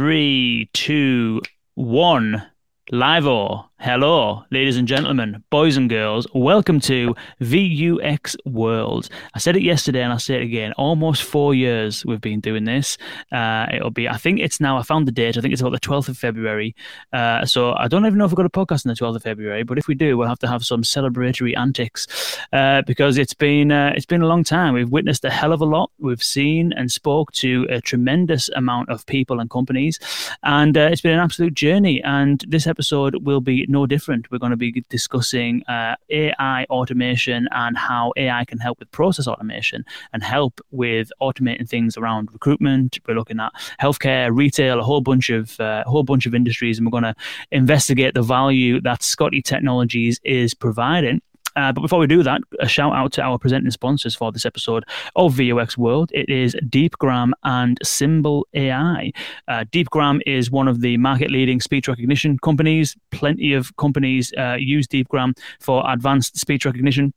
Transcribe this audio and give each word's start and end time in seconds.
Three, 0.00 0.70
two, 0.72 1.42
one. 1.74 2.42
Live 2.90 3.26
or 3.26 3.68
hello, 3.80 4.44
ladies 4.50 4.76
and 4.76 4.86
gentlemen, 4.86 5.42
boys 5.50 5.76
and 5.76 5.88
girls. 5.88 6.26
Welcome 6.34 6.80
to 6.80 7.14
VUX 7.40 8.36
World. 8.44 9.08
I 9.34 9.38
said 9.38 9.56
it 9.56 9.62
yesterday 9.62 10.02
and 10.02 10.12
I'll 10.12 10.18
say 10.18 10.36
it 10.36 10.42
again. 10.42 10.72
Almost 10.74 11.22
four 11.22 11.54
years 11.54 12.04
we've 12.04 12.20
been 12.20 12.40
doing 12.40 12.64
this. 12.64 12.98
Uh, 13.32 13.66
it'll 13.72 13.90
be, 13.90 14.08
I 14.08 14.16
think 14.16 14.40
it's 14.40 14.60
now, 14.60 14.76
I 14.76 14.82
found 14.82 15.08
the 15.08 15.12
date, 15.12 15.38
I 15.38 15.40
think 15.40 15.52
it's 15.52 15.62
about 15.62 15.72
the 15.72 15.80
12th 15.80 16.08
of 16.08 16.18
February. 16.18 16.76
Uh, 17.12 17.46
so 17.46 17.72
I 17.74 17.88
don't 17.88 18.04
even 18.04 18.18
know 18.18 18.26
if 18.26 18.30
we've 18.30 18.36
got 18.36 18.46
a 18.46 18.50
podcast 18.50 18.84
on 18.84 18.90
the 18.90 18.94
12th 18.94 19.16
of 19.16 19.22
February, 19.22 19.62
but 19.62 19.78
if 19.78 19.88
we 19.88 19.94
do, 19.94 20.18
we'll 20.18 20.28
have 20.28 20.38
to 20.40 20.48
have 20.48 20.64
some 20.64 20.82
celebratory 20.82 21.56
antics 21.56 22.38
uh, 22.52 22.82
because 22.82 23.16
it's 23.16 23.34
been, 23.34 23.72
uh, 23.72 23.92
it's 23.96 24.06
been 24.06 24.22
a 24.22 24.26
long 24.26 24.44
time. 24.44 24.74
We've 24.74 24.90
witnessed 24.90 25.24
a 25.24 25.30
hell 25.30 25.52
of 25.52 25.62
a 25.62 25.66
lot. 25.66 25.90
We've 25.98 26.22
seen 26.22 26.72
and 26.74 26.92
spoke 26.92 27.32
to 27.32 27.66
a 27.70 27.80
tremendous 27.80 28.50
amount 28.50 28.90
of 28.90 29.06
people 29.06 29.40
and 29.40 29.48
companies. 29.48 29.98
And 30.42 30.76
uh, 30.76 30.90
it's 30.92 31.00
been 31.00 31.14
an 31.14 31.20
absolute 31.20 31.54
journey. 31.54 32.02
And 32.02 32.44
this 32.46 32.66
episode 32.66 32.80
episode 32.80 33.26
will 33.26 33.40
be 33.40 33.66
no 33.70 33.86
different. 33.86 34.30
We're 34.30 34.38
going 34.38 34.50
to 34.50 34.56
be 34.56 34.84
discussing 34.88 35.62
uh, 35.64 35.96
AI 36.10 36.64
automation 36.68 37.48
and 37.52 37.76
how 37.76 38.12
AI 38.16 38.44
can 38.44 38.58
help 38.58 38.80
with 38.80 38.90
process 38.90 39.26
automation 39.26 39.84
and 40.12 40.22
help 40.22 40.60
with 40.70 41.10
automating 41.22 41.68
things 41.68 41.96
around 41.96 42.30
recruitment. 42.32 42.98
We're 43.06 43.14
looking 43.14 43.40
at 43.40 43.52
healthcare, 43.80 44.34
retail, 44.34 44.80
a 44.80 44.82
whole 44.82 45.00
bunch 45.00 45.30
of 45.30 45.58
uh, 45.60 45.84
a 45.86 45.90
whole 45.90 46.02
bunch 46.02 46.26
of 46.26 46.34
industries, 46.34 46.78
and 46.78 46.86
we're 46.86 47.00
going 47.00 47.14
to 47.14 47.14
investigate 47.50 48.14
the 48.14 48.22
value 48.22 48.80
that 48.82 49.02
Scotty 49.02 49.42
Technologies 49.42 50.20
is 50.24 50.54
providing 50.54 51.22
uh, 51.56 51.72
but 51.72 51.80
before 51.80 51.98
we 51.98 52.06
do 52.06 52.22
that, 52.22 52.40
a 52.60 52.68
shout 52.68 52.94
out 52.94 53.12
to 53.12 53.22
our 53.22 53.38
presenting 53.38 53.70
sponsors 53.70 54.14
for 54.14 54.32
this 54.32 54.46
episode 54.46 54.84
of 55.16 55.34
VUX 55.34 55.76
World. 55.76 56.10
It 56.12 56.28
is 56.28 56.54
DeepGram 56.66 57.32
and 57.44 57.78
Symbl 57.84 58.44
AI. 58.54 59.12
Uh, 59.48 59.64
DeepGram 59.72 60.20
is 60.26 60.50
one 60.50 60.68
of 60.68 60.80
the 60.80 60.96
market 60.96 61.30
leading 61.30 61.60
speech 61.60 61.88
recognition 61.88 62.38
companies. 62.38 62.96
Plenty 63.10 63.52
of 63.52 63.74
companies 63.76 64.32
uh, 64.38 64.56
use 64.58 64.86
DeepGram 64.86 65.36
for 65.60 65.82
advanced 65.90 66.38
speech 66.38 66.64
recognition 66.64 67.12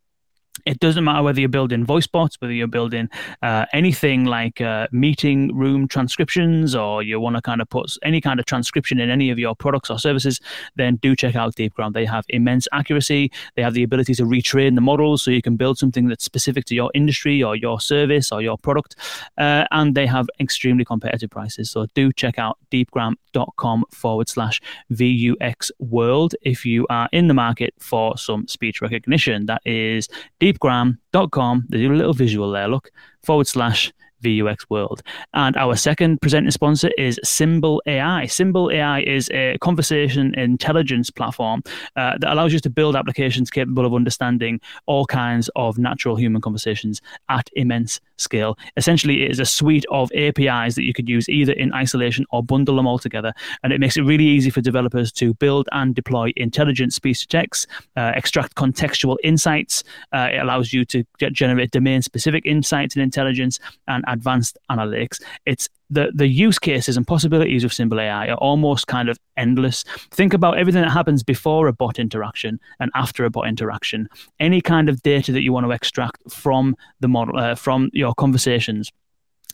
it 0.65 0.79
doesn't 0.79 1.03
matter 1.03 1.23
whether 1.23 1.39
you're 1.39 1.49
building 1.49 1.83
voice 1.83 2.07
bots, 2.07 2.39
whether 2.39 2.53
you're 2.53 2.67
building 2.67 3.09
uh, 3.41 3.65
anything 3.73 4.25
like 4.25 4.61
uh, 4.61 4.87
meeting 4.91 5.55
room 5.55 5.87
transcriptions, 5.87 6.75
or 6.75 7.03
you 7.03 7.19
want 7.19 7.35
to 7.35 7.41
kind 7.41 7.61
of 7.61 7.69
put 7.69 7.97
any 8.03 8.21
kind 8.21 8.39
of 8.39 8.45
transcription 8.45 8.99
in 8.99 9.09
any 9.09 9.29
of 9.29 9.39
your 9.39 9.55
products 9.55 9.89
or 9.89 9.99
services, 9.99 10.39
then 10.75 10.95
do 10.97 11.15
check 11.15 11.35
out 11.35 11.55
DeepGram. 11.55 11.93
They 11.93 12.05
have 12.05 12.23
immense 12.29 12.67
accuracy. 12.71 13.31
They 13.55 13.61
have 13.61 13.73
the 13.73 13.83
ability 13.83 14.13
to 14.15 14.23
retrain 14.23 14.75
the 14.75 14.81
models 14.81 15.23
so 15.23 15.31
you 15.31 15.41
can 15.41 15.55
build 15.55 15.77
something 15.77 16.07
that's 16.07 16.23
specific 16.23 16.65
to 16.65 16.75
your 16.75 16.91
industry 16.93 17.43
or 17.43 17.55
your 17.55 17.79
service 17.79 18.31
or 18.31 18.41
your 18.41 18.57
product. 18.57 18.95
Uh, 19.38 19.65
and 19.71 19.95
they 19.95 20.05
have 20.05 20.27
extremely 20.39 20.85
competitive 20.85 21.29
prices. 21.29 21.71
So 21.71 21.88
do 21.93 22.11
check 22.13 22.39
out 22.39 22.57
deepgram.com 22.71 23.85
forward 23.91 24.29
slash 24.29 24.61
VUX 24.91 25.71
world 25.79 26.35
if 26.41 26.65
you 26.65 26.85
are 26.89 27.09
in 27.11 27.27
the 27.27 27.33
market 27.33 27.73
for 27.79 28.17
some 28.17 28.47
speech 28.47 28.81
recognition. 28.81 29.47
That 29.47 29.61
is 29.65 30.07
deepgram.com. 30.44 31.66
There's 31.69 31.86
a 31.86 31.94
little 31.94 32.13
visual 32.13 32.52
there, 32.52 32.67
look, 32.67 32.91
forward 33.23 33.47
slash 33.47 33.94
VUX 34.23 34.69
World. 34.69 35.02
And 35.33 35.55
our 35.57 35.75
second 35.75 36.21
presenting 36.21 36.52
sponsor 36.52 36.89
is 36.97 37.19
Symbl 37.23 37.79
AI. 37.85 38.23
Symbl 38.25 38.73
AI 38.73 39.02
is 39.02 39.29
a 39.31 39.57
conversation 39.59 40.33
intelligence 40.35 41.09
platform 41.09 41.61
uh, 41.95 42.17
that 42.19 42.31
allows 42.31 42.53
you 42.53 42.59
to 42.59 42.69
build 42.69 42.95
applications 42.95 43.51
capable 43.51 43.85
of 43.85 43.94
understanding 43.94 44.59
all 44.85 45.05
kinds 45.05 45.49
of 45.55 45.77
natural 45.77 46.16
human 46.16 46.41
conversations 46.41 47.01
at 47.29 47.49
immense 47.53 47.99
scale. 48.17 48.57
Essentially, 48.77 49.23
it 49.23 49.31
is 49.31 49.39
a 49.39 49.45
suite 49.45 49.85
of 49.91 50.11
APIs 50.13 50.75
that 50.75 50.83
you 50.83 50.94
could 50.94 51.09
use 51.09 51.27
either 51.29 51.53
in 51.53 51.73
isolation 51.73 52.25
or 52.31 52.44
bundle 52.44 52.75
them 52.75 52.88
all 52.88 52.99
together. 52.99 53.33
And 53.63 53.73
it 53.73 53.79
makes 53.79 53.97
it 53.97 54.03
really 54.03 54.25
easy 54.25 54.49
for 54.49 54.61
developers 54.61 55.11
to 55.13 55.33
build 55.35 55.67
and 55.71 55.94
deploy 55.94 56.31
intelligent 56.35 56.94
speech 56.94 57.21
to 57.21 57.27
text, 57.27 57.67
uh, 57.97 58.11
extract 58.16 58.55
contextual 58.55 59.17
insights. 59.23 59.83
Uh, 60.13 60.29
it 60.31 60.38
allows 60.38 60.73
you 60.73 60.85
to 60.85 61.03
get, 61.19 61.34
generate 61.34 61.72
domain 61.72 62.01
specific 62.01 62.45
insights 62.45 62.95
and 62.95 63.03
intelligence 63.03 63.59
and 63.88 64.03
advanced 64.13 64.57
analytics. 64.72 65.22
It's 65.46 65.68
the, 65.90 66.12
the 66.16 66.28
use 66.28 66.57
cases 66.57 66.97
and 66.97 67.06
possibilities 67.06 67.63
of 67.63 67.72
Symbl 67.72 68.01
AI 68.01 68.28
are 68.29 68.38
almost 68.38 68.88
kind 68.88 69.09
of 69.09 69.18
endless. 69.38 69.84
Think 70.12 70.34
about 70.34 70.57
everything 70.57 70.81
that 70.81 70.91
happens 70.91 71.24
before 71.24 71.68
a 71.68 71.74
bot 71.74 72.00
interaction 72.00 72.59
and 72.79 72.90
after 72.96 73.25
a 73.25 73.29
bot 73.29 73.47
interaction. 73.47 74.07
Any 74.40 74.62
kind 74.62 74.90
of 74.90 75.02
data 75.03 75.31
that 75.34 75.41
you 75.41 75.52
want 75.52 75.66
to 75.66 75.72
extract 75.72 76.18
from 76.31 76.75
the 77.02 77.07
model, 77.07 77.38
uh, 77.38 77.56
from 77.56 77.90
your 77.94 78.13
conversations 78.13 78.91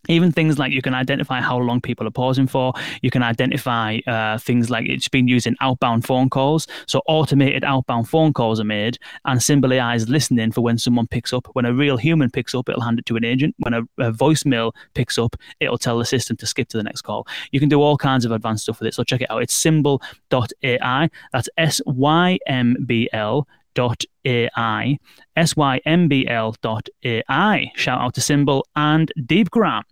even 0.08 0.32
things 0.32 0.58
like 0.58 0.72
you 0.72 0.82
can 0.82 0.94
identify 0.94 1.42
how 1.42 1.58
long 1.58 1.82
people 1.82 2.08
are 2.08 2.12
pausing 2.12 2.48
for. 2.48 2.74
You 3.02 3.12
can 3.12 3.24
identify 3.24 4.00
uh, 4.08 4.38
things 4.38 4.70
like 4.70 4.88
it's 4.88 5.10
been 5.10 5.28
used 5.28 5.48
in 5.48 5.56
outbound 5.62 6.06
phone 6.06 6.30
calls. 6.30 6.68
So 6.88 7.02
automated 7.08 7.64
outbound 7.64 8.10
phone 8.10 8.34
calls 8.34 8.60
are 8.60 8.66
made, 8.66 8.98
and 9.26 9.40
Symbl 9.40 9.74
AI 9.74 9.96
is 9.96 10.10
listening 10.10 10.52
for 10.52 10.62
when 10.62 10.78
someone 10.78 11.08
picks 11.08 11.34
up. 11.34 11.48
When 11.54 11.66
a 11.66 11.74
real 11.74 11.98
human 11.98 12.30
picks 12.30 12.56
up, 12.56 12.70
it'll 12.70 12.82
hand 12.82 13.00
it 13.00 13.06
to 13.08 13.16
an 13.16 13.26
agent. 13.26 13.56
When 13.60 13.74
a, 13.74 13.82
a 13.98 14.12
voicemail 14.12 14.74
picks 14.94 15.18
up, 15.18 15.36
it'll 15.60 15.78
tell 15.78 15.98
the 15.98 16.06
system 16.06 16.38
to 16.38 16.46
skip 16.46 16.70
to 16.70 16.78
the 16.78 16.84
next 16.84 17.02
call. 17.02 17.28
You 17.52 17.60
can 17.60 17.70
do 17.70 17.82
all 17.82 17.98
kinds 17.98 18.26
of 18.26 18.32
advanced 18.32 18.64
stuff 18.64 18.80
with 18.80 18.88
it. 18.88 18.94
So 18.94 19.04
check 19.04 19.22
it 19.22 19.32
out. 19.32 19.42
It's 19.42 19.62
symbl.ai. 19.62 21.10
That's 21.32 21.50
S 21.58 21.82
Y 25.56 25.80
M 25.86 26.08
B 26.08 26.28
L 26.28 26.56
dot 26.62 26.90
AI, 27.04 27.20
symbl.ai. 27.38 27.72
Shout 27.76 28.02
out 28.02 28.14
to 28.16 28.22
Symbl 28.22 28.64
and 28.76 29.12
DeepGram. 29.22 29.84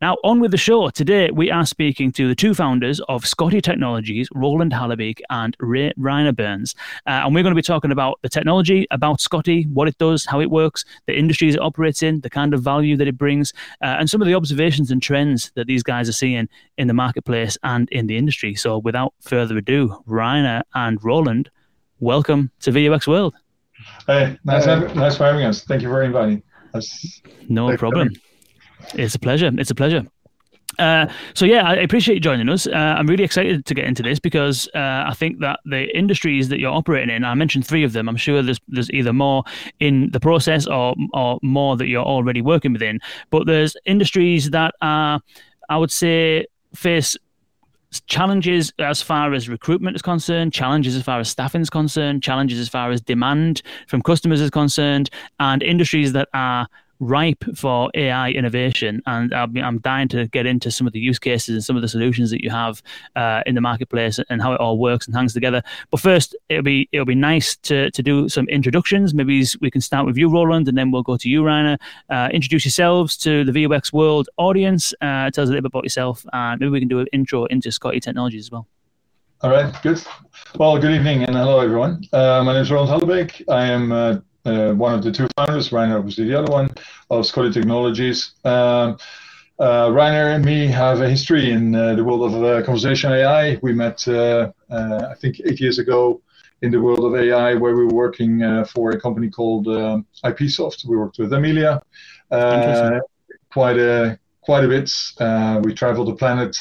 Now, 0.00 0.16
on 0.24 0.40
with 0.40 0.50
the 0.50 0.56
show. 0.56 0.90
Today, 0.90 1.30
we 1.30 1.50
are 1.50 1.64
speaking 1.64 2.12
to 2.12 2.28
the 2.28 2.34
two 2.34 2.54
founders 2.54 3.00
of 3.08 3.26
Scotty 3.26 3.60
Technologies, 3.60 4.28
Roland 4.34 4.72
Hallebeek 4.72 5.20
and 5.30 5.56
Ray 5.60 5.92
Reiner 5.98 6.34
Burns. 6.34 6.74
Uh, 7.06 7.22
and 7.24 7.34
we're 7.34 7.42
going 7.42 7.54
to 7.54 7.58
be 7.58 7.62
talking 7.62 7.92
about 7.92 8.18
the 8.22 8.28
technology, 8.28 8.86
about 8.90 9.20
Scotty, 9.20 9.64
what 9.72 9.88
it 9.88 9.96
does, 9.98 10.26
how 10.26 10.40
it 10.40 10.50
works, 10.50 10.84
the 11.06 11.16
industries 11.16 11.54
it 11.54 11.60
operates 11.60 12.02
in, 12.02 12.20
the 12.20 12.30
kind 12.30 12.54
of 12.54 12.62
value 12.62 12.96
that 12.96 13.08
it 13.08 13.16
brings, 13.16 13.52
uh, 13.82 13.96
and 13.98 14.10
some 14.10 14.20
of 14.20 14.26
the 14.26 14.34
observations 14.34 14.90
and 14.90 15.02
trends 15.02 15.52
that 15.54 15.66
these 15.66 15.82
guys 15.82 16.08
are 16.08 16.12
seeing 16.12 16.48
in 16.78 16.88
the 16.88 16.94
marketplace 16.94 17.56
and 17.62 17.88
in 17.90 18.06
the 18.06 18.16
industry. 18.16 18.54
So, 18.54 18.78
without 18.78 19.14
further 19.20 19.56
ado, 19.56 20.02
Reiner 20.08 20.62
and 20.74 21.02
Roland, 21.02 21.50
welcome 22.00 22.50
to 22.60 22.70
VUX 22.70 23.06
World. 23.06 23.34
Hey, 24.06 24.38
nice, 24.44 24.66
uh, 24.66 24.92
nice 24.94 25.16
for 25.16 25.24
having 25.24 25.44
us. 25.44 25.64
Thank 25.64 25.82
you 25.82 25.88
for 25.88 26.02
inviting 26.02 26.42
us. 26.74 27.20
No 27.48 27.76
problem. 27.76 28.10
It's 28.94 29.14
a 29.14 29.18
pleasure. 29.18 29.50
It's 29.58 29.70
a 29.70 29.74
pleasure. 29.74 30.04
Uh, 30.78 31.06
so 31.34 31.46
yeah, 31.46 31.62
I 31.62 31.74
appreciate 31.76 32.14
you 32.16 32.20
joining 32.20 32.48
us. 32.48 32.66
Uh, 32.66 32.94
I'm 32.98 33.06
really 33.06 33.24
excited 33.24 33.64
to 33.64 33.74
get 33.74 33.86
into 33.86 34.02
this 34.02 34.18
because 34.18 34.68
uh, 34.74 35.04
I 35.06 35.14
think 35.14 35.40
that 35.40 35.60
the 35.64 35.96
industries 35.96 36.48
that 36.50 36.60
you're 36.60 36.72
operating 36.72 37.14
in, 37.14 37.24
I 37.24 37.34
mentioned 37.34 37.66
three 37.66 37.82
of 37.84 37.92
them. 37.92 38.08
I'm 38.08 38.16
sure 38.16 38.42
there's 38.42 38.60
there's 38.68 38.90
either 38.90 39.12
more 39.12 39.44
in 39.80 40.10
the 40.10 40.20
process 40.20 40.66
or 40.66 40.94
or 41.14 41.38
more 41.42 41.76
that 41.76 41.86
you're 41.86 42.04
already 42.04 42.42
working 42.42 42.72
within. 42.72 43.00
But 43.30 43.46
there's 43.46 43.76
industries 43.86 44.50
that 44.50 44.74
are, 44.82 45.20
I 45.70 45.78
would 45.78 45.90
say, 45.90 46.46
face 46.74 47.16
challenges 48.02 48.72
as 48.78 49.02
far 49.02 49.32
as 49.34 49.48
recruitment 49.48 49.96
is 49.96 50.02
concerned, 50.02 50.52
challenges 50.52 50.96
as 50.96 51.02
far 51.02 51.20
as 51.20 51.28
staffing 51.28 51.62
is 51.62 51.70
concerned, 51.70 52.22
challenges 52.22 52.58
as 52.58 52.68
far 52.68 52.90
as 52.90 53.00
demand 53.00 53.62
from 53.86 54.02
customers 54.02 54.40
is 54.40 54.50
concerned, 54.50 55.10
and 55.40 55.62
industries 55.62 56.12
that 56.12 56.28
are 56.34 56.68
ripe 57.00 57.44
for 57.54 57.90
AI 57.94 58.30
innovation, 58.30 59.02
and 59.06 59.32
I'm 59.34 59.78
dying 59.78 60.08
to 60.08 60.26
get 60.28 60.46
into 60.46 60.70
some 60.70 60.86
of 60.86 60.92
the 60.92 61.00
use 61.00 61.18
cases 61.18 61.54
and 61.54 61.64
some 61.64 61.76
of 61.76 61.82
the 61.82 61.88
solutions 61.88 62.30
that 62.30 62.42
you 62.42 62.50
have 62.50 62.82
uh, 63.14 63.42
in 63.46 63.54
the 63.54 63.60
marketplace 63.60 64.18
and 64.30 64.42
how 64.42 64.52
it 64.52 64.60
all 64.60 64.78
works 64.78 65.06
and 65.06 65.14
hangs 65.14 65.32
together. 65.32 65.62
But 65.90 66.00
first, 66.00 66.34
it'll 66.48 66.62
be 66.62 66.88
it'll 66.92 67.06
be 67.06 67.14
nice 67.14 67.56
to 67.56 67.90
to 67.90 68.02
do 68.02 68.28
some 68.28 68.48
introductions. 68.48 69.14
Maybe 69.14 69.44
we 69.60 69.70
can 69.70 69.80
start 69.80 70.06
with 70.06 70.16
you, 70.16 70.28
Roland, 70.28 70.68
and 70.68 70.76
then 70.76 70.90
we'll 70.90 71.02
go 71.02 71.16
to 71.16 71.28
you, 71.28 71.44
Rainer. 71.44 71.78
Uh, 72.10 72.28
introduce 72.32 72.64
yourselves 72.64 73.16
to 73.18 73.44
the 73.44 73.52
VUX 73.52 73.92
World 73.92 74.28
audience. 74.36 74.94
Uh, 75.00 75.30
tell 75.30 75.42
us 75.42 75.48
a 75.48 75.52
little 75.52 75.62
bit 75.62 75.72
about 75.72 75.84
yourself, 75.84 76.24
and 76.32 76.60
maybe 76.60 76.70
we 76.70 76.80
can 76.80 76.88
do 76.88 77.00
an 77.00 77.06
intro 77.12 77.44
into 77.46 77.70
Scotty 77.70 78.00
Technologies 78.00 78.46
as 78.46 78.50
well. 78.50 78.66
All 79.42 79.50
right, 79.50 79.74
good. 79.82 80.02
Well, 80.58 80.78
good 80.78 80.92
evening 80.92 81.24
and 81.24 81.36
hello, 81.36 81.60
everyone. 81.60 82.04
Uh, 82.10 82.42
my 82.42 82.54
name 82.54 82.62
is 82.62 82.70
Roland 82.70 83.02
Hallebeek. 83.02 83.42
I 83.48 83.66
am 83.66 83.92
uh, 84.46 84.72
one 84.74 84.94
of 84.94 85.02
the 85.02 85.12
two 85.12 85.28
founders, 85.36 85.70
Reiner 85.70 85.98
obviously 85.98 86.26
the 86.26 86.38
other 86.38 86.50
one, 86.50 86.70
of 87.10 87.26
Scotty 87.26 87.50
Technologies. 87.50 88.32
Um, 88.44 88.96
uh, 89.58 89.88
Reiner 89.88 90.34
and 90.34 90.44
me 90.44 90.66
have 90.66 91.00
a 91.00 91.08
history 91.08 91.50
in 91.50 91.74
uh, 91.74 91.94
the 91.94 92.04
world 92.04 92.32
of 92.32 92.44
uh, 92.44 92.62
conversation 92.62 93.10
AI. 93.12 93.58
We 93.62 93.72
met, 93.72 94.06
uh, 94.06 94.52
uh, 94.70 95.08
I 95.10 95.14
think, 95.14 95.40
eight 95.46 95.60
years 95.60 95.78
ago 95.78 96.20
in 96.62 96.70
the 96.70 96.80
world 96.80 97.04
of 97.04 97.14
AI, 97.14 97.54
where 97.54 97.74
we 97.74 97.84
were 97.84 97.94
working 97.94 98.42
uh, 98.42 98.64
for 98.64 98.90
a 98.90 99.00
company 99.00 99.30
called 99.30 99.66
um, 99.68 100.06
IPsoft. 100.24 100.86
We 100.86 100.96
worked 100.96 101.18
with 101.18 101.32
Amelia 101.32 101.80
quite 103.50 103.78
a 103.78 104.18
quite 104.42 104.64
a 104.64 104.68
bit. 104.68 104.90
we 105.64 105.72
traveled 105.72 106.08
the 106.08 106.14
planet 106.14 106.54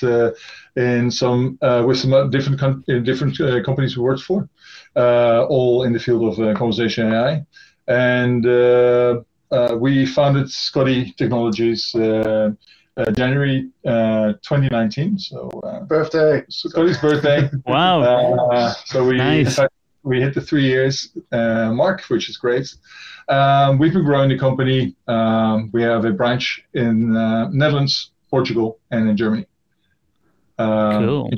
in 0.75 1.11
some 1.11 1.57
with 1.85 1.97
some 1.97 2.29
different 2.29 2.59
com- 2.59 2.83
different 3.03 3.37
companies 3.65 3.97
we 3.97 4.03
worked 4.03 4.23
for, 4.23 4.47
all 4.95 5.83
in 5.83 5.91
the 5.91 5.99
field 5.99 6.23
of 6.23 6.57
conversation 6.57 7.11
AI 7.11 7.45
and 7.87 8.45
uh, 8.45 9.21
uh, 9.51 9.75
we 9.79 10.05
founded 10.05 10.49
Scotty 10.49 11.13
Technologies 11.17 11.93
uh, 11.95 12.51
uh, 12.97 13.11
January 13.11 13.69
uh, 13.85 14.33
2019. 14.41 15.19
So 15.19 15.49
uh, 15.63 15.81
birthday, 15.81 16.43
Scotty's 16.49 16.97
birthday. 16.97 17.49
wow. 17.65 18.01
Uh, 18.01 18.73
so 18.85 19.05
we 19.05 19.17
nice. 19.17 19.55
fact, 19.55 19.73
we 20.03 20.21
hit 20.21 20.33
the 20.33 20.41
three 20.41 20.65
years 20.65 21.09
uh, 21.31 21.71
mark, 21.71 22.01
which 22.03 22.29
is 22.29 22.37
great. 22.37 22.73
Um, 23.27 23.79
we've 23.79 23.93
been 23.93 24.05
growing 24.05 24.29
the 24.29 24.37
company. 24.37 24.95
Um, 25.07 25.71
we 25.73 25.81
have 25.81 26.05
a 26.05 26.11
branch 26.11 26.63
in 26.73 27.15
uh, 27.15 27.49
Netherlands, 27.49 28.11
Portugal, 28.29 28.79
and 28.91 29.09
in 29.09 29.17
Germany. 29.17 29.45
Um, 30.57 31.05
cool. 31.05 31.29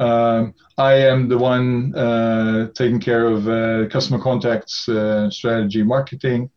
Um, 0.00 0.54
I 0.78 0.94
am 0.94 1.28
the 1.28 1.38
one 1.38 1.94
uh, 1.94 2.70
taking 2.74 3.00
care 3.00 3.26
of 3.26 3.48
uh, 3.48 3.88
customer 3.88 4.20
contacts, 4.20 4.88
uh, 4.88 5.30
strategy, 5.30 5.82
marketing, 5.82 6.50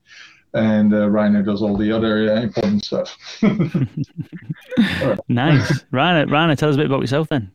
and 0.53 0.93
uh, 0.93 1.09
Rainer 1.09 1.43
does 1.43 1.61
all 1.61 1.77
the 1.77 1.91
other 1.91 2.33
uh, 2.33 2.41
important 2.41 2.85
stuff. 2.85 3.15
right. 3.43 5.19
Nice, 5.27 5.85
Rainer. 5.91 6.25
Rainer, 6.27 6.55
tell 6.55 6.69
us 6.69 6.75
a 6.75 6.77
bit 6.77 6.87
about 6.87 7.01
yourself 7.01 7.27
then. 7.29 7.51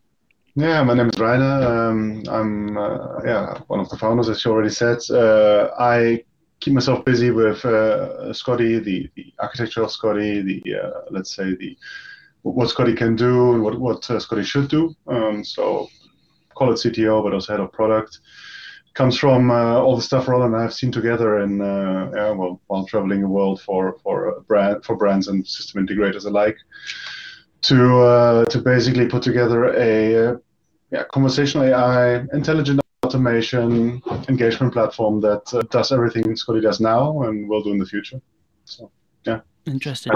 Yeah, 0.55 0.83
my 0.83 0.93
name 0.93 1.09
is 1.09 1.19
Rainer. 1.19 1.63
Um, 1.63 2.23
I'm 2.29 2.77
uh, 2.77 3.21
yeah 3.25 3.59
one 3.67 3.79
of 3.79 3.89
the 3.89 3.97
founders, 3.97 4.29
as 4.29 4.43
you 4.45 4.51
already 4.51 4.69
said. 4.69 4.99
Uh, 5.09 5.71
I 5.79 6.23
keep 6.59 6.73
myself 6.73 7.03
busy 7.03 7.31
with 7.31 7.65
uh, 7.65 8.31
Scotty, 8.33 8.77
the, 8.79 9.09
the 9.15 9.33
architecture 9.39 9.81
of 9.81 9.91
Scotty, 9.91 10.41
the 10.41 10.61
let's 11.09 11.35
say 11.35 11.55
the 11.55 11.75
what 12.43 12.69
Scotty 12.69 12.93
can 12.95 13.15
do 13.15 13.53
and 13.53 13.63
what 13.63 13.79
what 13.79 14.03
Scotty 14.03 14.43
should 14.43 14.67
do. 14.69 14.95
Um, 15.07 15.43
so 15.43 15.89
call 16.55 16.71
it 16.71 16.75
CTO, 16.75 17.23
but 17.23 17.33
also 17.33 17.53
head 17.53 17.59
of 17.59 17.71
product. 17.71 18.19
Comes 18.93 19.17
from 19.17 19.51
uh, 19.51 19.79
all 19.79 19.95
the 19.95 20.01
stuff 20.01 20.27
Roland 20.27 20.53
and 20.53 20.61
I 20.61 20.63
have 20.63 20.73
seen 20.73 20.91
together 20.91 21.39
in 21.39 21.61
uh, 21.61 22.11
yeah, 22.13 22.31
well 22.31 22.61
while 22.67 22.85
traveling 22.85 23.21
the 23.21 23.27
world 23.27 23.61
for 23.61 23.97
for 24.03 24.41
brand 24.47 24.83
for 24.83 24.97
brands 24.97 25.27
and 25.27 25.47
system 25.47 25.85
integrators 25.85 26.25
alike, 26.25 26.57
to 27.63 28.01
uh, 28.01 28.45
to 28.45 28.59
basically 28.59 29.07
put 29.07 29.23
together 29.23 29.73
a 29.75 30.37
yeah, 30.91 31.03
conversational 31.13 31.67
AI, 31.67 32.25
intelligent 32.33 32.81
automation 33.05 34.01
engagement 34.27 34.73
platform 34.73 35.21
that 35.21 35.53
uh, 35.53 35.61
does 35.71 35.91
everything 35.91 36.35
Scotty 36.35 36.61
does 36.61 36.79
now 36.81 37.21
and 37.23 37.47
will 37.47 37.63
do 37.63 37.71
in 37.71 37.77
the 37.77 37.85
future. 37.85 38.19
So 38.65 38.91
yeah, 39.25 39.39
interesting. 39.65 40.11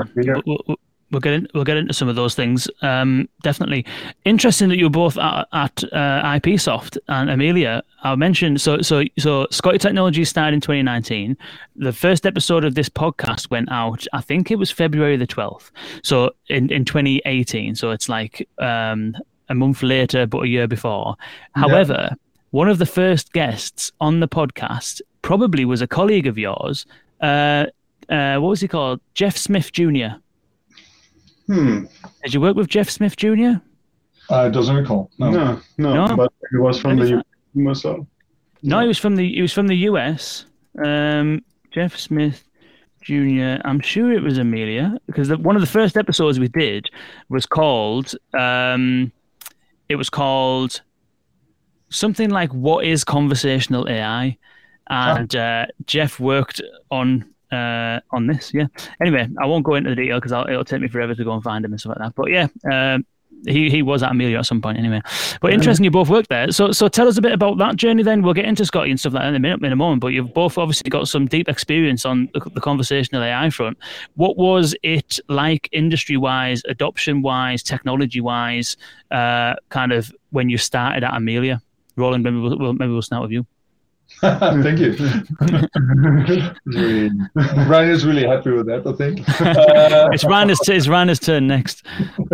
We'll, 0.45 0.77
we'll 1.11 1.21
get 1.21 1.33
in, 1.33 1.47
we'll 1.53 1.63
get 1.63 1.77
into 1.77 1.93
some 1.93 2.07
of 2.07 2.15
those 2.15 2.35
things. 2.35 2.67
Um, 2.81 3.29
definitely 3.43 3.85
interesting 4.25 4.69
that 4.69 4.77
you're 4.77 4.89
both 4.89 5.17
at, 5.17 5.47
at 5.53 5.83
uh, 5.91 6.23
IPsoft 6.23 6.97
and 7.07 7.29
Amelia. 7.29 7.83
I 8.03 8.15
mentioned 8.15 8.61
so 8.61 8.81
so 8.81 9.03
so 9.17 9.47
Scotty 9.51 9.77
Technology 9.77 10.25
started 10.25 10.55
in 10.55 10.61
2019. 10.61 11.37
The 11.75 11.93
first 11.93 12.25
episode 12.25 12.65
of 12.65 12.75
this 12.75 12.89
podcast 12.89 13.49
went 13.49 13.71
out. 13.71 14.05
I 14.13 14.21
think 14.21 14.51
it 14.51 14.57
was 14.57 14.71
February 14.71 15.17
the 15.17 15.27
12th. 15.27 15.71
So 16.03 16.31
in 16.49 16.71
in 16.71 16.85
2018. 16.85 17.75
So 17.75 17.91
it's 17.91 18.09
like 18.09 18.47
um, 18.59 19.15
a 19.49 19.55
month 19.55 19.83
later, 19.83 20.25
but 20.25 20.43
a 20.43 20.47
year 20.47 20.67
before. 20.67 21.15
However. 21.53 22.09
Yeah. 22.11 22.15
One 22.51 22.69
of 22.69 22.77
the 22.77 22.85
first 22.85 23.33
guests 23.33 23.91
on 23.99 24.21
the 24.21 24.29
podcast 24.29 25.01
probably 25.23 25.65
was 25.65 25.81
a 25.81 25.87
colleague 25.87 26.25
of 26.25 26.37
yours. 26.37 26.85
Uh, 27.19 27.65
uh, 28.07 28.37
what 28.37 28.47
was 28.47 28.61
he 28.61 28.67
called? 28.69 29.01
Jeff 29.13 29.35
Smith 29.35 29.73
Jr. 29.73 30.19
Hmm. 31.47 31.85
Did 32.23 32.33
you 32.33 32.41
work 32.41 32.55
with 32.55 32.67
Jeff 32.67 32.89
Smith 32.89 33.15
Jr.? 33.15 33.53
Uh, 34.29 34.49
doesn't 34.49 34.75
recall. 34.75 35.11
No. 35.19 35.29
no, 35.29 35.61
no, 35.77 36.07
no. 36.07 36.15
But 36.15 36.33
he 36.51 36.57
was 36.57 36.79
from 36.79 36.97
the 36.97 37.23
US. 37.53 37.85
No, 38.63 38.79
he 38.79 38.87
was 38.87 38.97
from 38.97 39.15
the 39.15 39.33
he 39.33 39.41
was 39.41 39.53
from 39.53 39.67
the 39.67 39.75
US. 39.89 40.45
Um, 40.83 41.43
Jeff 41.71 41.97
Smith 41.97 42.43
Jr. 43.01 43.61
I'm 43.63 43.79
sure 43.79 44.11
it 44.11 44.23
was 44.23 44.39
Amelia 44.39 44.97
because 45.05 45.27
the, 45.27 45.37
one 45.37 45.55
of 45.55 45.61
the 45.61 45.67
first 45.67 45.95
episodes 45.95 46.39
we 46.39 46.47
did 46.47 46.89
was 47.29 47.45
called 47.45 48.15
um, 48.33 49.11
it 49.87 49.95
was 49.95 50.09
called 50.09 50.81
something 51.89 52.31
like 52.31 52.51
"What 52.51 52.85
is 52.85 53.03
conversational 53.03 53.87
AI?" 53.87 54.37
and 54.89 55.35
uh, 55.35 55.65
Jeff 55.85 56.19
worked 56.19 56.61
on 56.89 57.34
uh, 57.55 57.99
on 58.11 58.27
this. 58.27 58.53
Yeah. 58.53 58.67
Anyway, 59.01 59.27
I 59.41 59.45
won't 59.45 59.63
go 59.63 59.75
into 59.75 59.89
the 59.89 59.95
detail 59.95 60.19
because 60.19 60.31
it'll 60.31 60.65
take 60.65 60.81
me 60.81 60.87
forever 60.87 61.15
to 61.15 61.23
go 61.23 61.33
and 61.33 61.43
find 61.43 61.63
him 61.63 61.71
and 61.71 61.79
stuff 61.79 61.95
like 61.97 61.99
that. 61.99 62.15
But 62.15 62.29
yeah, 62.31 62.47
um, 62.71 63.05
he 63.47 63.69
he 63.69 63.81
was 63.81 64.03
at 64.03 64.11
Amelia 64.11 64.39
at 64.39 64.45
some 64.45 64.61
point 64.61 64.77
anyway. 64.77 65.01
But 65.41 65.53
interesting, 65.53 65.83
you 65.83 65.91
both 65.91 66.09
worked 66.09 66.29
there. 66.29 66.51
So 66.51 66.71
so 66.71 66.87
tell 66.87 67.07
us 67.07 67.17
a 67.17 67.21
bit 67.21 67.31
about 67.31 67.57
that 67.59 67.75
journey. 67.75 68.03
Then 68.03 68.21
we'll 68.21 68.33
get 68.33 68.45
into 68.45 68.65
Scotty 68.65 68.91
and 68.91 68.99
stuff 68.99 69.13
like 69.13 69.23
that 69.23 69.29
in 69.29 69.35
a 69.35 69.39
minute, 69.39 69.63
in 69.63 69.71
a 69.71 69.75
moment. 69.75 70.01
But 70.01 70.09
you've 70.09 70.33
both 70.33 70.57
obviously 70.57 70.89
got 70.89 71.07
some 71.07 71.27
deep 71.27 71.47
experience 71.47 72.05
on 72.05 72.29
the, 72.33 72.39
the 72.53 72.61
conversational 72.61 73.23
AI 73.23 73.49
front. 73.49 73.77
What 74.15 74.37
was 74.37 74.75
it 74.83 75.19
like, 75.29 75.69
industry 75.71 76.17
wise, 76.17 76.61
adoption 76.67 77.21
wise, 77.21 77.63
technology 77.63 78.21
wise, 78.21 78.77
uh, 79.11 79.55
kind 79.69 79.91
of 79.91 80.11
when 80.31 80.49
you 80.49 80.57
started 80.57 81.03
at 81.03 81.15
Amelia? 81.15 81.61
Roland, 81.97 82.23
maybe 82.23 82.37
we'll, 82.37 82.73
maybe 82.73 82.91
we'll 82.91 83.01
start 83.01 83.21
with 83.21 83.31
you. 83.31 83.45
Thank 84.21 84.79
you. 84.79 84.95
really, 86.65 87.89
is 87.89 88.05
really 88.05 88.25
happy 88.25 88.51
with 88.51 88.65
that, 88.67 88.83
I 88.85 88.93
think. 88.93 89.19
Uh, 89.41 90.09
it's 90.11 90.23
Ryan's, 90.23 90.59
it's 90.67 90.87
Ryan's 90.87 91.19
turn 91.19 91.47
next. 91.47 91.85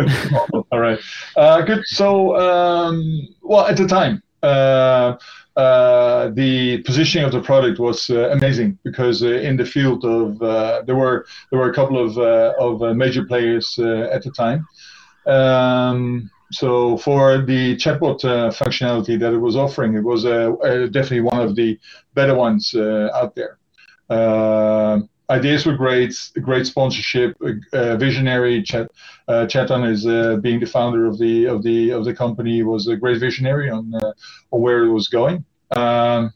All 0.70 0.80
right. 0.80 0.98
Uh, 1.36 1.62
good. 1.62 1.82
So, 1.86 2.36
um, 2.38 3.28
well, 3.42 3.66
at 3.66 3.76
the 3.76 3.86
time, 3.86 4.22
uh, 4.42 5.16
uh, 5.56 6.30
the 6.30 6.82
positioning 6.82 7.26
of 7.26 7.32
the 7.32 7.40
product 7.40 7.78
was 7.78 8.08
uh, 8.10 8.30
amazing 8.30 8.78
because 8.84 9.22
uh, 9.22 9.26
in 9.26 9.56
the 9.56 9.66
field 9.66 10.04
of 10.04 10.38
there 10.86 10.96
were 10.96 11.26
there 11.50 11.58
were 11.58 11.70
a 11.70 11.74
couple 11.74 11.98
of 11.98 12.16
of 12.18 12.96
major 12.96 13.24
players 13.24 13.78
at 13.78 14.22
the 14.22 14.30
time. 14.30 14.66
Um, 15.26 16.30
so 16.52 16.98
for 16.98 17.38
the 17.38 17.76
chatbot 17.76 18.24
uh, 18.24 18.50
functionality 18.50 19.18
that 19.18 19.32
it 19.32 19.38
was 19.38 19.56
offering, 19.56 19.94
it 19.94 20.04
was 20.04 20.24
uh, 20.24 20.52
uh, 20.52 20.86
definitely 20.86 21.22
one 21.22 21.40
of 21.40 21.56
the 21.56 21.78
better 22.14 22.34
ones 22.34 22.74
uh, 22.74 23.08
out 23.14 23.34
there. 23.34 23.58
Uh, 24.10 25.00
ideas 25.30 25.64
were 25.64 25.76
great, 25.76 26.14
great 26.42 26.66
sponsorship, 26.66 27.36
visionary. 27.72 28.62
Chat, 28.62 28.90
Chetan 29.28 29.90
is 29.90 30.04
being 30.42 30.60
the 30.60 30.66
founder 30.66 31.06
of 31.06 31.18
the 31.18 31.46
of 31.46 31.62
the 31.62 31.90
of 31.90 32.04
the 32.04 32.14
company 32.14 32.62
was 32.62 32.86
a 32.86 32.96
great 32.96 33.18
visionary 33.18 33.70
on 33.70 33.92
on 33.94 34.60
where 34.60 34.84
it 34.84 34.92
was 34.92 35.08
going. 35.08 35.44
Um, 35.74 36.34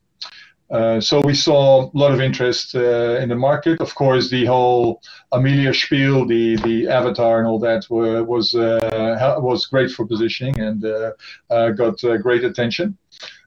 so 1.01 1.21
we 1.21 1.35
saw 1.35 1.85
a 1.85 1.91
lot 1.95 2.13
of 2.13 2.21
interest 2.21 2.75
uh, 2.75 3.19
in 3.21 3.29
the 3.29 3.37
market. 3.37 3.81
Of 3.81 3.95
course, 3.95 4.31
the 4.31 4.47
whole 4.47 5.01
Amelia 5.33 5.73
spiel, 5.73 6.27
the 6.27 6.57
the 6.57 6.89
avatar 6.89 7.39
and 7.39 7.47
all 7.47 7.59
that 7.61 7.87
were, 7.89 8.25
was 8.25 8.55
uh, 8.55 9.37
was 9.41 9.67
great 9.67 9.91
for 9.91 10.07
positioning 10.07 10.59
and 10.61 10.85
uh, 10.85 11.13
uh, 11.51 11.71
got 11.71 11.99
great 12.23 12.45
attention. 12.45 12.99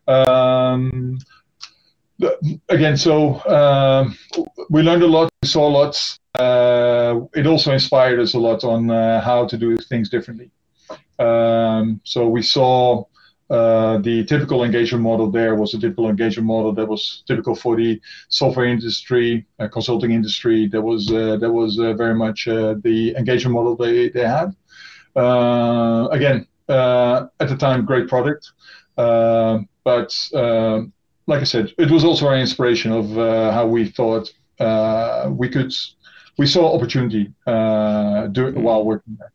Um, 0.08 1.20
again, 2.70 2.98
so 2.98 3.44
um, 3.46 4.18
we 4.70 4.82
learned 4.82 5.04
a 5.04 5.08
lot, 5.08 5.30
we 5.42 5.48
saw 5.48 5.68
lots. 5.68 6.20
it 6.40 7.48
also 7.48 7.72
inspired 7.74 8.20
us 8.20 8.34
a 8.34 8.40
lot 8.40 8.64
on 8.64 8.90
how 9.22 9.46
to 9.46 9.58
do 9.58 9.78
things 9.78 10.10
differently. 10.10 10.52
Um, 11.20 12.00
so 12.06 12.28
we 12.28 12.42
saw 12.42 13.04
uh, 13.50 13.98
the 14.00 14.24
typical 14.26 14.64
engagement 14.64 15.04
model 15.04 15.32
there 15.32 15.56
was 15.56 15.74
a 15.74 15.80
typical 15.80 16.08
engagement 16.08 16.46
model 16.46 16.72
that 16.72 16.88
was 16.88 17.24
typical 17.28 17.56
for 17.56 17.76
the 17.76 18.00
software 18.30 18.68
industry, 18.68 19.46
uh, 19.60 19.68
consulting 19.68 20.12
industry. 20.12 20.68
That 20.68 20.82
was 20.82 21.12
uh, 21.12 21.38
that 21.38 21.52
was 21.52 21.80
uh, 21.80 21.94
very 21.94 22.14
much 22.14 22.48
uh, 22.48 22.76
the 22.84 23.16
engagement 23.18 23.56
model 23.56 23.76
they 23.76 24.10
they 24.10 24.26
had. 24.26 24.56
again, 25.16 26.46
at 26.68 27.48
the 27.50 27.58
time, 27.58 27.86
great 27.86 28.08
product, 28.08 28.52
but 28.96 30.14
like 31.28 31.42
I 31.42 31.46
said, 31.46 31.74
it 31.78 31.90
was 31.90 32.04
also 32.04 32.28
our 32.28 32.38
inspiration 32.38 32.92
of 32.92 33.10
how 33.54 33.66
we 33.66 33.90
thought 33.90 34.32
we 35.40 35.50
could 35.50 35.74
we 36.38 36.46
saw 36.46 36.76
opportunity 36.76 37.34
doing 38.32 38.62
while 38.64 38.86
working 38.86 39.18
there. 39.20 39.34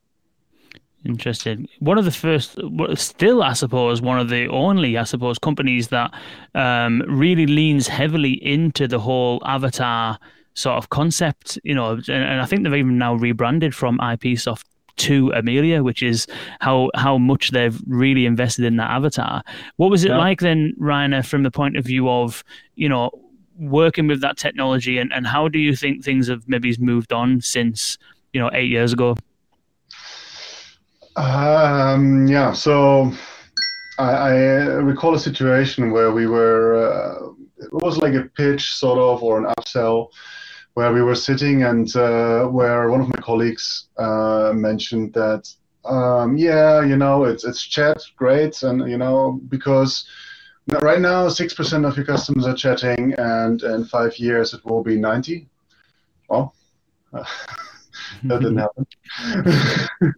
Interesting. 1.04 1.68
One 1.80 1.98
of 1.98 2.06
the 2.06 2.10
first, 2.10 2.58
still, 2.94 3.42
I 3.42 3.52
suppose, 3.52 4.00
one 4.00 4.18
of 4.18 4.30
the 4.30 4.48
only, 4.48 4.96
I 4.96 5.04
suppose, 5.04 5.38
companies 5.38 5.88
that 5.88 6.14
um, 6.54 7.02
really 7.06 7.46
leans 7.46 7.88
heavily 7.88 8.32
into 8.44 8.88
the 8.88 8.98
whole 8.98 9.42
avatar 9.44 10.18
sort 10.54 10.78
of 10.78 10.88
concept, 10.88 11.58
you 11.62 11.74
know, 11.74 11.92
and, 11.92 12.08
and 12.08 12.40
I 12.40 12.46
think 12.46 12.62
they've 12.62 12.74
even 12.74 12.96
now 12.96 13.14
rebranded 13.14 13.74
from 13.74 13.98
IPsoft 13.98 14.64
to 14.96 15.32
Amelia, 15.34 15.82
which 15.82 16.02
is 16.02 16.26
how 16.60 16.90
how 16.94 17.18
much 17.18 17.50
they've 17.50 17.80
really 17.86 18.26
invested 18.26 18.64
in 18.64 18.76
that 18.76 18.90
avatar. 18.90 19.42
What 19.76 19.90
was 19.90 20.04
it 20.04 20.10
yeah. 20.10 20.18
like 20.18 20.40
then, 20.40 20.72
Rainer, 20.78 21.22
from 21.22 21.42
the 21.42 21.50
point 21.50 21.76
of 21.76 21.84
view 21.84 22.08
of, 22.08 22.44
you 22.76 22.88
know, 22.88 23.10
working 23.58 24.06
with 24.06 24.20
that 24.20 24.36
technology 24.36 24.98
and, 24.98 25.12
and 25.12 25.26
how 25.26 25.48
do 25.48 25.58
you 25.58 25.76
think 25.76 26.04
things 26.04 26.28
have 26.28 26.48
maybe 26.48 26.74
moved 26.78 27.12
on 27.12 27.40
since, 27.40 27.98
you 28.32 28.40
know, 28.40 28.50
eight 28.52 28.70
years 28.70 28.92
ago? 28.92 29.16
Um, 31.16 32.26
yeah, 32.26 32.52
so 32.52 33.12
I, 33.98 34.10
I, 34.10 34.32
recall 34.82 35.14
a 35.14 35.18
situation 35.18 35.92
where 35.92 36.10
we 36.10 36.26
were, 36.26 36.74
uh, 36.74 37.28
it 37.64 37.72
was 37.72 37.98
like 37.98 38.14
a 38.14 38.28
pitch 38.36 38.74
sort 38.74 38.98
of 38.98 39.22
or 39.22 39.38
an 39.38 39.52
upsell 39.56 40.08
where 40.74 40.92
we 40.92 41.02
were 41.02 41.14
sitting 41.14 41.62
and 41.62 41.94
uh, 41.94 42.46
where 42.46 42.90
one 42.90 43.00
of 43.00 43.06
my 43.08 43.22
colleagues 43.22 43.86
uh, 43.96 44.52
mentioned 44.54 45.12
that, 45.14 45.48
um, 45.84 46.36
yeah, 46.36 46.82
you 46.82 46.96
know, 46.96 47.24
it's 47.24 47.44
it's 47.44 47.62
chat, 47.62 48.02
great, 48.16 48.62
and 48.62 48.90
you 48.90 48.96
know, 48.96 49.40
because 49.48 50.08
right 50.80 51.00
now 51.00 51.28
six 51.28 51.54
percent 51.54 51.84
of 51.84 51.96
your 51.96 52.06
customers 52.06 52.46
are 52.46 52.56
chatting, 52.56 53.14
and 53.18 53.62
in 53.62 53.84
five 53.84 54.16
years 54.18 54.54
it 54.54 54.64
will 54.64 54.82
be 54.82 54.96
ninety. 54.96 55.46
Well. 56.28 56.54
that 58.24 58.40
didn't 58.40 58.58
happen. 58.58 58.86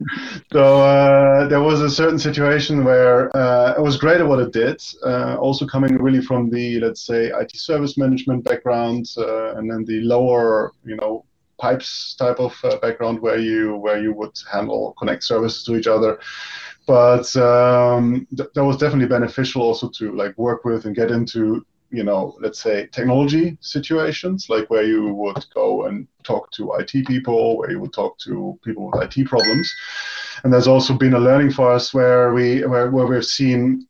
so 0.52 0.80
uh, 0.80 1.48
there 1.48 1.62
was 1.62 1.80
a 1.80 1.90
certain 1.90 2.18
situation 2.18 2.84
where 2.84 3.34
uh, 3.36 3.74
it 3.76 3.80
was 3.82 3.96
great 3.96 4.20
at 4.20 4.26
what 4.26 4.40
it 4.40 4.52
did. 4.52 4.82
Uh, 5.04 5.36
also 5.36 5.66
coming 5.66 5.96
really 5.96 6.20
from 6.20 6.50
the 6.50 6.80
let's 6.80 7.04
say 7.06 7.26
IT 7.26 7.56
service 7.56 7.96
management 7.96 8.44
background, 8.44 9.06
uh, 9.18 9.56
and 9.56 9.70
then 9.70 9.84
the 9.84 10.00
lower 10.00 10.72
you 10.84 10.96
know 10.96 11.24
pipes 11.58 12.14
type 12.14 12.38
of 12.38 12.54
uh, 12.64 12.76
background 12.78 13.20
where 13.20 13.38
you 13.38 13.76
where 13.76 14.00
you 14.00 14.12
would 14.12 14.36
handle 14.50 14.94
connect 14.98 15.24
services 15.24 15.64
to 15.64 15.76
each 15.76 15.86
other. 15.86 16.18
But 16.86 17.34
um, 17.36 18.26
th- 18.36 18.50
that 18.54 18.64
was 18.64 18.76
definitely 18.76 19.08
beneficial 19.08 19.62
also 19.62 19.88
to 19.88 20.12
like 20.12 20.36
work 20.38 20.64
with 20.64 20.84
and 20.84 20.94
get 20.94 21.10
into 21.10 21.66
you 21.90 22.02
know, 22.02 22.36
let's 22.40 22.60
say 22.60 22.86
technology 22.88 23.56
situations, 23.60 24.48
like 24.48 24.68
where 24.70 24.82
you 24.82 25.14
would 25.14 25.44
go 25.54 25.86
and 25.86 26.06
talk 26.22 26.50
to 26.52 26.72
IT 26.74 27.06
people, 27.06 27.58
where 27.58 27.70
you 27.70 27.80
would 27.80 27.92
talk 27.92 28.18
to 28.18 28.58
people 28.64 28.90
with 28.90 29.16
IT 29.16 29.26
problems. 29.26 29.72
And 30.42 30.52
there's 30.52 30.68
also 30.68 30.94
been 30.94 31.14
a 31.14 31.20
learning 31.20 31.52
for 31.52 31.70
us 31.70 31.94
where 31.94 32.32
we 32.32 32.64
where, 32.64 32.90
where 32.90 33.06
we've 33.06 33.24
seen 33.24 33.86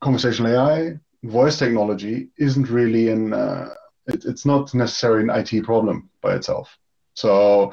conversational 0.00 0.52
AI, 0.52 0.98
voice 1.24 1.58
technology 1.58 2.28
isn't 2.38 2.68
really 2.68 3.08
an 3.08 3.32
uh, 3.32 3.68
it, 4.06 4.24
it's 4.24 4.46
not 4.46 4.74
necessarily 4.74 5.24
an 5.24 5.30
IT 5.30 5.64
problem 5.64 6.08
by 6.20 6.34
itself. 6.34 6.76
So 7.14 7.72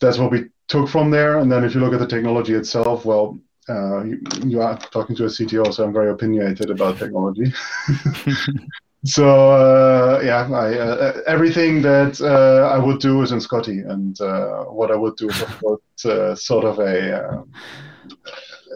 that's 0.00 0.18
what 0.18 0.30
we 0.30 0.50
took 0.68 0.88
from 0.88 1.10
there. 1.10 1.38
And 1.38 1.50
then 1.50 1.64
if 1.64 1.74
you 1.74 1.80
look 1.80 1.92
at 1.92 2.00
the 2.00 2.06
technology 2.06 2.54
itself, 2.54 3.04
well, 3.04 3.38
uh, 3.68 4.02
you, 4.02 4.20
you, 4.44 4.60
are 4.60 4.76
talking 4.76 5.14
to 5.16 5.24
a 5.24 5.28
CTO, 5.28 5.72
so 5.72 5.84
I'm 5.84 5.92
very 5.92 6.10
opinionated 6.10 6.70
about 6.70 6.98
technology. 6.98 7.52
so 9.04 9.52
uh, 9.52 10.20
yeah, 10.24 10.48
I, 10.50 10.78
uh, 10.78 11.20
everything 11.26 11.82
that 11.82 12.20
uh, 12.20 12.68
I 12.68 12.78
would 12.78 13.00
do 13.00 13.22
is 13.22 13.32
in 13.32 13.40
Scotty, 13.40 13.80
and 13.80 14.20
uh, 14.20 14.64
what 14.64 14.90
I 14.90 14.96
would 14.96 15.16
do 15.16 15.28
is 15.28 15.40
of 15.42 15.58
course 15.60 15.80
uh, 16.04 16.34
sort 16.34 16.64
of 16.64 16.78
a. 16.78 17.44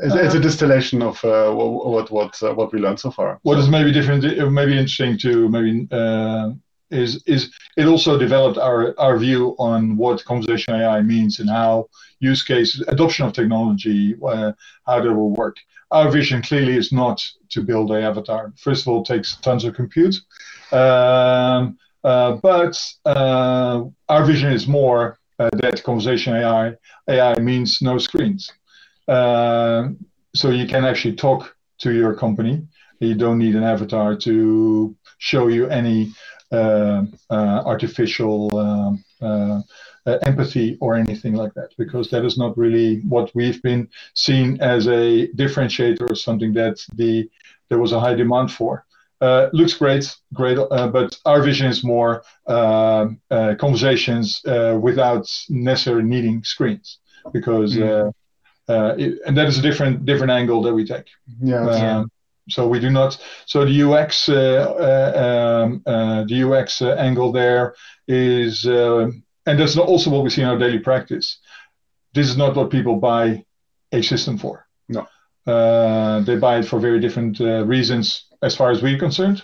It's, 0.02 0.14
it's, 0.14 0.34
a 0.34 0.40
distillation 0.40 1.00
of 1.00 1.22
what 1.22 2.10
what 2.10 2.38
what 2.54 2.72
we 2.72 2.78
learned 2.78 3.00
so 3.00 3.10
far. 3.10 3.40
What 3.42 3.54
so. 3.54 3.60
is 3.60 3.68
maybe 3.70 3.90
different, 3.92 4.24
maybe 4.52 4.72
interesting 4.72 5.16
to 5.18 5.48
maybe 5.48 5.88
is 6.90 7.22
is 7.26 7.52
it 7.76 7.86
also 7.86 8.18
developed 8.18 8.58
our 8.58 8.94
our 8.98 9.18
view 9.18 9.54
on 9.58 9.96
what 9.96 10.24
conversational 10.24 10.80
AI 10.80 11.02
means 11.02 11.40
and 11.40 11.50
how 11.50 11.88
use 12.20 12.42
cases 12.42 12.84
adoption 12.88 13.26
of 13.26 13.32
technology 13.32 14.14
uh, 14.26 14.52
how 14.86 15.00
that 15.00 15.12
will 15.12 15.34
work. 15.34 15.56
Our 15.90 16.10
vision 16.10 16.42
clearly 16.42 16.76
is 16.76 16.92
not 16.92 17.24
to 17.50 17.62
build 17.62 17.90
a 17.90 18.02
avatar. 18.02 18.52
First 18.56 18.82
of 18.82 18.88
all, 18.88 19.02
it 19.02 19.06
takes 19.06 19.36
tons 19.36 19.64
of 19.64 19.74
compute, 19.74 20.16
um, 20.72 21.78
uh, 22.02 22.32
but 22.42 22.80
uh, 23.04 23.84
our 24.08 24.24
vision 24.24 24.52
is 24.52 24.66
more 24.66 25.18
uh, 25.38 25.50
that 25.54 25.82
conversational 25.84 26.40
AI 26.40 26.74
AI 27.08 27.38
means 27.40 27.82
no 27.82 27.98
screens, 27.98 28.52
uh, 29.08 29.88
so 30.34 30.50
you 30.50 30.66
can 30.66 30.84
actually 30.84 31.14
talk 31.14 31.56
to 31.78 31.92
your 31.92 32.14
company. 32.14 32.66
You 33.00 33.14
don't 33.14 33.38
need 33.38 33.54
an 33.54 33.62
avatar 33.62 34.16
to 34.16 34.96
show 35.18 35.48
you 35.48 35.68
any 35.68 36.12
artificial 37.30 38.56
um, 38.58 39.04
uh, 40.06 40.18
empathy 40.22 40.78
or 40.80 40.94
anything 40.94 41.34
like 41.34 41.52
that, 41.54 41.70
because 41.76 42.10
that 42.10 42.24
is 42.24 42.38
not 42.38 42.56
really 42.56 43.00
what 43.00 43.34
we've 43.34 43.60
been 43.62 43.88
seen 44.14 44.56
as 44.60 44.86
a 44.86 45.26
differentiator 45.34 46.08
or 46.08 46.14
something 46.14 46.52
that 46.52 46.76
the 46.94 47.28
there 47.68 47.78
was 47.78 47.92
a 47.92 47.98
high 47.98 48.14
demand 48.14 48.52
for. 48.52 48.84
Uh, 49.20 49.48
looks 49.52 49.72
great, 49.72 50.14
great, 50.34 50.58
uh, 50.58 50.88
but 50.88 51.18
our 51.24 51.42
vision 51.42 51.66
is 51.66 51.82
more 51.82 52.22
uh, 52.46 53.06
conversations 53.58 54.42
without 54.80 55.26
necessarily 55.48 56.04
needing 56.04 56.44
screens, 56.44 56.98
because 57.32 57.76
mm. 57.76 58.12
it, 58.68 59.18
and 59.26 59.36
that 59.36 59.48
is 59.48 59.58
a 59.58 59.62
different 59.62 60.04
different 60.04 60.30
angle 60.30 60.62
that 60.62 60.74
we 60.74 60.84
take. 60.84 61.06
Yeah. 61.42 61.64
yeah. 61.66 61.98
Um, 61.98 62.10
so 62.48 62.66
we 62.66 62.80
do 62.80 62.90
not. 62.90 63.18
So 63.46 63.64
the 63.64 63.82
UX, 63.82 64.28
uh, 64.28 64.34
uh, 64.34 65.64
um, 65.64 65.82
uh, 65.86 66.24
the 66.24 66.42
UX 66.42 66.82
angle 66.82 67.32
there 67.32 67.74
is, 68.08 68.64
and 68.64 69.22
that's 69.44 69.76
also 69.76 70.10
what 70.10 70.24
we 70.24 70.30
see 70.30 70.42
in 70.42 70.48
our 70.48 70.58
daily 70.58 70.78
practice. 70.78 71.38
This 72.14 72.28
is 72.28 72.36
not 72.36 72.56
what 72.56 72.70
people 72.70 72.96
buy 72.96 73.44
a 73.92 74.02
system 74.02 74.38
for. 74.38 74.66
No, 74.88 75.06
they 76.24 76.36
buy 76.36 76.58
it 76.58 76.66
for 76.66 76.80
very 76.80 77.00
different 77.00 77.40
reasons, 77.40 78.26
as 78.42 78.56
far 78.56 78.70
as 78.70 78.82
we're 78.82 78.98
concerned. 78.98 79.42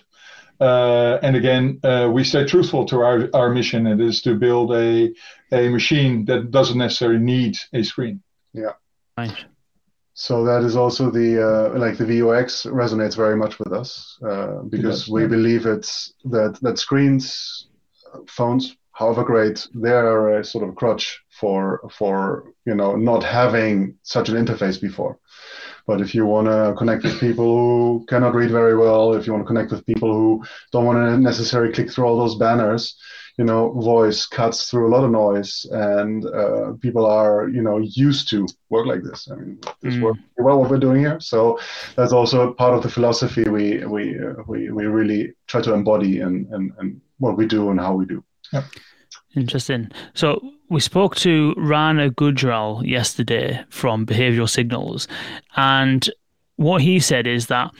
Uh, 0.62 1.18
and 1.24 1.34
again, 1.34 1.80
uh, 1.82 2.08
we 2.12 2.22
stay 2.22 2.44
truthful 2.44 2.84
to 2.86 3.00
our, 3.00 3.28
our 3.34 3.50
mission, 3.50 3.88
and 3.88 4.00
it 4.00 4.06
is 4.06 4.22
to 4.22 4.36
build 4.36 4.72
a, 4.72 5.12
a 5.50 5.68
machine 5.68 6.24
that 6.26 6.52
doesn't 6.52 6.78
necessarily 6.78 7.18
need 7.18 7.56
a 7.72 7.82
screen. 7.82 8.22
Yeah. 8.52 8.74
Right. 9.18 9.44
So 10.14 10.44
that 10.44 10.62
is 10.62 10.76
also 10.76 11.10
the 11.10 11.42
uh, 11.42 11.78
like 11.78 11.96
the 11.96 12.04
VUX 12.04 12.66
resonates 12.66 13.16
very 13.16 13.36
much 13.36 13.58
with 13.58 13.72
us 13.72 14.18
uh, 14.26 14.62
because 14.68 15.08
we 15.08 15.26
believe 15.26 15.64
it's 15.64 16.12
that 16.26 16.58
that 16.60 16.78
screens, 16.78 17.68
phones, 18.26 18.76
however 18.92 19.24
great, 19.24 19.66
they're 19.72 20.38
a 20.40 20.44
sort 20.44 20.68
of 20.68 20.74
crutch 20.74 21.22
for 21.30 21.88
for 21.90 22.52
you 22.66 22.74
know 22.74 22.94
not 22.94 23.24
having 23.24 23.96
such 24.02 24.28
an 24.28 24.36
interface 24.36 24.78
before. 24.80 25.18
But 25.86 26.00
if 26.00 26.14
you 26.14 26.26
want 26.26 26.46
to 26.46 26.74
connect 26.76 27.02
with 27.04 27.18
people 27.18 27.56
who 27.56 28.06
cannot 28.06 28.34
read 28.34 28.50
very 28.50 28.76
well, 28.76 29.14
if 29.14 29.26
you 29.26 29.32
want 29.32 29.44
to 29.44 29.48
connect 29.48 29.72
with 29.72 29.86
people 29.86 30.12
who 30.12 30.44
don't 30.72 30.84
want 30.84 30.98
to 30.98 31.18
necessarily 31.18 31.72
click 31.72 31.90
through 31.90 32.04
all 32.04 32.18
those 32.18 32.36
banners, 32.36 32.96
you 33.38 33.44
know, 33.44 33.72
voice 33.72 34.26
cuts 34.26 34.68
through 34.68 34.88
a 34.88 34.92
lot 34.94 35.04
of 35.04 35.10
noise, 35.10 35.66
and 35.70 36.26
uh, 36.26 36.72
people 36.80 37.06
are, 37.06 37.48
you 37.48 37.62
know, 37.62 37.78
used 37.78 38.28
to 38.30 38.46
work 38.68 38.86
like 38.86 39.02
this. 39.02 39.28
I 39.30 39.36
mean, 39.36 39.58
this 39.80 39.94
mm. 39.94 40.02
work 40.02 40.16
well 40.36 40.60
what 40.60 40.70
we're 40.70 40.78
doing 40.78 41.00
here. 41.00 41.18
So 41.20 41.58
that's 41.96 42.12
also 42.12 42.52
part 42.52 42.74
of 42.74 42.82
the 42.82 42.90
philosophy 42.90 43.44
we 43.44 43.84
we 43.84 44.18
uh, 44.18 44.42
we, 44.46 44.70
we 44.70 44.84
really 44.86 45.32
try 45.46 45.60
to 45.62 45.72
embody 45.72 46.20
and 46.20 46.46
and 46.52 46.72
and 46.78 47.00
what 47.18 47.36
we 47.36 47.46
do 47.46 47.70
and 47.70 47.80
how 47.80 47.94
we 47.94 48.04
do. 48.04 48.22
Yep. 48.52 48.64
Interesting. 49.34 49.90
So 50.14 50.40
we 50.68 50.80
spoke 50.80 51.16
to 51.16 51.54
Rana 51.56 52.10
Gujral 52.10 52.86
yesterday 52.86 53.64
from 53.70 54.04
Behavioral 54.04 54.48
Signals, 54.48 55.08
and 55.56 56.08
what 56.56 56.82
he 56.82 57.00
said 57.00 57.26
is 57.26 57.46
that 57.46 57.70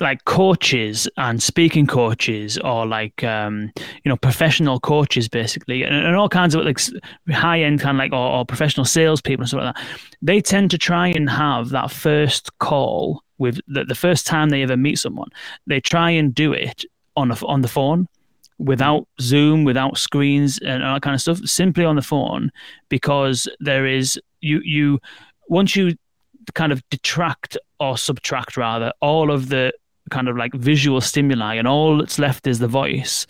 like 0.00 0.24
coaches 0.24 1.08
and 1.16 1.42
speaking 1.42 1.86
coaches 1.86 2.58
or 2.58 2.86
like 2.86 3.22
um 3.22 3.70
you 4.04 4.08
know 4.08 4.16
professional 4.16 4.80
coaches 4.80 5.28
basically 5.28 5.84
and, 5.84 5.94
and 5.94 6.16
all 6.16 6.28
kinds 6.28 6.54
of 6.54 6.64
like 6.64 6.80
high 7.30 7.60
end 7.60 7.80
kind 7.80 7.96
of 7.96 7.98
like 7.98 8.12
or, 8.12 8.38
or 8.38 8.44
professional 8.44 8.84
salespeople 8.84 9.42
and 9.42 9.48
stuff 9.48 9.62
like 9.62 9.74
that 9.74 9.86
they 10.20 10.40
tend 10.40 10.70
to 10.70 10.78
try 10.78 11.08
and 11.08 11.30
have 11.30 11.68
that 11.70 11.90
first 11.90 12.56
call 12.58 13.22
with 13.38 13.60
the, 13.68 13.84
the 13.84 13.94
first 13.94 14.26
time 14.26 14.50
they 14.50 14.62
ever 14.62 14.76
meet 14.76 14.98
someone 14.98 15.28
they 15.66 15.80
try 15.80 16.10
and 16.10 16.34
do 16.34 16.52
it 16.52 16.84
on 17.16 17.30
a, 17.30 17.46
on 17.46 17.60
the 17.60 17.68
phone 17.68 18.08
without 18.60 19.08
Zoom, 19.20 19.64
without 19.64 19.96
screens 19.96 20.58
and 20.58 20.84
all 20.84 20.94
that 20.94 21.02
kind 21.02 21.14
of 21.14 21.20
stuff, 21.20 21.38
simply 21.46 21.84
on 21.84 21.96
the 21.96 22.02
phone, 22.02 22.52
because 22.88 23.48
there 23.58 23.86
is 23.86 24.20
you 24.40 24.60
you 24.62 25.00
once 25.48 25.74
you 25.74 25.96
kind 26.54 26.72
of 26.72 26.82
detract 26.90 27.56
or 27.78 27.96
subtract 27.96 28.56
rather 28.56 28.92
all 29.00 29.30
of 29.30 29.48
the 29.48 29.72
kind 30.10 30.28
of 30.28 30.36
like 30.36 30.52
visual 30.54 31.00
stimuli 31.00 31.54
and 31.54 31.68
all 31.68 31.98
that's 31.98 32.18
left 32.18 32.46
is 32.46 32.58
the 32.58 32.68
voice. 32.68 33.26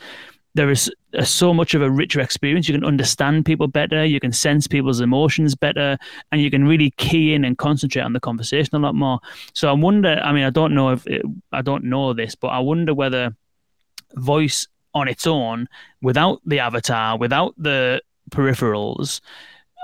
There 0.54 0.70
is 0.70 0.90
a, 1.14 1.24
so 1.24 1.54
much 1.54 1.74
of 1.74 1.82
a 1.82 1.90
richer 1.90 2.20
experience. 2.20 2.68
You 2.68 2.74
can 2.74 2.84
understand 2.84 3.44
people 3.44 3.68
better 3.68 4.04
you 4.04 4.18
can 4.20 4.32
sense 4.32 4.66
people's 4.66 5.00
emotions 5.00 5.54
better 5.54 5.98
and 6.32 6.40
you 6.40 6.50
can 6.50 6.66
really 6.66 6.90
key 6.92 7.34
in 7.34 7.44
and 7.44 7.58
concentrate 7.58 8.02
on 8.02 8.12
the 8.12 8.20
conversation 8.20 8.74
a 8.74 8.78
lot 8.78 8.94
more. 8.94 9.20
So 9.54 9.68
i 9.68 9.72
wonder 9.72 10.20
i 10.24 10.32
mean 10.32 10.44
i 10.44 10.50
don't 10.50 10.74
know 10.74 10.90
if 10.90 11.06
it, 11.06 11.22
i 11.52 11.62
don't 11.62 11.84
know 11.84 12.12
this 12.12 12.34
but 12.34 12.48
i 12.48 12.58
wonder 12.58 12.94
whether 12.94 13.36
voice 14.16 14.66
on 14.94 15.06
its 15.08 15.26
own 15.26 15.68
without 16.02 16.40
the 16.44 16.58
avatar 16.58 17.16
without 17.16 17.54
the 17.56 18.02
peripherals 18.30 19.20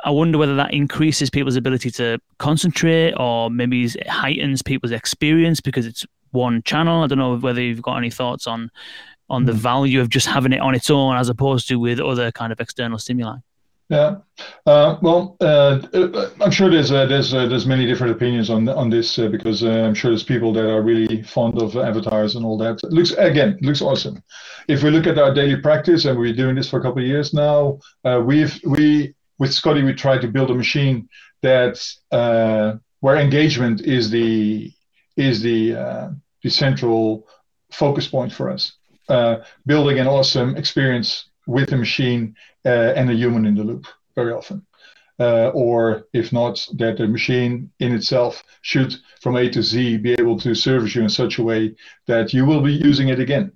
I 0.07 0.11
wonder 0.11 0.39
whether 0.39 0.55
that 0.55 0.73
increases 0.73 1.31
people's 1.31 1.57
ability 1.57 1.91
to 1.93 2.21
concentrate 2.39 3.13
or 3.15 3.51
maybe 3.51 3.85
it 3.85 4.09
heightens 4.09 4.63
people's 4.63 4.93
experience 4.93 5.61
because 5.61 5.85
it's 5.85 6.07
one 6.31 6.63
channel. 6.63 7.03
I 7.03 7.09
don't 7.09 7.19
know 7.19 7.37
whether 7.37 7.61
you've 7.61 7.83
got 7.83 7.97
any 7.97 8.11
thoughts 8.11 8.47
on 8.47 8.71
on 9.29 9.45
the 9.45 9.53
hmm. 9.53 9.59
value 9.59 10.01
of 10.01 10.09
just 10.09 10.29
having 10.29 10.53
it 10.53 10.61
on 10.61 10.77
its 10.77 10.89
own 10.89 11.17
as 11.17 11.29
opposed 11.29 11.67
to 11.67 11.81
with 11.81 11.99
other 11.99 12.31
kind 12.31 12.53
of 12.53 12.61
external 12.61 12.99
stimuli. 12.99 13.39
Yeah. 13.89 14.19
Uh, 14.65 14.97
well, 15.03 15.37
uh, 15.41 15.81
uh, 15.93 16.31
I'm 16.41 16.53
sure 16.53 16.71
there's 16.71 16.93
uh, 16.93 17.07
there's 17.07 17.35
uh, 17.35 17.47
there's 17.47 17.67
many 17.67 17.85
different 17.85 18.13
opinions 18.13 18.49
on 18.49 18.69
on 18.69 18.91
this 18.91 19.19
uh, 19.19 19.27
because 19.27 19.65
I'm 19.65 19.95
sure 19.95 20.13
there's 20.13 20.23
people 20.23 20.53
that 20.53 20.71
are 20.71 20.83
really 20.83 21.23
fond 21.25 21.61
of 21.61 21.77
avatars 21.77 22.37
and 22.37 22.45
all 22.45 22.59
that. 22.59 22.79
It 22.85 22.93
looks 22.93 23.11
again, 23.11 23.59
it 23.61 23.65
looks 23.65 23.83
awesome. 23.83 24.23
If 24.69 24.85
we 24.85 24.91
look 24.91 25.09
at 25.09 25.19
our 25.19 25.35
daily 25.35 25.57
practice, 25.57 26.05
and 26.05 26.17
we're 26.17 26.33
doing 26.33 26.55
this 26.55 26.71
for 26.71 26.79
a 26.79 26.83
couple 26.83 27.03
of 27.03 27.09
years 27.09 27.35
now, 27.35 27.81
we've 28.05 28.61
we 28.65 29.16
with 29.39 29.53
Scotty 29.53 29.83
we 29.83 29.95
try 29.95 30.19
to 30.19 30.29
build 30.29 30.51
a 30.51 30.55
machine 30.55 31.09
that 31.43 31.77
where 33.01 33.17
engagement 33.17 33.83
is 33.83 34.11
the 34.11 34.73
is 35.17 35.41
the 35.43 35.73
the 36.43 36.51
central 36.51 37.27
focus 37.71 38.07
point 38.09 38.33
for 38.33 38.51
us. 38.51 38.73
building 39.67 39.99
an 39.99 40.07
awesome 40.07 40.57
experience 40.57 41.31
with 41.47 41.73
a 41.73 41.77
machine 41.77 42.35
uh, 42.65 42.93
and 42.97 43.09
a 43.11 43.15
human 43.15 43.47
in 43.47 43.55
the 43.55 43.65
loop 43.65 43.87
very 44.15 44.33
often. 44.33 44.67
Uh, 45.19 45.49
or 45.55 46.05
if 46.13 46.33
not, 46.33 46.67
that 46.75 46.99
the 46.99 47.07
machine 47.07 47.71
in 47.81 47.95
itself 47.95 48.43
should, 48.61 48.95
from 49.23 49.37
A 49.37 49.49
to 49.49 49.63
Z, 49.63 49.97
be 49.99 50.13
able 50.13 50.39
to 50.41 50.55
service 50.55 50.95
you 50.95 51.03
in 51.03 51.09
such 51.09 51.39
a 51.39 51.43
way 51.43 51.75
that 52.07 52.35
you 52.35 52.45
will 52.45 52.61
be 52.61 52.75
using 52.75 53.09
it 53.09 53.19
again. 53.19 53.53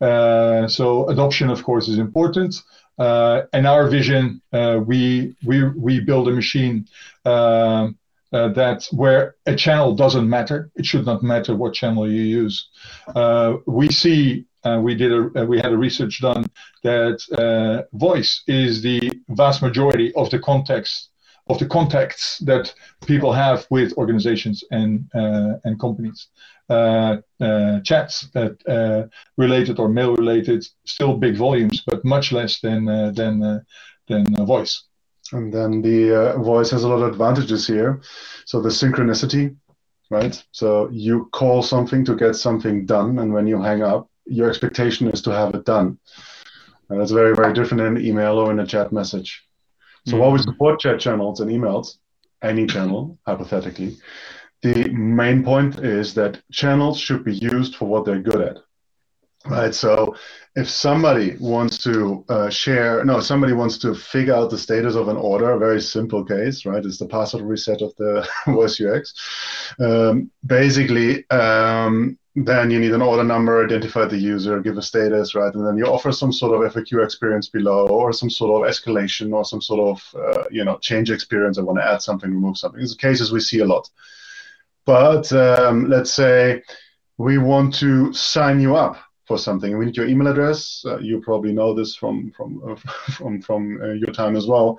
Uh, 0.00 0.66
so 0.66 1.06
adoption, 1.08 1.48
of 1.48 1.62
course, 1.62 1.86
is 1.86 1.98
important. 1.98 2.60
Uh, 2.98 3.42
in 3.52 3.66
our 3.66 3.88
vision, 3.88 4.40
uh, 4.52 4.80
we 4.84 5.34
we 5.44 5.64
we 5.70 6.00
build 6.00 6.28
a 6.28 6.32
machine 6.32 6.86
uh, 7.24 7.88
that 8.30 8.86
where 8.92 9.36
a 9.46 9.54
channel 9.54 9.94
doesn't 9.94 10.28
matter. 10.28 10.70
It 10.74 10.86
should 10.86 11.06
not 11.06 11.22
matter 11.22 11.54
what 11.54 11.74
channel 11.74 12.10
you 12.10 12.22
use. 12.22 12.68
we 13.66 13.88
see 13.88 14.46
uh, 14.66 14.80
we 14.80 14.94
did 14.94 15.12
a 15.12 15.42
uh, 15.42 15.44
we 15.44 15.58
had 15.58 15.72
a 15.72 15.76
research 15.76 16.20
done 16.20 16.44
that 16.82 17.18
uh, 17.42 17.86
voice 17.96 18.42
is 18.46 18.82
the 18.82 19.00
vast 19.28 19.62
majority 19.62 20.12
of 20.14 20.28
the 20.30 20.38
context 20.38 21.10
of 21.48 21.58
the 21.58 21.66
contacts 21.66 22.38
that 22.38 22.74
people 23.06 23.32
have 23.32 23.66
with 23.70 23.92
organizations 23.96 24.64
and 24.70 25.08
uh, 25.14 25.54
and 25.64 25.78
companies. 25.80 26.28
Uh, 26.68 27.18
uh, 27.40 27.78
chats 27.80 28.28
that 28.34 29.10
related 29.36 29.78
or 29.78 29.88
mail 29.88 30.16
related, 30.16 30.66
still 30.84 31.16
big 31.16 31.36
volumes, 31.36 31.82
but 31.86 32.04
much 32.04 32.32
less 32.32 32.60
than 32.60 32.86
than 33.14 33.64
than 34.08 34.46
voice. 34.46 34.82
And 35.32 35.52
then 35.52 35.82
the 35.82 36.34
voice 36.38 36.70
has 36.70 36.84
a 36.84 36.88
lot 36.88 37.02
of 37.02 37.12
advantages 37.12 37.66
here. 37.66 38.00
So 38.44 38.60
the 38.60 38.68
synchronicity, 38.68 39.56
right? 40.10 40.42
So 40.52 40.88
you 40.90 41.28
call 41.32 41.62
something 41.62 42.04
to 42.04 42.16
get 42.16 42.34
something 42.34 42.86
done, 42.86 43.18
and 43.20 43.32
when 43.32 43.46
you 43.46 43.62
hang 43.62 43.82
up, 43.82 44.08
your 44.26 44.48
expectation 44.48 45.08
is 45.08 45.22
to 45.22 45.30
have 45.30 45.54
it 45.54 45.64
done. 45.64 45.98
And 46.88 47.00
that's 47.00 47.12
very, 47.12 47.34
very 47.34 47.52
different 47.52 47.80
in 47.80 47.96
an 47.96 48.04
email 48.04 48.38
or 48.38 48.50
in 48.50 48.60
a 48.60 48.66
chat 48.66 48.92
message. 48.92 49.45
So 50.06 50.12
mm-hmm. 50.12 50.20
while 50.20 50.32
we 50.32 50.38
support 50.38 50.80
chat 50.80 51.00
channels 51.00 51.40
and 51.40 51.50
emails, 51.50 51.98
any 52.42 52.66
channel, 52.66 53.18
hypothetically, 53.26 53.96
the 54.62 54.88
main 54.90 55.42
point 55.42 55.78
is 55.80 56.14
that 56.14 56.40
channels 56.52 56.98
should 56.98 57.24
be 57.24 57.34
used 57.34 57.76
for 57.76 57.86
what 57.86 58.04
they're 58.04 58.20
good 58.20 58.40
at. 58.40 58.58
Right. 59.44 59.74
So 59.74 60.16
if 60.56 60.68
somebody 60.68 61.36
wants 61.38 61.78
to 61.84 62.24
uh, 62.28 62.50
share, 62.50 63.04
no, 63.04 63.20
somebody 63.20 63.52
wants 63.52 63.78
to 63.78 63.94
figure 63.94 64.34
out 64.34 64.50
the 64.50 64.58
status 64.58 64.96
of 64.96 65.08
an 65.08 65.16
order, 65.16 65.52
a 65.52 65.58
very 65.58 65.80
simple 65.80 66.24
case, 66.24 66.66
right? 66.66 66.84
It's 66.84 66.98
the 66.98 67.06
password 67.06 67.44
reset 67.44 67.80
of 67.80 67.94
the 67.96 68.28
voice 68.46 68.80
UX. 68.80 69.14
Um, 69.78 70.30
basically, 70.44 71.28
um, 71.30 72.18
then 72.36 72.70
you 72.70 72.78
need 72.78 72.92
an 72.92 73.00
order 73.00 73.24
number, 73.24 73.64
identify 73.64 74.04
the 74.04 74.18
user, 74.18 74.60
give 74.60 74.76
a 74.76 74.82
status, 74.82 75.34
right? 75.34 75.54
And 75.54 75.66
then 75.66 75.78
you 75.78 75.86
offer 75.86 76.12
some 76.12 76.32
sort 76.32 76.52
of 76.52 76.70
FAQ 76.74 77.02
experience 77.02 77.48
below, 77.48 77.88
or 77.88 78.12
some 78.12 78.28
sort 78.28 78.62
of 78.62 78.70
escalation, 78.70 79.32
or 79.32 79.42
some 79.42 79.62
sort 79.62 79.80
of 79.96 80.20
uh, 80.20 80.44
you 80.50 80.62
know 80.62 80.76
change 80.78 81.10
experience. 81.10 81.56
I 81.56 81.62
want 81.62 81.78
to 81.78 81.84
add 81.84 82.02
something, 82.02 82.30
remove 82.30 82.58
something. 82.58 82.78
These 82.78 82.92
are 82.92 82.98
cases 82.98 83.32
we 83.32 83.40
see 83.40 83.60
a 83.60 83.64
lot. 83.64 83.88
But 84.84 85.32
um, 85.32 85.88
let's 85.88 86.12
say 86.12 86.62
we 87.16 87.38
want 87.38 87.74
to 87.76 88.12
sign 88.12 88.60
you 88.60 88.76
up 88.76 88.98
for 89.24 89.38
something. 89.38 89.76
We 89.78 89.86
need 89.86 89.96
your 89.96 90.06
email 90.06 90.28
address. 90.28 90.84
Uh, 90.86 90.98
you 90.98 91.22
probably 91.22 91.54
know 91.54 91.72
this 91.72 91.96
from 91.96 92.32
from 92.36 92.60
uh, 92.68 92.74
from 93.12 93.40
from 93.40 93.80
uh, 93.82 93.92
your 93.92 94.12
time 94.12 94.36
as 94.36 94.46
well. 94.46 94.78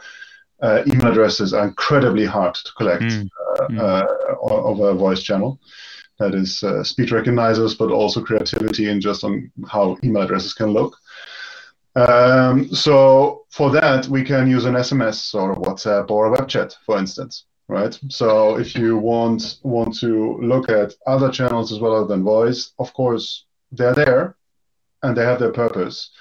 Uh, 0.61 0.83
email 0.85 1.11
addresses 1.11 1.53
are 1.55 1.67
incredibly 1.67 2.25
hard 2.25 2.53
to 2.53 2.71
collect 2.77 3.03
mm. 3.03 3.29
Mm. 3.71 4.07
over 4.41 4.89
a 4.89 4.93
voice 4.93 5.23
channel 5.23 5.59
that 6.19 6.35
is 6.35 6.63
uh, 6.63 6.83
speech 6.83 7.11
recognizers, 7.11 7.77
but 7.77 7.91
also 7.91 8.23
creativity 8.23 8.89
and 8.89 9.01
just 9.01 9.23
on 9.23 9.51
how 9.69 9.97
email 10.03 10.23
addresses 10.23 10.53
can 10.53 10.69
look. 10.69 10.95
Um, 11.95 12.73
so 12.73 13.45
for 13.49 13.71
that, 13.71 14.07
we 14.07 14.23
can 14.23 14.47
use 14.47 14.65
an 14.65 14.75
SMS 14.75 15.33
or 15.33 15.55
WhatsApp 15.55 16.11
or 16.11 16.27
a 16.27 16.31
web 16.31 16.47
chat, 16.47 16.75
for 16.85 16.97
instance, 16.97 17.45
right? 17.67 17.97
So 18.09 18.57
if 18.57 18.75
you 18.75 18.97
want 18.97 19.57
want 19.63 19.97
to 19.99 20.37
look 20.41 20.69
at 20.69 20.93
other 21.07 21.31
channels 21.31 21.71
as 21.71 21.79
well 21.79 22.05
than 22.05 22.23
voice, 22.23 22.71
of 22.77 22.93
course 22.93 23.45
they're 23.71 23.95
there, 23.95 24.35
and 25.01 25.17
they 25.17 25.25
have 25.25 25.39
their 25.39 25.51
purpose. 25.51 26.11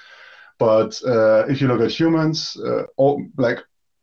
But 0.57 0.99
uh, 1.05 1.45
if 1.47 1.61
you 1.61 1.67
look 1.67 1.81
at 1.81 1.91
humans, 1.91 2.57
uh, 2.57 2.83
all, 2.97 3.23
like 3.37 3.59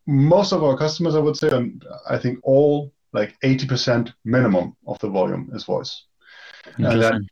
most 0.06 0.52
of 0.52 0.62
our 0.62 0.76
customers, 0.76 1.16
I 1.16 1.20
would 1.20 1.36
say, 1.36 1.48
and 1.50 1.84
I 2.08 2.18
think 2.18 2.38
all 2.44 2.92
like 3.14 3.36
80% 3.42 4.12
minimum 4.24 4.76
of 4.86 4.98
the 4.98 5.08
volume 5.08 5.50
is 5.54 5.64
voice. 5.64 6.04
And 6.76 7.00
then, 7.00 7.28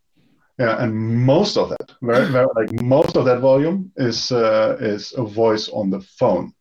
yeah, 0.57 0.81
and 0.81 0.95
most 0.95 1.57
of 1.57 1.69
that, 1.69 1.91
very, 2.01 2.31
very, 2.31 2.47
like 2.55 2.71
most 2.81 3.17
of 3.17 3.25
that 3.25 3.39
volume 3.39 3.91
is 3.97 4.31
uh, 4.31 4.77
is 4.79 5.13
a 5.17 5.23
voice 5.23 5.67
on 5.69 5.89
the 5.89 6.01
phone, 6.19 6.53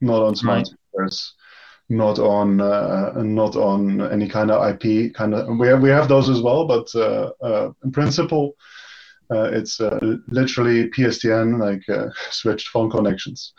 not 0.00 0.22
on 0.22 0.34
smart 0.34 0.58
right. 0.58 0.66
speakers, 0.66 1.34
not 1.88 2.18
on 2.18 2.60
uh, 2.60 3.12
not 3.22 3.54
on 3.54 4.00
any 4.12 4.28
kind 4.28 4.50
of 4.50 4.58
IP 4.68 5.14
kind 5.14 5.34
of. 5.34 5.58
We 5.58 5.68
have 5.68 5.80
we 5.80 5.90
have 5.90 6.08
those 6.08 6.28
as 6.28 6.42
well, 6.42 6.66
but 6.66 6.92
uh, 6.96 7.30
uh 7.40 7.70
in 7.84 7.92
principle, 7.92 8.56
uh, 9.32 9.50
it's 9.52 9.80
uh, 9.80 10.16
literally 10.28 10.90
PSTN 10.90 11.60
like 11.60 12.12
switched 12.30 12.68
phone 12.68 12.90
connections. 12.90 13.54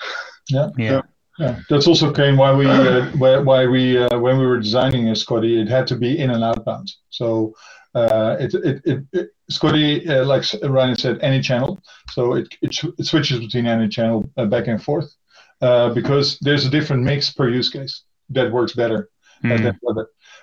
Yeah, 0.49 0.69
yeah. 0.77 0.91
yeah. 0.91 1.01
Yeah, 1.41 1.59
that's 1.69 1.87
also 1.87 2.13
came 2.13 2.37
why 2.37 2.53
we 2.53 2.67
uh, 2.67 3.41
why 3.41 3.65
we 3.65 3.97
uh, 3.97 4.19
when 4.19 4.37
we 4.37 4.45
were 4.45 4.59
designing 4.59 5.09
a 5.09 5.15
Scotty, 5.15 5.59
it 5.59 5.67
had 5.67 5.87
to 5.87 5.95
be 5.95 6.19
in 6.19 6.29
and 6.29 6.43
outbound. 6.43 6.91
So 7.09 7.55
uh, 7.95 8.37
it, 8.39 8.53
it, 8.53 8.81
it, 8.85 9.03
it, 9.11 9.29
Scotty, 9.49 10.07
uh, 10.07 10.23
like 10.25 10.43
Ryan 10.63 10.95
said, 10.95 11.17
any 11.21 11.41
channel. 11.41 11.81
So 12.11 12.35
it, 12.35 12.47
it, 12.61 12.77
it 12.99 13.05
switches 13.05 13.39
between 13.39 13.65
any 13.65 13.87
channel 13.87 14.29
uh, 14.37 14.45
back 14.45 14.67
and 14.67 14.81
forth 14.81 15.15
uh, 15.61 15.89
because 15.93 16.37
there's 16.39 16.65
a 16.65 16.69
different 16.69 17.01
mix 17.03 17.31
per 17.31 17.49
use 17.49 17.69
case 17.69 18.03
that 18.29 18.51
works 18.51 18.73
better. 18.73 19.09
Mm. 19.43 19.75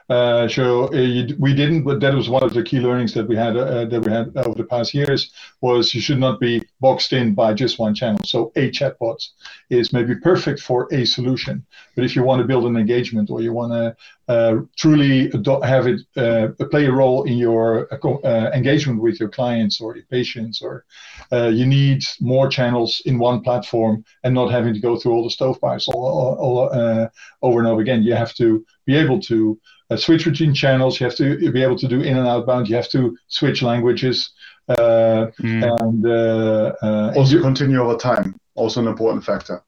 Uh, 0.08 0.48
so 0.48 0.86
uh, 0.86 1.26
we 1.38 1.54
didn't, 1.54 1.84
but 1.84 2.00
that 2.00 2.14
was 2.14 2.28
one 2.28 2.42
of 2.42 2.54
the 2.54 2.62
key 2.62 2.80
learnings 2.80 3.12
that 3.12 3.28
we 3.28 3.36
had 3.36 3.56
uh, 3.56 3.84
that 3.84 4.00
we 4.00 4.10
had 4.10 4.34
over 4.38 4.56
the 4.56 4.64
past 4.64 4.94
years 4.94 5.32
was 5.60 5.94
you 5.94 6.00
should 6.00 6.18
not 6.18 6.40
be 6.40 6.62
boxed 6.80 7.12
in 7.12 7.34
by 7.34 7.52
just 7.52 7.78
one 7.78 7.94
channel. 7.94 8.20
So 8.24 8.52
a 8.56 8.70
chatbot 8.70 9.26
is 9.70 9.92
maybe 9.92 10.14
perfect 10.14 10.60
for 10.60 10.88
a 10.92 11.04
solution, 11.04 11.64
but 11.94 12.04
if 12.04 12.14
you 12.14 12.22
want 12.22 12.40
to 12.40 12.46
build 12.46 12.64
an 12.66 12.76
engagement 12.76 13.30
or 13.30 13.40
you 13.40 13.52
want 13.52 13.72
to 13.72 13.96
uh, 14.28 14.60
truly 14.76 15.30
have 15.62 15.86
it 15.86 16.00
uh, 16.16 16.48
play 16.70 16.84
a 16.86 16.92
role 16.92 17.24
in 17.24 17.38
your 17.38 17.88
uh, 17.92 18.50
engagement 18.52 19.00
with 19.00 19.18
your 19.18 19.28
clients 19.28 19.80
or 19.80 19.96
your 19.96 20.04
patients, 20.06 20.60
or 20.62 20.84
you 21.32 21.66
need 21.66 22.04
more 22.20 22.48
channels 22.48 23.02
in 23.06 23.18
one 23.18 23.40
platform 23.40 24.04
and 24.24 24.34
not 24.34 24.50
having 24.50 24.74
to 24.74 24.80
go 24.80 24.96
through 24.96 25.12
all 25.12 25.24
the 25.24 25.30
stovepipes 25.30 25.88
all, 25.88 26.36
all, 26.38 26.68
all 26.68 27.08
over 27.42 27.58
and 27.58 27.68
over 27.68 27.80
again. 27.80 28.02
You 28.02 28.14
have 28.14 28.34
to 28.34 28.64
be 28.86 28.96
able 28.96 29.20
to 29.22 29.58
uh, 29.90 29.96
switch 29.96 30.24
between 30.24 30.54
channels. 30.54 31.00
You 31.00 31.04
have 31.04 31.16
to 31.16 31.50
be 31.52 31.62
able 31.62 31.78
to 31.78 31.88
do 31.88 32.00
in 32.00 32.16
and 32.16 32.28
outbound. 32.28 32.68
You 32.68 32.76
have 32.76 32.90
to 32.90 33.16
switch 33.28 33.62
languages. 33.62 34.30
Uh, 34.68 35.30
mm. 35.40 35.80
And 35.80 36.06
uh, 36.06 36.74
uh 36.82 37.12
also 37.16 37.40
continue 37.40 37.80
over 37.80 37.96
time. 37.96 38.38
Also 38.54 38.80
an 38.80 38.88
important 38.88 39.24
factor. 39.24 39.62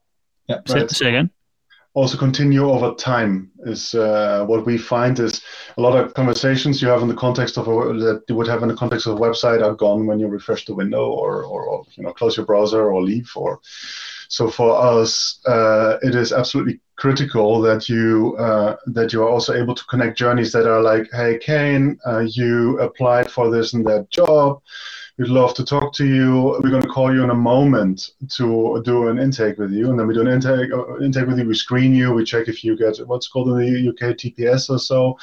Yeah. 0.49 0.57
Right? 0.69 0.91
Say, 0.91 1.05
say 1.05 1.09
again 1.09 1.31
also 1.95 2.17
continue 2.17 2.71
over 2.71 2.95
time 2.95 3.51
is 3.65 3.95
uh, 3.95 4.45
what 4.47 4.65
we 4.65 4.79
find 4.79 5.19
is 5.19 5.43
a 5.77 5.81
lot 5.81 5.97
of 5.97 6.15
conversations 6.15 6.81
you 6.81 6.89
have 6.89 7.03
in 7.03 7.09
the 7.09 7.15
context 7.15 7.59
of 7.59 7.67
a, 7.67 7.71
that 7.95 8.23
you 8.29 8.37
would 8.37 8.47
have 8.47 8.63
in 8.63 8.69
the 8.69 8.77
context 8.77 9.07
of 9.07 9.17
a 9.17 9.21
website 9.21 9.63
are 9.63 9.75
gone 9.75 10.07
when 10.07 10.21
you 10.21 10.29
refresh 10.29 10.65
the 10.67 10.75
window 10.75 11.11
or, 11.11 11.43
or, 11.43 11.65
or 11.65 11.85
you 11.95 12.05
know 12.05 12.13
close 12.13 12.37
your 12.37 12.47
browser 12.47 12.91
or 12.93 13.03
leave 13.03 13.31
or 13.35 13.61
so 14.29 14.49
for 14.49 14.81
us 14.81 15.41
uh, 15.47 15.97
it 16.03 16.15
is 16.15 16.33
absolutely 16.33 16.81
critical 17.01 17.61
that 17.61 17.89
you 17.89 18.37
uh, 18.39 18.77
that 18.87 19.13
you 19.13 19.23
are 19.23 19.29
also 19.29 19.55
able 19.55 19.75
to 19.75 19.85
connect 19.87 20.19
journeys 20.19 20.53
that 20.53 20.67
are 20.67 20.83
like 20.83 21.09
hey 21.13 21.39
Kane 21.39 21.99
uh, 22.07 22.21
you 22.21 22.79
applied 22.79 23.31
for 23.31 23.51
this 23.51 23.73
and 23.73 23.85
that 23.87 24.11
job 24.11 24.61
We'd 25.21 25.29
love 25.29 25.53
to 25.57 25.65
talk 25.67 25.93
to 25.97 26.07
you. 26.07 26.59
We're 26.63 26.71
going 26.71 26.81
to 26.81 26.89
call 26.89 27.13
you 27.15 27.23
in 27.23 27.29
a 27.29 27.35
moment 27.35 28.13
to 28.37 28.81
do 28.87 29.09
an 29.09 29.19
intake 29.19 29.59
with 29.59 29.71
you, 29.71 29.91
and 29.91 29.99
then 29.99 30.07
we 30.07 30.15
do 30.15 30.23
an 30.23 30.29
intake 30.29 30.73
uh, 30.73 30.99
intake 31.01 31.27
with 31.27 31.39
you. 31.39 31.45
We 31.45 31.53
screen 31.53 31.95
you. 31.95 32.15
We 32.15 32.25
check 32.25 32.49
if 32.49 32.65
you 32.65 32.75
get 32.75 32.97
what's 33.07 33.29
called 33.29 33.49
in 33.51 33.59
the 33.59 33.89
UK 33.91 34.17
TPS 34.17 34.71
or 34.71 34.79
so, 34.79 35.19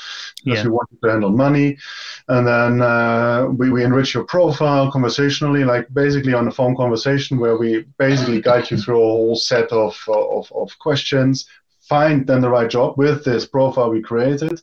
because 0.46 0.60
yeah. 0.60 0.66
we 0.66 0.70
want 0.70 0.90
you 0.92 1.00
to 1.02 1.10
handle 1.10 1.32
money. 1.32 1.80
and 2.28 2.46
then 2.46 2.80
uh, 2.84 3.48
we, 3.48 3.72
we 3.72 3.84
enrich 3.84 4.14
your 4.14 4.24
profile 4.26 4.92
conversationally, 4.92 5.64
like 5.64 5.92
basically 5.92 6.36
on 6.36 6.48
a 6.48 6.52
phone 6.52 6.76
conversation 6.76 7.40
where 7.40 7.58
we 7.58 7.84
basically 7.98 8.40
guide 8.40 8.70
you 8.70 8.78
through 8.78 8.98
a 8.98 9.14
whole 9.16 9.36
set 9.36 9.72
of, 9.72 9.98
of, 10.10 10.52
of 10.52 10.78
questions, 10.78 11.48
find 11.88 12.28
then 12.28 12.42
the 12.42 12.50
right 12.50 12.70
job 12.70 12.98
with 12.98 13.24
this 13.24 13.46
profile 13.46 13.90
we 13.90 14.02
created, 14.02 14.62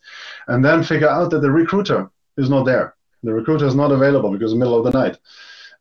and 0.49 0.65
then 0.65 0.83
figure 0.83 1.09
out 1.09 1.31
that 1.31 1.41
the 1.41 1.51
recruiter 1.51 2.11
is 2.37 2.51
not 2.51 2.65
there. 2.65 2.95
The 3.23 3.33
recruiter 3.33 3.67
is 3.67 3.75
not 3.75 3.93
available 3.93 4.31
because 4.31 4.53
it's 4.53 4.59
the 4.59 4.59
middle 4.59 4.79
of 4.79 4.85
the 4.85 4.99
night. 4.99 5.19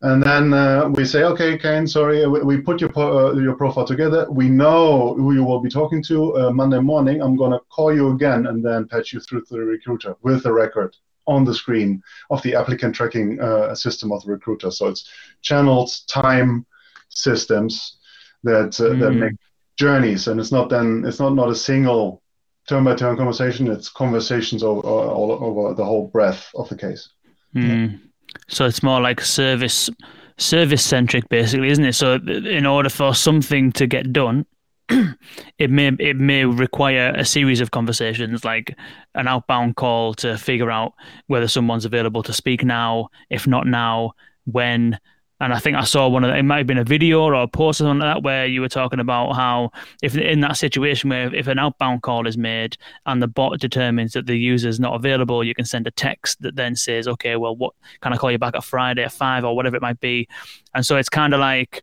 And 0.00 0.22
then 0.22 0.52
uh, 0.52 0.88
we 0.90 1.04
say, 1.04 1.22
okay, 1.24 1.56
Kane, 1.56 1.86
sorry, 1.86 2.26
we, 2.26 2.42
we 2.42 2.60
put 2.60 2.80
your 2.80 2.90
uh, 2.98 3.34
your 3.34 3.54
profile 3.54 3.86
together. 3.86 4.26
We 4.30 4.48
know 4.48 5.14
who 5.14 5.32
you 5.32 5.44
will 5.44 5.60
be 5.60 5.70
talking 5.70 6.02
to 6.04 6.36
uh, 6.36 6.50
Monday 6.50 6.80
morning. 6.80 7.22
I'm 7.22 7.36
gonna 7.36 7.60
call 7.70 7.94
you 7.94 8.10
again 8.10 8.46
and 8.46 8.64
then 8.64 8.86
patch 8.86 9.12
you 9.12 9.20
through 9.20 9.44
to 9.46 9.54
the 9.54 9.60
recruiter 9.60 10.16
with 10.22 10.42
the 10.42 10.52
record 10.52 10.96
on 11.26 11.44
the 11.44 11.54
screen 11.54 12.02
of 12.28 12.42
the 12.42 12.54
applicant 12.54 12.94
tracking 12.94 13.40
uh, 13.40 13.74
system 13.74 14.12
of 14.12 14.22
the 14.24 14.32
recruiter. 14.32 14.70
So 14.70 14.88
it's 14.88 15.08
channeled 15.40 15.90
time 16.06 16.66
systems 17.08 17.96
that 18.42 18.72
mm. 18.72 19.00
that 19.00 19.12
make 19.12 19.36
journeys, 19.76 20.28
and 20.28 20.40
it's 20.40 20.52
not 20.52 20.68
then 20.68 21.04
it's 21.06 21.20
not 21.20 21.34
not 21.34 21.50
a 21.50 21.54
single 21.54 22.22
turn 22.68 22.84
by 22.84 22.94
turn 22.94 23.16
conversation. 23.16 23.70
It's 23.70 23.88
conversations 23.88 24.62
over, 24.62 24.80
all 24.80 25.32
over 25.32 25.74
the 25.74 25.84
whole 25.84 26.08
breadth 26.08 26.50
of 26.54 26.68
the 26.68 26.76
case. 26.76 27.08
Mm. 27.54 28.00
So 28.48 28.64
it's 28.64 28.82
more 28.82 29.00
like 29.00 29.20
service 29.20 29.90
service 30.38 30.84
centric, 30.84 31.28
basically, 31.28 31.68
isn't 31.68 31.84
it? 31.84 31.94
So 31.94 32.14
in 32.14 32.66
order 32.66 32.88
for 32.88 33.14
something 33.14 33.72
to 33.72 33.86
get 33.86 34.12
done, 34.12 34.46
it 34.88 35.70
may 35.70 35.88
it 35.98 36.16
may 36.16 36.44
require 36.44 37.12
a 37.16 37.24
series 37.24 37.60
of 37.60 37.70
conversations, 37.70 38.44
like 38.44 38.76
an 39.14 39.28
outbound 39.28 39.76
call 39.76 40.14
to 40.14 40.36
figure 40.36 40.70
out 40.70 40.94
whether 41.26 41.48
someone's 41.48 41.84
available 41.84 42.22
to 42.24 42.32
speak 42.32 42.64
now. 42.64 43.08
If 43.30 43.46
not 43.46 43.66
now, 43.66 44.12
when 44.44 44.98
and 45.40 45.52
I 45.52 45.58
think 45.58 45.76
I 45.76 45.84
saw 45.84 46.08
one 46.08 46.22
of 46.24 46.30
the, 46.30 46.36
it 46.38 46.42
might 46.44 46.58
have 46.58 46.66
been 46.66 46.78
a 46.78 46.84
video 46.84 47.20
or 47.22 47.34
a 47.34 47.48
post 47.48 47.80
or 47.80 47.84
something 47.84 47.98
like 48.06 48.16
that 48.16 48.22
where 48.22 48.46
you 48.46 48.60
were 48.60 48.68
talking 48.68 49.00
about 49.00 49.32
how 49.32 49.70
if 50.02 50.16
in 50.16 50.40
that 50.40 50.56
situation 50.56 51.10
where 51.10 51.34
if 51.34 51.48
an 51.48 51.58
outbound 51.58 52.02
call 52.02 52.26
is 52.26 52.38
made 52.38 52.76
and 53.06 53.20
the 53.20 53.26
bot 53.26 53.58
determines 53.58 54.12
that 54.12 54.26
the 54.26 54.38
user 54.38 54.68
is 54.68 54.78
not 54.78 54.94
available, 54.94 55.42
you 55.42 55.54
can 55.54 55.64
send 55.64 55.86
a 55.86 55.90
text 55.90 56.40
that 56.42 56.54
then 56.56 56.76
says, 56.76 57.08
okay, 57.08 57.36
well, 57.36 57.56
what 57.56 57.74
can 58.00 58.12
I 58.12 58.16
call 58.16 58.30
you 58.30 58.38
back 58.38 58.54
at 58.54 58.64
Friday 58.64 59.02
at 59.02 59.12
five 59.12 59.44
or 59.44 59.56
whatever 59.56 59.76
it 59.76 59.82
might 59.82 60.00
be, 60.00 60.28
and 60.74 60.86
so 60.86 60.96
it's 60.96 61.08
kind 61.08 61.34
of 61.34 61.40
like 61.40 61.82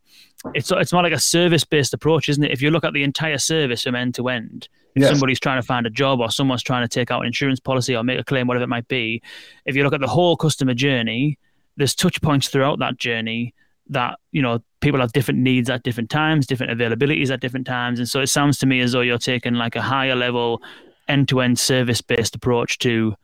it's 0.55 0.71
it's 0.71 0.93
more 0.93 1.03
like 1.03 1.13
a 1.13 1.19
service 1.19 1.63
based 1.65 1.93
approach, 1.93 2.29
isn't 2.29 2.43
it? 2.43 2.51
If 2.51 2.61
you 2.61 2.71
look 2.71 2.83
at 2.83 2.93
the 2.93 3.03
entire 3.03 3.37
service 3.37 3.83
from 3.83 3.95
end 3.95 4.15
to 4.15 4.29
end, 4.29 4.69
Yes. 4.95 5.09
somebody's 5.09 5.39
trying 5.39 5.61
to 5.61 5.65
find 5.65 5.85
a 5.85 5.89
job 5.89 6.19
or 6.19 6.29
someone's 6.29 6.63
trying 6.63 6.83
to 6.83 6.87
take 6.87 7.11
out 7.11 7.21
an 7.21 7.27
insurance 7.27 7.59
policy 7.61 7.95
or 7.95 8.03
make 8.03 8.19
a 8.19 8.23
claim, 8.25 8.47
whatever 8.47 8.63
it 8.63 8.69
might 8.69 8.87
be, 8.89 9.21
if 9.65 9.75
you 9.75 9.83
look 9.83 9.93
at 9.93 10.01
the 10.01 10.07
whole 10.07 10.35
customer 10.35 10.73
journey, 10.73 11.37
there's 11.77 11.95
touch 11.95 12.21
points 12.21 12.49
throughout 12.49 12.79
that 12.79 12.97
journey 12.97 13.53
that 13.89 14.19
you 14.31 14.41
know 14.41 14.59
people 14.79 14.99
have 14.99 15.11
different 15.11 15.39
needs 15.39 15.69
at 15.69 15.83
different 15.83 16.09
times, 16.09 16.47
different 16.47 16.77
availabilities 16.77 17.31
at 17.31 17.39
different 17.39 17.67
times, 17.67 17.99
and 17.99 18.07
so 18.07 18.21
it 18.21 18.27
sounds 18.27 18.57
to 18.59 18.65
me 18.65 18.79
as 18.81 18.91
though 18.91 19.01
you're 19.01 19.17
taking 19.17 19.55
like 19.55 19.75
a 19.75 19.81
higher 19.81 20.15
level, 20.15 20.61
end-to-end 21.07 21.59
service-based 21.59 22.35
approach 22.35 22.77
to 22.79 23.15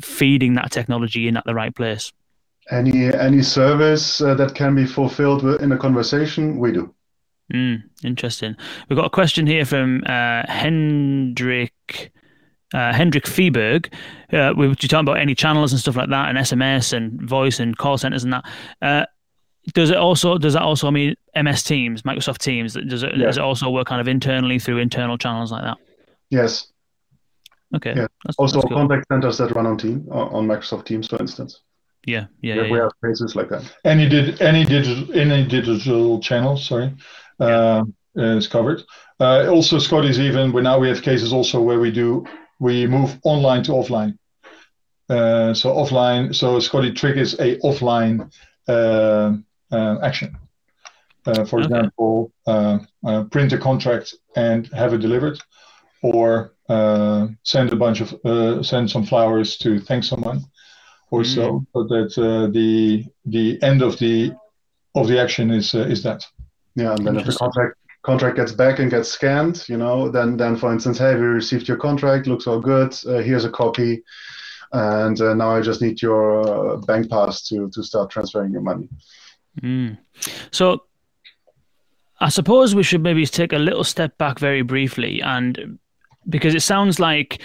feeding 0.00 0.54
that 0.54 0.70
technology 0.70 1.28
in 1.28 1.36
at 1.36 1.44
the 1.44 1.54
right 1.54 1.74
place. 1.74 2.12
Any 2.70 3.12
any 3.12 3.42
service 3.42 4.20
uh, 4.20 4.34
that 4.34 4.54
can 4.54 4.74
be 4.74 4.86
fulfilled 4.86 5.44
in 5.60 5.72
a 5.72 5.78
conversation, 5.78 6.58
we 6.58 6.72
do. 6.72 6.94
Mm, 7.52 7.82
interesting. 8.02 8.56
We've 8.88 8.96
got 8.96 9.06
a 9.06 9.10
question 9.10 9.46
here 9.46 9.66
from 9.66 10.02
uh, 10.06 10.44
Hendrik 10.46 12.10
uh, 12.74 12.92
Hendrik 12.92 13.24
Feeberg, 13.24 13.92
uh, 14.32 14.52
we 14.56 14.68
were 14.68 14.74
talking 14.74 14.98
about 14.98 15.18
any 15.18 15.34
channels 15.34 15.72
and 15.72 15.80
stuff 15.80 15.96
like 15.96 16.10
that, 16.10 16.28
and 16.28 16.36
SMS 16.36 16.92
and 16.92 17.22
voice 17.22 17.60
and 17.60 17.76
call 17.78 17.96
centers 17.96 18.24
and 18.24 18.32
that. 18.32 18.44
Uh, 18.82 19.06
does 19.72 19.90
it 19.90 19.96
also 19.96 20.36
does 20.36 20.52
that 20.52 20.62
also 20.62 20.90
mean 20.90 21.14
MS 21.34 21.62
Teams, 21.62 22.02
Microsoft 22.02 22.38
Teams? 22.38 22.74
Does 22.74 23.02
it 23.02 23.16
yeah. 23.16 23.26
does 23.26 23.38
it 23.38 23.42
also 23.42 23.70
work 23.70 23.86
kind 23.86 24.00
of 24.00 24.08
internally 24.08 24.58
through 24.58 24.78
internal 24.78 25.16
channels 25.16 25.52
like 25.52 25.62
that? 25.62 25.78
Yes. 26.28 26.66
Okay. 27.74 27.94
Yeah. 27.96 28.06
That's, 28.24 28.36
also 28.36 28.56
that's 28.56 28.68
cool. 28.68 28.76
contact 28.76 29.06
centers 29.10 29.38
that 29.38 29.52
run 29.52 29.66
on 29.66 29.78
Team 29.78 30.06
on 30.10 30.46
Microsoft 30.46 30.84
Teams, 30.84 31.08
for 31.08 31.18
instance. 31.18 31.60
Yeah, 32.06 32.26
yeah, 32.42 32.56
yeah. 32.56 32.70
We 32.70 32.78
have 32.78 32.90
places 33.00 33.34
like 33.34 33.48
that. 33.48 33.62
Any 33.84 34.08
did 34.08 34.42
any 34.42 34.64
digital 34.64 35.18
any 35.18 35.46
digital 35.46 36.20
channel, 36.20 36.58
sorry, 36.58 36.94
yeah. 37.40 37.46
uh, 37.46 37.84
is 38.14 38.46
covered. 38.46 38.82
Uh, 39.18 39.48
also, 39.48 39.78
Scotty's 39.78 40.20
even. 40.20 40.52
We 40.52 40.60
now 40.60 40.78
we 40.78 40.88
have 40.88 41.00
cases 41.00 41.32
also 41.32 41.62
where 41.62 41.80
we 41.80 41.90
do 41.90 42.26
we 42.64 42.86
move 42.86 43.10
online 43.24 43.62
to 43.62 43.72
offline. 43.72 44.16
Uh, 45.10 45.52
so 45.52 45.66
offline, 45.82 46.34
so 46.34 46.58
Scotty 46.58 46.92
triggers 46.92 47.34
a 47.34 47.58
offline 47.58 48.32
uh, 48.66 49.36
uh, 49.70 49.96
action. 50.02 50.30
Uh, 51.26 51.44
for 51.44 51.60
okay. 51.60 51.66
example, 51.66 52.32
uh, 52.46 52.78
uh, 53.06 53.24
print 53.24 53.52
a 53.52 53.58
contract 53.58 54.14
and 54.34 54.66
have 54.68 54.94
it 54.94 55.02
delivered, 55.06 55.38
or 56.02 56.52
send 57.42 57.72
a 57.72 57.76
bunch 57.76 58.00
of 58.00 58.08
send 58.64 58.90
some 58.90 59.04
flowers 59.04 59.58
to 59.58 59.78
thank 59.78 60.02
someone, 60.04 60.40
or 61.10 61.20
mm. 61.20 61.34
so, 61.34 61.44
so 61.72 61.82
that 61.92 62.10
the 62.58 63.04
the 63.26 63.62
end 63.62 63.82
of 63.82 63.98
the 63.98 64.32
of 64.94 65.06
the 65.08 65.18
action 65.20 65.50
is 65.50 65.74
is 65.74 66.02
that. 66.02 66.20
Yeah, 66.76 66.94
and 66.94 67.06
then 67.06 67.16
if 67.16 67.26
the 67.26 67.32
contract 67.32 67.76
contract 68.04 68.36
gets 68.36 68.52
back 68.52 68.78
and 68.78 68.90
gets 68.90 69.08
scanned, 69.08 69.66
you 69.68 69.76
know, 69.76 70.08
then 70.08 70.36
then 70.36 70.56
for 70.56 70.72
instance, 70.72 70.98
hey, 70.98 71.14
we 71.14 71.22
received 71.22 71.66
your 71.66 71.78
contract, 71.78 72.26
looks 72.26 72.46
all 72.46 72.60
good. 72.60 72.94
Uh, 73.06 73.18
here's 73.18 73.44
a 73.44 73.50
copy, 73.50 74.04
and 74.72 75.20
uh, 75.20 75.34
now 75.34 75.56
I 75.56 75.60
just 75.60 75.82
need 75.82 76.00
your 76.00 76.74
uh, 76.74 76.76
bank 76.76 77.10
pass 77.10 77.42
to 77.48 77.68
to 77.70 77.82
start 77.82 78.10
transferring 78.10 78.52
your 78.52 78.60
money. 78.60 78.88
Mm. 79.62 79.98
So, 80.52 80.84
I 82.20 82.28
suppose 82.28 82.74
we 82.74 82.82
should 82.82 83.02
maybe 83.02 83.24
take 83.26 83.52
a 83.52 83.58
little 83.58 83.84
step 83.84 84.16
back 84.18 84.38
very 84.38 84.62
briefly, 84.62 85.20
and 85.22 85.78
because 86.28 86.54
it 86.54 86.62
sounds 86.62 87.00
like 87.00 87.40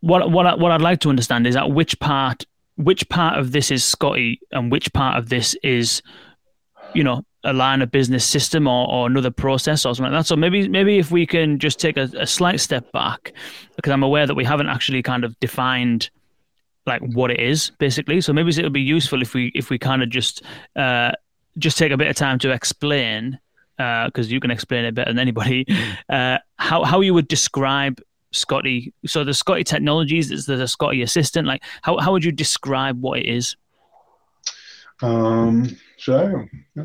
what 0.00 0.30
what 0.30 0.46
I, 0.46 0.54
what 0.54 0.72
I'd 0.72 0.82
like 0.82 1.00
to 1.00 1.10
understand 1.10 1.46
is 1.46 1.54
that 1.54 1.70
which 1.70 2.00
part 2.00 2.46
which 2.76 3.08
part 3.10 3.38
of 3.38 3.52
this 3.52 3.70
is 3.70 3.84
Scotty 3.84 4.40
and 4.52 4.72
which 4.72 4.92
part 4.94 5.18
of 5.18 5.28
this 5.28 5.54
is 5.62 6.02
you 6.94 7.04
know 7.04 7.24
a 7.44 7.52
line 7.52 7.82
of 7.82 7.90
business 7.90 8.24
system 8.24 8.66
or, 8.66 8.90
or 8.90 9.06
another 9.06 9.30
process 9.30 9.84
or 9.84 9.94
something 9.94 10.12
like 10.12 10.20
that. 10.20 10.26
So 10.26 10.36
maybe 10.36 10.68
maybe 10.68 10.98
if 10.98 11.10
we 11.10 11.26
can 11.26 11.58
just 11.58 11.78
take 11.78 11.96
a, 11.96 12.10
a 12.18 12.26
slight 12.26 12.60
step 12.60 12.90
back, 12.92 13.32
because 13.76 13.92
I'm 13.92 14.02
aware 14.02 14.26
that 14.26 14.34
we 14.34 14.44
haven't 14.44 14.68
actually 14.68 15.02
kind 15.02 15.24
of 15.24 15.38
defined 15.40 16.10
like 16.86 17.02
what 17.02 17.30
it 17.30 17.40
is 17.40 17.70
basically. 17.78 18.20
So 18.20 18.32
maybe 18.32 18.50
it 18.50 18.62
would 18.62 18.72
be 18.72 18.80
useful 18.80 19.22
if 19.22 19.34
we 19.34 19.52
if 19.54 19.70
we 19.70 19.78
kind 19.78 20.02
of 20.02 20.10
just 20.10 20.42
uh, 20.76 21.12
just 21.58 21.78
take 21.78 21.92
a 21.92 21.96
bit 21.96 22.08
of 22.08 22.16
time 22.16 22.38
to 22.40 22.50
explain 22.50 23.38
because 23.76 24.26
uh, 24.26 24.30
you 24.30 24.40
can 24.40 24.50
explain 24.50 24.84
it 24.84 24.94
better 24.94 25.10
than 25.10 25.18
anybody 25.18 25.66
uh, 26.08 26.38
how 26.56 26.84
how 26.84 27.00
you 27.00 27.12
would 27.12 27.28
describe 27.28 28.00
Scotty. 28.32 28.92
So 29.06 29.24
the 29.24 29.34
Scotty 29.34 29.64
Technologies 29.64 30.30
is 30.30 30.46
the 30.46 30.66
Scotty 30.66 31.02
Assistant. 31.02 31.46
Like 31.46 31.62
how 31.82 31.98
how 31.98 32.12
would 32.12 32.24
you 32.24 32.32
describe 32.32 33.00
what 33.00 33.18
it 33.18 33.26
is? 33.26 33.56
Um, 35.02 35.76
sure. 35.96 36.48
Yeah. 36.74 36.84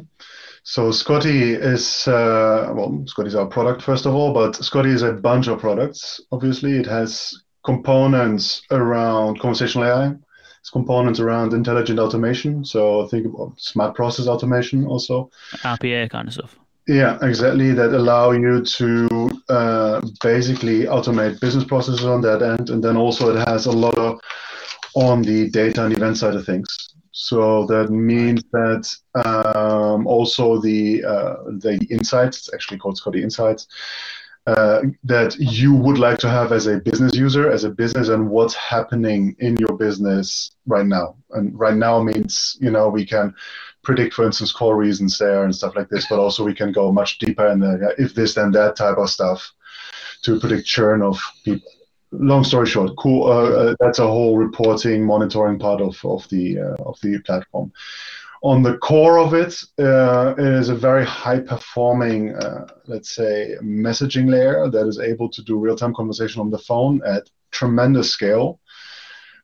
So 0.63 0.91
Scotty 0.91 1.53
is 1.53 2.07
uh, 2.07 2.71
well, 2.73 3.03
Scotty 3.07 3.27
is 3.27 3.35
our 3.35 3.47
product 3.47 3.81
first 3.81 4.05
of 4.05 4.13
all, 4.13 4.33
but 4.33 4.55
Scotty 4.55 4.89
is 4.89 5.01
a 5.01 5.13
bunch 5.13 5.47
of 5.47 5.59
products. 5.59 6.19
Obviously, 6.31 6.77
it 6.77 6.85
has 6.85 7.33
components 7.65 8.61
around 8.71 9.39
conversational 9.39 9.85
AI. 9.85 10.13
It's 10.59 10.69
components 10.69 11.19
around 11.19 11.53
intelligent 11.53 11.99
automation. 11.99 12.65
So 12.65 13.07
think 13.07 13.25
about 13.25 13.59
smart 13.59 13.95
process 13.95 14.27
automation 14.27 14.85
also. 14.85 15.31
RPA 15.63 16.09
kind 16.09 16.27
of 16.27 16.33
stuff. 16.33 16.57
Yeah, 16.87 17.17
exactly. 17.21 17.71
That 17.71 17.93
allow 17.93 18.31
you 18.31 18.63
to 18.63 19.29
uh, 19.47 20.01
basically 20.23 20.85
automate 20.85 21.39
business 21.39 21.63
processes 21.63 22.05
on 22.05 22.21
that 22.21 22.41
end, 22.41 22.71
and 22.71 22.83
then 22.83 22.97
also 22.97 23.35
it 23.35 23.47
has 23.47 23.67
a 23.67 23.71
lot 23.71 23.97
of 23.97 24.19
on 24.95 25.21
the 25.21 25.49
data 25.51 25.85
and 25.85 25.93
event 25.95 26.17
side 26.17 26.35
of 26.35 26.45
things. 26.45 26.67
So 27.11 27.65
that 27.67 27.89
means 27.91 28.43
that 28.53 28.89
um, 29.99 30.07
also 30.07 30.59
the 30.59 31.03
uh, 31.03 31.35
the 31.45 31.77
insights, 31.89 32.37
it's 32.37 32.53
actually 32.53 32.77
called 32.77 32.97
Scotty 32.97 33.21
Insights, 33.21 33.67
uh, 34.47 34.81
that 35.03 35.35
you 35.37 35.73
would 35.73 35.97
like 35.97 36.17
to 36.19 36.29
have 36.29 36.51
as 36.51 36.67
a 36.67 36.79
business 36.79 37.15
user, 37.15 37.51
as 37.51 37.63
a 37.63 37.69
business, 37.69 38.09
and 38.09 38.29
what's 38.29 38.55
happening 38.55 39.35
in 39.39 39.57
your 39.57 39.77
business 39.77 40.51
right 40.65 40.85
now. 40.85 41.15
And 41.31 41.57
right 41.57 41.75
now 41.75 42.01
means 42.01 42.57
you 42.59 42.71
know 42.71 42.89
we 42.89 43.05
can 43.05 43.33
predict, 43.83 44.13
for 44.13 44.25
instance, 44.25 44.51
call 44.51 44.73
reasons 44.73 45.17
there 45.17 45.43
and 45.43 45.55
stuff 45.55 45.75
like 45.75 45.89
this, 45.89 46.07
but 46.09 46.19
also 46.19 46.43
we 46.43 46.53
can 46.53 46.71
go 46.71 46.91
much 46.91 47.17
deeper 47.19 47.47
in 47.47 47.59
the 47.59 47.93
if 47.97 48.13
this 48.13 48.35
then 48.35 48.51
that 48.51 48.75
type 48.75 48.97
of 48.97 49.09
stuff 49.09 49.51
to 50.23 50.39
predict 50.39 50.67
churn 50.67 51.01
of 51.01 51.19
people 51.45 51.71
long 52.11 52.43
story 52.43 52.65
short, 52.65 52.91
cool. 52.97 53.27
Uh, 53.31 53.49
uh, 53.49 53.75
that's 53.79 53.99
a 53.99 54.07
whole 54.07 54.37
reporting, 54.37 55.05
monitoring 55.05 55.59
part 55.59 55.81
of 55.81 55.99
of 56.03 56.27
the 56.29 56.59
uh, 56.59 56.83
of 56.83 56.99
the 57.01 57.19
platform. 57.19 57.71
On 58.41 58.63
the 58.63 58.77
core 58.77 59.19
of 59.19 59.33
it, 59.33 59.53
uh, 59.79 60.33
it 60.37 60.45
is 60.45 60.69
a 60.69 60.75
very 60.75 61.05
high 61.05 61.39
performing, 61.39 62.35
uh, 62.35 62.67
let's 62.87 63.13
say, 63.13 63.55
messaging 63.61 64.29
layer 64.29 64.69
that 64.69 64.87
is 64.87 64.97
able 64.97 65.27
to 65.29 65.43
do 65.43 65.57
real 65.57 65.75
time 65.75 65.93
conversation 65.93 66.39
on 66.39 66.49
the 66.49 66.57
phone 66.57 67.01
at 67.05 67.29
tremendous 67.51 68.11
scale. 68.11 68.59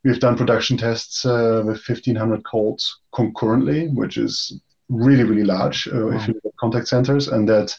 we've 0.05 0.19
done 0.19 0.37
production 0.37 0.77
tests 0.77 1.25
uh, 1.25 1.63
with 1.65 1.81
1,500 1.87 2.43
calls 2.43 3.01
concurrently, 3.11 3.87
which 3.87 4.17
is 4.17 4.61
really 4.89 5.23
really 5.23 5.43
large 5.43 5.87
uh, 5.87 6.05
wow. 6.05 6.15
if 6.15 6.27
you 6.27 6.33
look 6.35 6.45
at 6.45 6.57
contact 6.57 6.87
centers, 6.87 7.27
and 7.27 7.49
that 7.49 7.75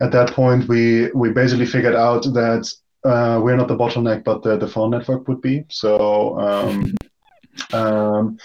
at 0.00 0.12
that 0.12 0.30
point 0.32 0.68
we 0.68 1.10
we 1.12 1.30
basically 1.30 1.66
figured 1.66 1.94
out 1.94 2.22
that 2.34 2.70
uh, 3.04 3.40
we're 3.42 3.56
not 3.56 3.68
the 3.68 3.76
bottleneck, 3.76 4.24
but 4.24 4.42
the, 4.42 4.56
the 4.56 4.68
phone 4.68 4.90
network 4.90 5.26
would 5.28 5.40
be. 5.40 5.64
So 5.68 6.38
um, 6.38 6.94
um, 7.72 8.38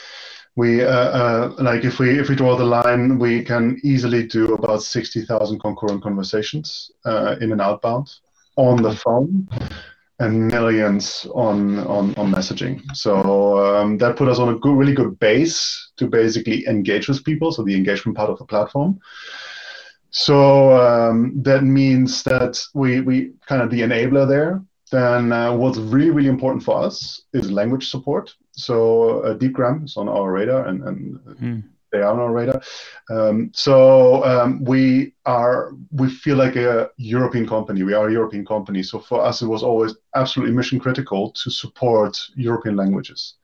we 0.56 0.84
uh, 0.84 0.88
uh, 0.88 1.54
like 1.60 1.86
if 1.86 2.00
we 2.00 2.20
if 2.20 2.30
we 2.30 2.36
draw 2.36 2.56
the 2.56 2.66
line, 2.66 3.20
we 3.20 3.44
can 3.44 3.80
easily 3.84 4.28
do 4.28 4.54
about 4.54 4.84
sixty 4.84 5.24
thousand 5.26 5.60
concurrent 5.60 6.04
conversations 6.04 6.92
uh, 7.06 7.36
in 7.42 7.52
an 7.52 7.62
outbound 7.62 8.10
on 8.56 8.82
the 8.82 8.94
phone 8.94 9.48
and 10.20 10.48
millions 10.48 11.26
on 11.34 11.80
on, 11.80 12.14
on 12.16 12.32
messaging. 12.32 12.82
So 12.94 13.78
um, 13.78 13.98
that 14.00 14.18
put 14.18 14.28
us 14.28 14.40
on 14.40 14.50
a 14.50 14.60
good, 14.60 14.76
really 14.76 14.94
good 14.94 15.18
base 15.20 15.92
to 15.98 16.08
basically 16.08 16.68
engage 16.68 17.08
with 17.08 17.24
people. 17.24 17.52
So 17.52 17.64
the 17.64 17.76
engagement 17.76 18.18
part 18.18 18.30
of 18.30 18.38
the 18.38 18.46
platform. 18.46 19.00
So 20.12 20.76
um, 20.76 21.42
that 21.44 21.64
means 21.64 22.24
that 22.24 22.62
we 22.74 23.02
we 23.02 23.34
kind 23.48 23.62
of 23.62 23.70
the 23.70 23.82
enabler 23.82 24.28
there. 24.28 24.62
Then 24.92 25.32
uh, 25.32 25.54
what's 25.54 25.78
really 25.78 26.10
really 26.10 26.30
important 26.30 26.64
for 26.64 26.84
us 26.84 27.22
is 27.34 27.52
language 27.52 27.90
support. 27.90 28.36
So 28.60 29.22
uh, 29.22 29.38
Deepgram 29.38 29.86
is 29.86 29.98
on 29.98 30.10
our 30.10 30.32
radar, 30.32 30.68
and 30.68 30.84
and 30.84 31.20
mm. 31.42 31.64
they 31.92 32.00
are 32.00 32.12
on 32.12 32.20
our 32.20 32.32
radar. 32.32 32.62
Um, 33.10 33.52
so 33.54 34.24
um, 34.26 34.64
we 34.64 35.14
are 35.26 35.74
we 35.92 36.10
feel 36.10 36.38
like 36.38 36.56
a 36.56 36.90
European 36.98 37.48
company. 37.48 37.84
We 37.84 37.94
are 37.94 38.10
a 38.10 38.12
European 38.12 38.46
company. 38.46 38.84
So 38.84 39.00
for 39.00 39.24
us, 39.24 39.42
it 39.42 39.48
was 39.48 39.64
always 39.64 39.96
absolutely 40.16 40.56
mission 40.56 40.80
critical 40.80 41.32
to 41.32 41.50
support 41.50 42.20
European 42.36 42.76
languages. 42.76 43.36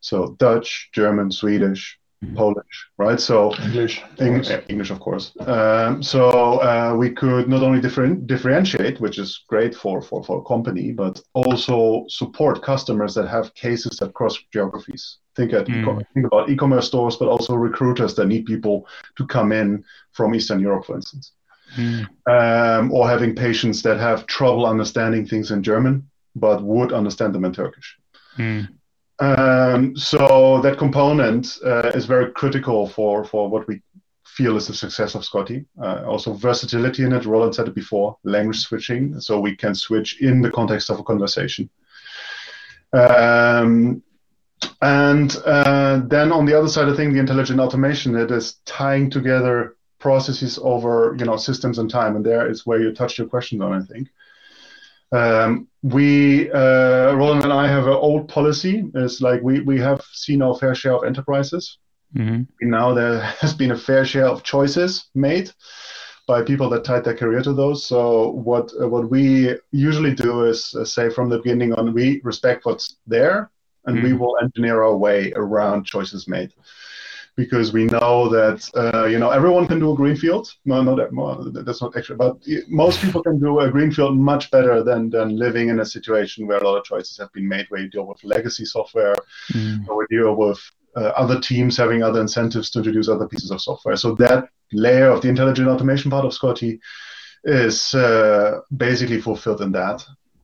So 0.00 0.36
Dutch, 0.38 0.90
German, 0.92 1.30
Swedish. 1.30 1.98
Polish, 2.34 2.86
right? 2.96 3.20
So 3.20 3.54
English, 3.62 4.02
English, 4.18 4.50
English 4.68 4.90
of 4.90 5.00
course. 5.00 5.32
Um, 5.40 6.02
so 6.02 6.60
uh, 6.60 6.94
we 6.96 7.10
could 7.10 7.48
not 7.48 7.62
only 7.62 7.80
different, 7.80 8.26
differentiate, 8.26 9.00
which 9.00 9.18
is 9.18 9.44
great 9.48 9.74
for, 9.74 10.00
for 10.00 10.24
for 10.24 10.38
a 10.40 10.44
company, 10.44 10.92
but 10.92 11.20
also 11.34 12.04
support 12.08 12.62
customers 12.62 13.14
that 13.14 13.28
have 13.28 13.54
cases 13.54 13.98
that 13.98 14.14
cross 14.14 14.38
geographies. 14.52 15.18
Think 15.34 15.52
at 15.52 15.66
mm. 15.66 16.06
think 16.14 16.26
about 16.26 16.48
e-commerce 16.48 16.86
stores, 16.86 17.16
but 17.16 17.28
also 17.28 17.54
recruiters 17.54 18.14
that 18.14 18.26
need 18.26 18.46
people 18.46 18.88
to 19.16 19.26
come 19.26 19.52
in 19.52 19.84
from 20.12 20.34
Eastern 20.34 20.60
Europe, 20.60 20.86
for 20.86 20.96
instance, 20.96 21.32
mm. 21.76 22.06
um, 22.26 22.90
or 22.92 23.06
having 23.06 23.34
patients 23.34 23.82
that 23.82 23.98
have 23.98 24.26
trouble 24.26 24.64
understanding 24.64 25.26
things 25.26 25.50
in 25.50 25.62
German 25.62 26.08
but 26.36 26.62
would 26.62 26.92
understand 26.92 27.34
them 27.34 27.44
in 27.44 27.52
Turkish. 27.52 27.96
Mm. 28.36 28.68
Um, 29.18 29.96
so 29.96 30.60
that 30.62 30.78
component 30.78 31.58
uh, 31.64 31.92
is 31.94 32.04
very 32.04 32.32
critical 32.32 32.88
for, 32.88 33.24
for 33.24 33.48
what 33.48 33.66
we 33.66 33.80
feel 34.24 34.56
is 34.56 34.66
the 34.66 34.74
success 34.74 35.14
of 35.14 35.24
Scotty. 35.24 35.64
Uh, 35.82 36.04
also 36.06 36.34
versatility 36.34 37.04
in 37.04 37.12
it. 37.12 37.24
Roland 37.24 37.54
said 37.54 37.68
it 37.68 37.74
before, 37.74 38.18
language 38.24 38.58
switching, 38.58 39.18
so 39.20 39.40
we 39.40 39.56
can 39.56 39.74
switch 39.74 40.20
in 40.20 40.42
the 40.42 40.50
context 40.50 40.90
of 40.90 40.98
a 40.98 41.02
conversation. 41.02 41.70
Um, 42.92 44.02
and 44.82 45.36
uh, 45.44 46.02
then 46.06 46.32
on 46.32 46.44
the 46.44 46.58
other 46.58 46.68
side 46.68 46.88
of 46.88 46.96
things, 46.96 47.14
the 47.14 47.20
intelligent 47.20 47.60
automation 47.60 48.12
that 48.12 48.30
is 48.30 48.56
tying 48.66 49.10
together 49.10 49.76
processes 49.98 50.58
over 50.62 51.16
you 51.18 51.24
know 51.24 51.36
systems 51.36 51.78
and 51.78 51.90
time. 51.90 52.16
And 52.16 52.24
there 52.24 52.50
is 52.50 52.66
where 52.66 52.80
you 52.80 52.92
touched 52.92 53.18
your 53.18 53.28
question 53.28 53.62
on, 53.62 53.72
I 53.72 53.84
think. 53.84 54.08
Um, 55.12 55.68
we, 55.82 56.50
uh, 56.50 57.14
Roland 57.14 57.44
and 57.44 57.52
I 57.52 57.68
have 57.68 57.86
an 57.86 57.92
old 57.92 58.28
policy. 58.28 58.84
It's 58.94 59.20
like 59.20 59.40
we, 59.42 59.60
we 59.60 59.78
have 59.80 60.02
seen 60.12 60.42
our 60.42 60.56
fair 60.56 60.74
share 60.74 60.94
of 60.94 61.04
enterprises. 61.04 61.78
Mm-hmm. 62.16 62.68
Now 62.68 62.94
there 62.94 63.20
has 63.40 63.54
been 63.54 63.72
a 63.72 63.78
fair 63.78 64.04
share 64.04 64.26
of 64.26 64.42
choices 64.42 65.06
made 65.14 65.50
by 66.26 66.42
people 66.42 66.68
that 66.70 66.84
tied 66.84 67.04
their 67.04 67.16
career 67.16 67.40
to 67.42 67.52
those. 67.52 67.86
So 67.86 68.30
what 68.30 68.72
uh, 68.80 68.88
what 68.88 69.10
we 69.10 69.56
usually 69.70 70.14
do 70.14 70.44
is 70.44 70.74
uh, 70.74 70.84
say 70.84 71.08
from 71.08 71.28
the 71.28 71.38
beginning 71.38 71.72
on, 71.74 71.94
we 71.94 72.20
respect 72.24 72.64
what's 72.64 72.96
there, 73.06 73.50
and 73.84 73.98
mm-hmm. 73.98 74.06
we 74.06 74.12
will 74.14 74.36
engineer 74.42 74.82
our 74.82 74.96
way 74.96 75.32
around 75.36 75.86
choices 75.86 76.26
made 76.26 76.52
because 77.36 77.72
we 77.72 77.84
know 77.84 78.28
that 78.28 78.68
uh, 78.74 79.04
you 79.06 79.18
know 79.18 79.30
everyone 79.30 79.66
can 79.66 79.78
do 79.78 79.92
a 79.92 79.94
greenfield. 79.94 80.52
No, 80.64 80.82
no, 80.82 80.96
that, 80.96 81.64
that's 81.66 81.82
not 81.82 81.96
actually, 81.96 82.16
but 82.16 82.38
most 82.68 83.00
people 83.00 83.22
can 83.22 83.38
do 83.38 83.60
a 83.60 83.70
greenfield 83.70 84.18
much 84.18 84.50
better 84.50 84.82
than 84.82 85.10
than 85.10 85.38
living 85.38 85.68
in 85.68 85.80
a 85.80 85.84
situation 85.84 86.46
where 86.46 86.58
a 86.58 86.64
lot 86.64 86.78
of 86.78 86.84
choices 86.84 87.16
have 87.18 87.32
been 87.32 87.46
made, 87.46 87.66
where 87.68 87.82
you 87.82 87.88
deal 87.88 88.06
with 88.06 88.24
legacy 88.24 88.64
software, 88.64 89.14
mm. 89.52 89.86
or 89.88 90.06
you 90.08 90.18
deal 90.18 90.34
with 90.34 90.58
uh, 90.96 91.12
other 91.16 91.38
teams 91.38 91.76
having 91.76 92.02
other 92.02 92.20
incentives 92.20 92.70
to 92.70 92.78
introduce 92.78 93.08
other 93.08 93.28
pieces 93.28 93.50
of 93.50 93.60
software. 93.60 93.96
So 93.96 94.14
that 94.16 94.48
layer 94.72 95.10
of 95.10 95.20
the 95.20 95.28
intelligent 95.28 95.68
automation 95.68 96.10
part 96.10 96.24
of 96.24 96.32
Scotty 96.32 96.80
is 97.44 97.94
uh, 97.94 98.60
basically 98.76 99.20
fulfilled 99.20 99.60
in 99.60 99.72
that. 99.72 100.02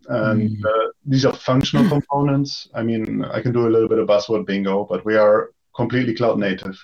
And 0.08 0.50
mm. 0.50 0.64
uh, 0.64 0.90
these 1.06 1.24
are 1.24 1.32
functional 1.32 1.88
components. 1.88 2.68
I 2.74 2.82
mean, 2.82 3.24
I 3.24 3.40
can 3.40 3.52
do 3.52 3.66
a 3.66 3.70
little 3.70 3.88
bit 3.88 3.98
of 3.98 4.08
buzzword 4.08 4.46
bingo, 4.46 4.84
but 4.84 5.04
we 5.06 5.16
are 5.16 5.52
completely 5.74 6.14
cloud 6.14 6.38
native. 6.38 6.78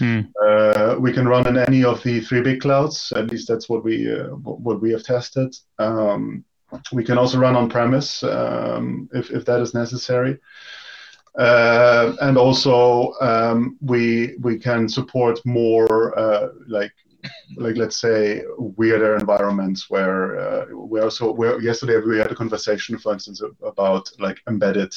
Mm. 0.00 0.30
Uh, 0.42 0.96
we 1.00 1.12
can 1.12 1.26
run 1.26 1.46
in 1.46 1.58
any 1.58 1.84
of 1.84 2.02
the 2.02 2.20
three 2.20 2.40
big 2.40 2.60
clouds. 2.60 3.12
At 3.16 3.30
least 3.30 3.48
that's 3.48 3.68
what 3.68 3.84
we 3.84 4.10
uh, 4.10 4.28
what 4.28 4.80
we 4.80 4.92
have 4.92 5.02
tested. 5.02 5.56
Um, 5.78 6.44
we 6.92 7.04
can 7.04 7.18
also 7.18 7.38
run 7.38 7.56
on 7.56 7.68
premise 7.68 8.22
um, 8.22 9.08
if 9.12 9.30
if 9.30 9.44
that 9.46 9.60
is 9.60 9.74
necessary. 9.74 10.38
Uh, 11.38 12.14
and 12.20 12.36
also 12.36 13.12
um, 13.20 13.76
we 13.80 14.36
we 14.40 14.58
can 14.58 14.88
support 14.88 15.38
more 15.44 16.18
uh, 16.18 16.48
like 16.66 16.92
like 17.56 17.76
let's 17.76 18.00
say 18.00 18.42
weirder 18.58 19.16
environments 19.16 19.90
where 19.90 20.38
uh, 20.38 20.66
we 20.74 21.00
also 21.00 21.32
where 21.32 21.60
yesterday 21.60 22.00
we 22.00 22.18
had 22.18 22.30
a 22.32 22.34
conversation 22.34 22.98
for 22.98 23.12
instance 23.12 23.42
about 23.62 24.10
like 24.18 24.40
embedded 24.48 24.92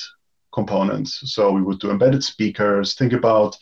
components. 0.53 1.21
So 1.25 1.51
we 1.51 1.61
would 1.61 1.79
do 1.79 1.91
embedded 1.91 2.23
speakers, 2.23 2.95
think 2.95 3.13
about 3.13 3.57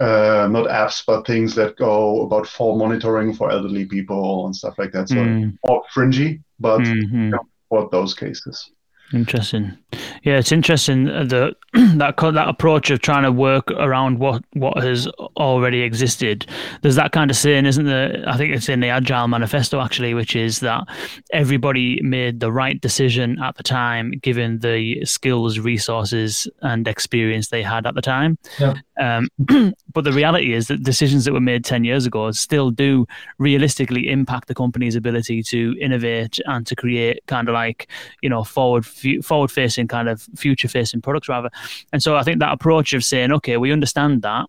uh, 0.00 0.48
not 0.50 0.66
apps, 0.68 1.02
but 1.06 1.26
things 1.26 1.54
that 1.54 1.76
go 1.76 2.22
about 2.22 2.46
fall 2.46 2.78
monitoring 2.78 3.34
for 3.34 3.50
elderly 3.50 3.86
people 3.86 4.46
and 4.46 4.54
stuff 4.54 4.74
like 4.78 4.92
that. 4.92 5.08
So 5.08 5.16
mm. 5.16 5.56
more 5.66 5.82
fringy, 5.92 6.42
but 6.60 6.80
mm-hmm. 6.80 7.34
for 7.68 7.88
those 7.90 8.14
cases. 8.14 8.70
Interesting. 9.12 9.76
Yeah, 10.22 10.38
it's 10.38 10.52
interesting 10.52 11.08
uh, 11.08 11.24
that 11.28 11.56
that 11.72 12.16
that 12.16 12.48
approach 12.48 12.90
of 12.90 13.00
trying 13.00 13.22
to 13.24 13.32
work 13.32 13.70
around 13.72 14.18
what 14.18 14.42
what 14.54 14.82
has 14.82 15.06
already 15.36 15.82
existed. 15.82 16.46
There's 16.82 16.94
that 16.96 17.12
kind 17.12 17.30
of 17.30 17.36
saying, 17.36 17.66
isn't 17.66 17.84
there? 17.84 18.24
I 18.26 18.36
think 18.36 18.54
it's 18.54 18.68
in 18.68 18.80
the 18.80 18.88
Agile 18.88 19.28
Manifesto 19.28 19.80
actually, 19.80 20.14
which 20.14 20.34
is 20.34 20.60
that 20.60 20.84
everybody 21.32 22.00
made 22.02 22.40
the 22.40 22.52
right 22.52 22.80
decision 22.80 23.38
at 23.42 23.56
the 23.56 23.62
time, 23.62 24.12
given 24.22 24.60
the 24.60 25.04
skills, 25.04 25.58
resources, 25.58 26.48
and 26.62 26.88
experience 26.88 27.48
they 27.48 27.62
had 27.62 27.86
at 27.86 27.94
the 27.94 28.02
time. 28.02 28.38
Yeah. 28.58 28.74
Um, 28.98 29.28
but 29.92 30.04
the 30.04 30.12
reality 30.12 30.54
is 30.54 30.68
that 30.68 30.82
decisions 30.82 31.24
that 31.24 31.32
were 31.32 31.40
made 31.40 31.64
ten 31.64 31.84
years 31.84 32.06
ago 32.06 32.30
still 32.30 32.70
do 32.70 33.06
realistically 33.38 34.08
impact 34.08 34.48
the 34.48 34.54
company's 34.54 34.96
ability 34.96 35.42
to 35.42 35.76
innovate 35.80 36.38
and 36.46 36.66
to 36.66 36.74
create 36.74 37.20
kind 37.26 37.48
of 37.48 37.54
like 37.54 37.88
you 38.22 38.30
know 38.30 38.44
forward 38.44 38.86
forward 39.22 39.50
facing 39.50 39.88
kind 39.88 40.05
of 40.05 40.05
future 40.14 40.68
facing 40.68 41.00
products 41.00 41.28
rather. 41.28 41.50
And 41.92 42.00
so 42.00 42.16
I 42.16 42.22
think 42.22 42.38
that 42.38 42.52
approach 42.52 42.92
of 42.92 43.02
saying, 43.02 43.32
okay, 43.32 43.56
we 43.56 43.72
understand 43.72 44.22
that, 44.22 44.46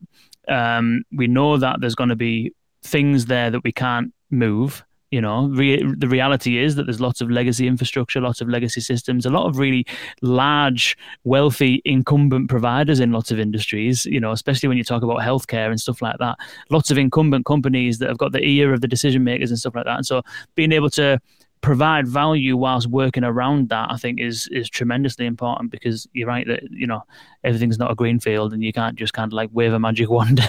um, 0.48 1.04
we 1.12 1.28
know 1.28 1.58
that 1.58 1.82
there's 1.82 1.96
going 1.96 2.10
to 2.10 2.16
be 2.16 2.54
things 2.84 3.26
there 3.26 3.50
that 3.50 3.64
we 3.64 3.72
can't 3.72 4.14
move. 4.30 4.84
You 5.10 5.22
know, 5.22 5.48
re- 5.48 5.82
the 5.98 6.10
reality 6.10 6.58
is 6.58 6.76
that 6.76 6.84
there's 6.84 7.00
lots 7.00 7.22
of 7.22 7.32
legacy 7.32 7.66
infrastructure, 7.66 8.20
lots 8.20 8.42
of 8.42 8.50
legacy 8.50 8.82
systems, 8.82 9.26
a 9.26 9.30
lot 9.30 9.48
of 9.48 9.58
really 9.58 9.86
large, 10.22 10.98
wealthy 11.24 11.82
incumbent 11.86 12.50
providers 12.50 13.00
in 13.00 13.14
lots 13.14 13.32
of 13.32 13.40
industries. 13.40 14.06
You 14.06 14.20
know, 14.20 14.34
especially 14.34 14.68
when 14.68 14.78
you 14.78 14.84
talk 14.84 15.04
about 15.04 15.20
healthcare 15.20 15.70
and 15.70 15.80
stuff 15.80 16.02
like 16.02 16.18
that. 16.20 16.38
Lots 16.72 16.92
of 16.92 16.98
incumbent 16.98 17.46
companies 17.46 18.00
that 18.00 18.10
have 18.10 18.18
got 18.18 18.34
the 18.34 18.44
ear 18.44 18.74
of 18.74 18.82
the 18.82 18.88
decision 18.88 19.24
makers 19.24 19.50
and 19.50 19.58
stuff 19.58 19.76
like 19.76 19.86
that. 19.86 19.96
And 19.96 20.06
so, 20.06 20.24
being 20.56 20.74
able 20.74 20.90
to 20.92 21.22
provide 21.62 22.08
value 22.08 22.56
whilst 22.56 22.88
working 22.88 23.24
around 23.24 23.70
that, 23.70 23.92
I 23.92 23.98
think 23.98 24.20
is 24.20 24.48
is 24.52 24.70
tremendously 24.70 25.26
important 25.26 25.72
because 25.72 26.08
you're 26.14 26.28
right 26.28 26.48
that 26.48 26.64
you 26.70 26.88
know 26.88 27.04
everything's 27.44 27.80
not 27.80 27.92
a 27.92 27.96
green 27.96 28.20
field 28.20 28.54
and 28.54 28.64
you 28.64 28.74
can't 28.74 28.98
just 28.98 29.14
kind 29.14 29.30
of 29.30 29.34
like 29.34 29.50
wave 29.54 29.74
a 29.74 29.80
magic 29.80 30.10
wand 30.16 30.42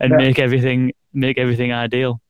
and 0.00 0.10
yeah. 0.10 0.16
make 0.16 0.38
everything 0.38 0.92
make 1.12 1.38
everything 1.38 1.72
ideal. 1.72 2.20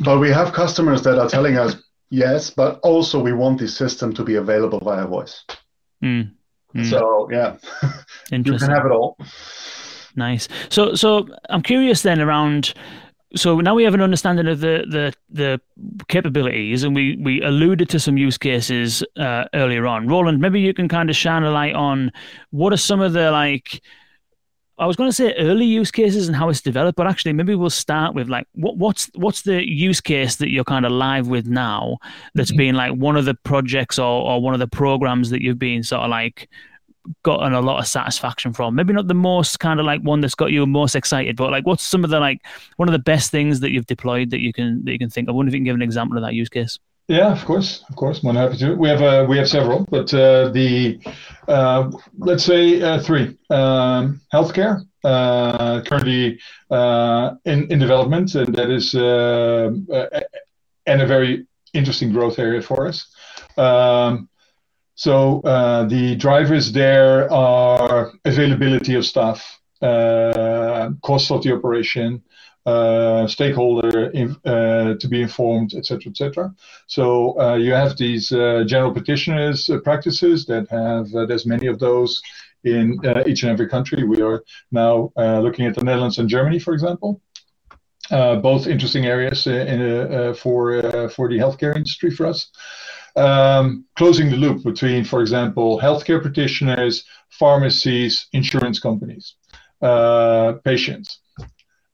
But 0.00 0.18
we 0.18 0.30
have 0.30 0.52
customers 0.52 1.02
that 1.02 1.18
are 1.18 1.28
telling 1.28 1.58
us 1.58 1.76
yes, 2.10 2.50
but 2.50 2.80
also 2.82 3.20
we 3.20 3.32
want 3.32 3.58
the 3.58 3.68
system 3.68 4.12
to 4.14 4.24
be 4.24 4.36
available 4.36 4.80
via 4.80 5.06
voice. 5.06 5.44
Mm. 6.02 6.32
Mm. 6.74 6.90
So 6.90 7.28
yeah, 7.30 7.56
you 8.30 8.42
can 8.42 8.70
have 8.70 8.86
it 8.86 8.92
all. 8.92 9.16
Nice. 10.16 10.48
So 10.68 10.94
so 10.94 11.28
I'm 11.48 11.62
curious 11.62 12.02
then 12.02 12.20
around 12.20 12.74
so 13.34 13.60
now 13.60 13.74
we 13.74 13.84
have 13.84 13.94
an 13.94 14.00
understanding 14.00 14.46
of 14.46 14.60
the 14.60 14.84
the, 14.88 15.14
the 15.30 15.60
capabilities, 16.08 16.82
and 16.82 16.94
we 16.94 17.16
we 17.16 17.42
alluded 17.42 17.88
to 17.90 18.00
some 18.00 18.16
use 18.16 18.38
cases 18.38 19.02
uh, 19.16 19.44
earlier 19.54 19.86
on. 19.86 20.08
Roland, 20.08 20.40
maybe 20.40 20.60
you 20.60 20.74
can 20.74 20.88
kind 20.88 21.10
of 21.10 21.16
shine 21.16 21.42
a 21.42 21.50
light 21.50 21.74
on 21.74 22.12
what 22.50 22.72
are 22.72 22.78
some 22.78 23.00
of 23.00 23.12
the 23.12 23.30
like. 23.30 23.82
I 24.78 24.86
was 24.86 24.96
going 24.96 25.08
to 25.08 25.14
say 25.14 25.34
early 25.34 25.66
use 25.66 25.90
cases 25.92 26.26
and 26.26 26.36
how 26.36 26.48
it's 26.48 26.60
developed, 26.60 26.96
but 26.96 27.06
actually 27.06 27.34
maybe 27.34 27.54
we'll 27.54 27.70
start 27.70 28.14
with 28.14 28.28
like 28.28 28.46
what 28.54 28.76
what's 28.76 29.10
what's 29.14 29.42
the 29.42 29.66
use 29.66 30.00
case 30.00 30.36
that 30.36 30.50
you're 30.50 30.64
kind 30.64 30.84
of 30.84 30.92
live 30.92 31.28
with 31.28 31.46
now 31.46 31.98
that's 32.34 32.50
mm-hmm. 32.50 32.58
been 32.58 32.74
like 32.74 32.92
one 32.92 33.16
of 33.16 33.24
the 33.24 33.34
projects 33.34 33.98
or, 33.98 34.04
or 34.04 34.42
one 34.42 34.54
of 34.54 34.60
the 34.60 34.66
programs 34.66 35.30
that 35.30 35.42
you've 35.42 35.58
been 35.58 35.82
sort 35.82 36.02
of 36.02 36.10
like 36.10 36.48
gotten 37.22 37.52
a 37.52 37.60
lot 37.60 37.78
of 37.78 37.86
satisfaction 37.86 38.52
from? 38.52 38.74
Maybe 38.74 38.92
not 38.92 39.08
the 39.08 39.14
most 39.14 39.60
kind 39.60 39.80
of 39.80 39.86
like 39.86 40.00
one 40.02 40.20
that's 40.20 40.34
got 40.34 40.52
you 40.52 40.66
most 40.66 40.94
excited, 40.94 41.36
but 41.36 41.50
like 41.50 41.66
what's 41.66 41.82
some 41.82 42.04
of 42.04 42.10
the 42.10 42.20
like 42.20 42.40
one 42.76 42.88
of 42.88 42.92
the 42.92 42.98
best 42.98 43.30
things 43.30 43.60
that 43.60 43.70
you've 43.70 43.86
deployed 43.86 44.30
that 44.30 44.40
you 44.40 44.52
can 44.52 44.84
that 44.84 44.92
you 44.92 44.98
can 44.98 45.10
think? 45.10 45.28
I 45.28 45.32
wonder 45.32 45.48
if 45.48 45.54
you 45.54 45.60
can 45.60 45.64
give 45.64 45.74
an 45.74 45.82
example 45.82 46.16
of 46.16 46.24
that 46.24 46.34
use 46.34 46.48
case. 46.48 46.78
Yeah, 47.08 47.32
of 47.32 47.44
course, 47.44 47.84
of 47.88 47.96
course. 47.96 48.22
More 48.22 48.32
happy 48.32 48.56
to. 48.58 48.74
We 48.74 48.88
have 48.88 49.02
uh, 49.02 49.26
we 49.28 49.36
have 49.38 49.48
several, 49.48 49.86
but 49.90 50.12
uh, 50.14 50.48
the 50.50 51.00
uh, 51.48 51.90
let's 52.18 52.44
say 52.44 52.80
uh, 52.80 53.00
three. 53.00 53.36
Um, 53.50 54.20
healthcare 54.32 54.86
uh, 55.04 55.82
currently 55.82 56.38
uh, 56.70 57.34
in 57.44 57.70
in 57.72 57.78
development, 57.78 58.34
and 58.34 58.54
that 58.54 58.70
is 58.70 58.94
uh, 58.94 59.72
and 60.86 61.02
a 61.02 61.06
very 61.06 61.46
interesting 61.74 62.12
growth 62.12 62.38
area 62.38 62.62
for 62.62 62.86
us. 62.86 63.06
Um, 63.56 64.28
so 65.02 65.40
uh, 65.40 65.82
the 65.86 66.14
drivers 66.14 66.70
there 66.70 67.28
are 67.32 68.12
availability 68.24 68.94
of 68.94 69.04
staff, 69.04 69.60
uh, 69.80 70.90
cost 71.02 71.32
of 71.32 71.42
the 71.42 71.52
operation, 71.52 72.22
uh, 72.66 73.26
stakeholder 73.26 74.10
in, 74.10 74.36
uh, 74.44 74.94
to 75.00 75.08
be 75.08 75.20
informed, 75.20 75.74
etc., 75.74 76.08
etc. 76.08 76.54
So 76.86 77.36
uh, 77.40 77.56
you 77.56 77.72
have 77.72 77.96
these 77.96 78.30
uh, 78.30 78.62
general 78.64 78.92
practitioners 78.92 79.68
practices 79.82 80.46
that 80.46 80.68
have 80.70 81.10
there's 81.26 81.46
many 81.46 81.66
of 81.66 81.80
those 81.80 82.22
in 82.62 83.00
each 83.26 83.42
and 83.42 83.50
every 83.50 83.68
country. 83.68 84.04
We 84.04 84.22
are 84.22 84.44
now 84.70 85.10
looking 85.16 85.66
at 85.66 85.74
the 85.74 85.82
Netherlands 85.82 86.18
and 86.18 86.28
Germany, 86.28 86.60
for 86.60 86.74
example. 86.74 87.20
both 88.08 88.68
interesting 88.68 89.06
areas 89.06 89.48
in, 89.48 89.80
for 90.42 91.08
for 91.08 91.28
the 91.28 91.38
healthcare 91.42 91.74
industry 91.74 92.12
for 92.12 92.26
us 92.26 92.52
um, 93.16 93.84
closing 93.96 94.30
the 94.30 94.36
loop 94.36 94.64
between, 94.64 95.04
for 95.04 95.20
example, 95.20 95.80
healthcare 95.80 96.20
practitioners, 96.20 97.04
pharmacies, 97.30 98.26
insurance 98.32 98.78
companies, 98.78 99.34
uh, 99.82 100.54
patients. 100.64 101.18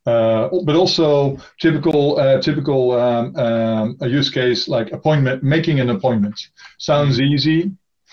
Uh, 0.07 0.49
but 0.65 0.75
also 0.75 1.37
typical 1.61 2.19
uh, 2.19 2.41
typical 2.41 2.93
um, 2.93 3.37
um, 3.37 3.97
a 4.01 4.09
use 4.09 4.31
case 4.31 4.67
like 4.67 4.91
appointment 4.93 5.43
making 5.43 5.81
an 5.81 5.91
appointment. 5.91 6.41
Sounds 6.79 7.21
easy 7.21 7.71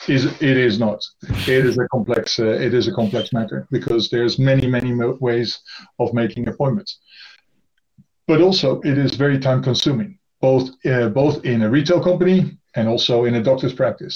is 0.09 0.25
it 0.41 0.57
is 0.57 0.77
not. 0.77 1.01
It 1.47 1.65
is 1.65 1.77
a 1.77 1.87
complex 1.87 2.37
uh, 2.37 2.47
it 2.47 2.73
is 2.73 2.89
a 2.89 2.91
complex 2.91 3.31
matter 3.31 3.65
because 3.71 4.09
there's 4.09 4.37
many 4.37 4.67
many 4.67 4.93
ways 5.21 5.59
of 5.97 6.13
making 6.13 6.49
appointments. 6.49 6.99
But 8.27 8.41
also 8.41 8.81
it 8.81 8.97
is 8.97 9.15
very 9.15 9.39
time 9.39 9.63
consuming 9.63 10.19
both 10.47 10.67
uh, 10.85 11.09
both 11.21 11.35
in 11.51 11.57
a 11.63 11.69
retail 11.77 12.01
company 12.09 12.37
and 12.77 12.85
also 12.93 13.25
in 13.27 13.35
a 13.35 13.43
doctor's 13.49 13.75
practice. 13.81 14.15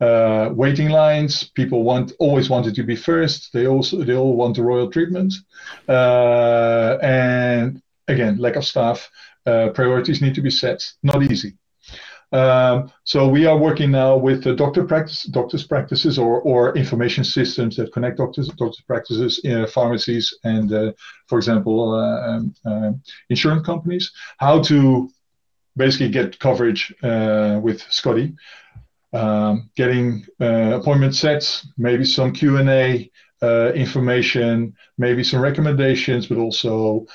Uh, 0.00 0.50
waiting 0.64 0.90
lines, 0.90 1.32
people 1.60 1.80
want 1.90 2.12
always 2.18 2.48
wanted 2.54 2.74
to 2.74 2.84
be 2.90 2.96
first. 3.10 3.38
They 3.52 3.66
also 3.66 4.04
they 4.04 4.16
all 4.22 4.36
want 4.36 4.54
the 4.56 4.62
royal 4.62 4.90
treatment, 4.90 5.32
uh, 5.88 6.92
and 7.02 7.82
again, 8.06 8.34
lack 8.38 8.56
of 8.56 8.64
staff. 8.64 8.98
Uh, 9.50 9.68
priorities 9.78 10.20
need 10.20 10.34
to 10.34 10.42
be 10.42 10.50
set. 10.50 10.78
Not 11.02 11.22
easy. 11.32 11.52
Um, 12.32 12.90
so 13.04 13.18
we 13.28 13.46
are 13.46 13.56
working 13.68 13.90
now 13.92 14.12
with 14.28 14.42
the 14.42 14.54
doctor 14.54 14.84
practice, 14.84 15.22
doctors' 15.30 15.66
practices, 15.66 16.18
or, 16.18 16.40
or 16.50 16.76
information 16.76 17.24
systems 17.24 17.76
that 17.76 17.92
connect 17.92 18.18
doctors, 18.18 18.48
doctors' 18.48 18.84
practices, 18.86 19.40
uh, 19.44 19.66
pharmacies, 19.66 20.34
and, 20.42 20.72
uh, 20.72 20.92
for 21.28 21.38
example, 21.38 21.94
uh, 21.94 22.30
um, 22.30 22.54
uh, 22.70 22.90
insurance 23.30 23.64
companies. 23.64 24.12
How 24.38 24.60
to 24.62 25.08
basically 25.76 26.08
get 26.08 26.38
coverage 26.38 26.94
uh, 27.02 27.58
with 27.62 27.82
Scotty, 27.90 28.34
um, 29.12 29.70
getting 29.76 30.26
uh, 30.40 30.78
appointment 30.80 31.14
sets, 31.14 31.68
maybe 31.76 32.04
some 32.04 32.32
Q 32.32 32.56
and 32.58 32.68
A 32.68 33.10
uh, 33.42 33.72
information, 33.74 34.74
maybe 34.98 35.22
some 35.22 35.40
recommendations, 35.40 36.26
but 36.26 36.38
also 36.38 37.06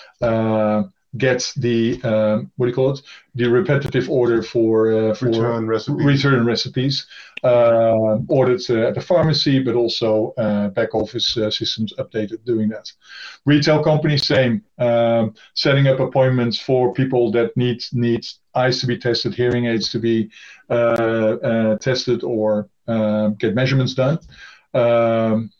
uh, 1.13 1.17
get 1.17 1.53
the 1.57 2.01
um, 2.03 2.51
what 2.55 2.65
do 2.65 2.69
you 2.69 2.75
call 2.75 2.91
it? 2.91 3.01
The 3.35 3.47
repetitive 3.47 4.09
order 4.09 4.41
for 4.43 4.91
uh, 4.91 5.13
for 5.13 5.25
return 5.27 5.67
recipes, 5.67 6.05
return 6.05 6.45
recipes 6.45 7.07
uh, 7.43 8.17
ordered 8.27 8.61
uh, 8.69 8.87
at 8.87 8.95
the 8.95 9.01
pharmacy, 9.01 9.59
but 9.59 9.75
also 9.75 10.33
uh, 10.37 10.69
back 10.69 10.93
office 10.93 11.37
uh, 11.37 11.51
systems 11.51 11.93
updated 11.97 12.43
doing 12.45 12.69
that. 12.69 12.91
Retail 13.45 13.83
companies 13.83 14.27
same, 14.27 14.63
um, 14.77 15.33
setting 15.55 15.87
up 15.87 15.99
appointments 15.99 16.59
for 16.59 16.93
people 16.93 17.31
that 17.31 17.55
need 17.57 17.83
need 17.93 18.25
eyes 18.55 18.79
to 18.81 18.87
be 18.87 18.97
tested, 18.97 19.33
hearing 19.33 19.65
aids 19.65 19.91
to 19.91 19.99
be 19.99 20.29
uh, 20.69 21.77
tested, 21.77 22.23
or 22.23 22.69
get 23.37 23.55
measurements 23.55 23.93
done. 23.93 24.19
Um, 24.73 25.51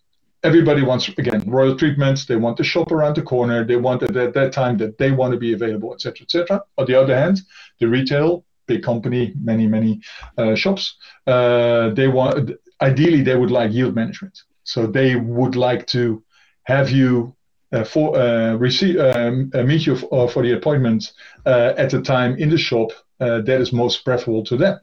everybody 0.44 0.82
wants 0.82 1.10
again 1.10 1.44
royal 1.48 1.76
treatments. 1.76 2.26
They 2.26 2.36
want 2.36 2.58
to 2.58 2.64
shop 2.64 2.92
around 2.92 3.16
the 3.16 3.22
corner. 3.22 3.64
They 3.64 3.78
want 3.78 4.04
it 4.04 4.16
at 4.16 4.34
that 4.34 4.52
time 4.52 4.78
that 4.78 4.98
they 4.98 5.12
want 5.12 5.34
to 5.34 5.40
be 5.40 5.54
available 5.54 5.94
etc 5.94 6.24
etc 6.24 6.64
on 6.78 6.86
the 6.86 7.00
other 7.00 7.16
hand 7.16 7.42
the 7.80 7.88
retail 7.88 8.44
big 8.68 8.84
company 8.84 9.34
many 9.42 9.68
many 9.68 10.02
uh, 10.38 10.56
shops 10.56 10.96
uh, 11.28 11.90
they 11.90 12.08
want 12.08 12.52
ideally 12.82 13.22
they 13.22 13.36
would 13.36 13.52
like 13.52 13.72
yield 13.72 13.96
management. 13.96 14.38
So 14.64 14.88
they 14.88 15.16
would 15.16 15.56
like 15.56 15.88
to 15.88 16.24
have 16.64 16.90
you 16.92 17.36
uh, 17.74 17.84
for 17.84 18.18
uh, 18.18 18.56
receive 18.56 19.00
um, 19.00 19.50
uh, 19.54 19.64
meet 19.64 19.86
you 19.86 19.96
f- 19.96 20.04
uh, 20.12 20.28
for 20.28 20.44
the 20.44 20.54
appointment 20.54 21.14
at 21.46 21.90
the 21.90 22.02
time 22.02 22.36
in 22.38 22.50
the 22.50 22.58
shop 22.58 22.92
that 23.20 23.62
is 23.62 23.72
most 23.72 24.04
preferable 24.04 24.44
to 24.44 24.58
them 24.58 24.80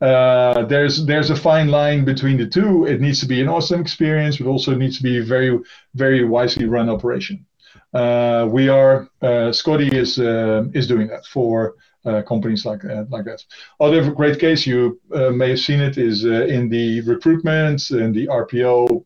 uh, 0.00 0.64
there's 0.66 1.06
there's 1.06 1.30
a 1.30 1.36
fine 1.36 1.68
line 1.68 2.04
between 2.04 2.36
the 2.36 2.46
two. 2.46 2.84
It 2.84 3.00
needs 3.00 3.20
to 3.20 3.26
be 3.26 3.40
an 3.40 3.48
awesome 3.48 3.80
experience, 3.80 4.36
but 4.36 4.46
also 4.46 4.74
needs 4.74 4.98
to 4.98 5.02
be 5.02 5.18
a 5.18 5.22
very 5.22 5.58
very 5.94 6.24
wisely 6.24 6.66
run 6.66 6.90
operation. 6.90 7.46
Uh, 7.94 8.46
we 8.50 8.68
are 8.68 9.08
uh, 9.22 9.52
Scotty 9.52 9.88
is 9.88 10.18
uh, 10.18 10.64
is 10.74 10.86
doing 10.86 11.06
that 11.08 11.24
for 11.24 11.76
uh, 12.04 12.20
companies 12.22 12.66
like 12.66 12.82
like 13.08 13.24
that. 13.24 13.42
Other 13.80 14.10
great 14.10 14.38
case 14.38 14.66
you 14.66 15.00
may 15.10 15.50
have 15.50 15.60
seen 15.60 15.80
it 15.80 15.96
is 15.96 16.24
in 16.24 16.68
the 16.68 17.00
recruitment 17.02 17.90
and 17.90 18.14
the 18.14 18.26
RPO 18.26 19.04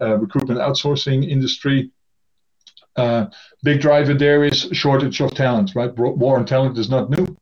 recruitment 0.00 0.60
outsourcing 0.60 1.28
industry. 1.28 1.90
big 3.62 3.80
driver 3.80 4.14
there 4.14 4.44
is 4.44 4.68
shortage 4.72 5.20
of 5.20 5.34
talent, 5.34 5.74
right? 5.74 5.94
War 5.98 6.38
on 6.38 6.46
talent 6.46 6.78
is 6.78 6.88
not 6.88 7.10
new. 7.10 7.36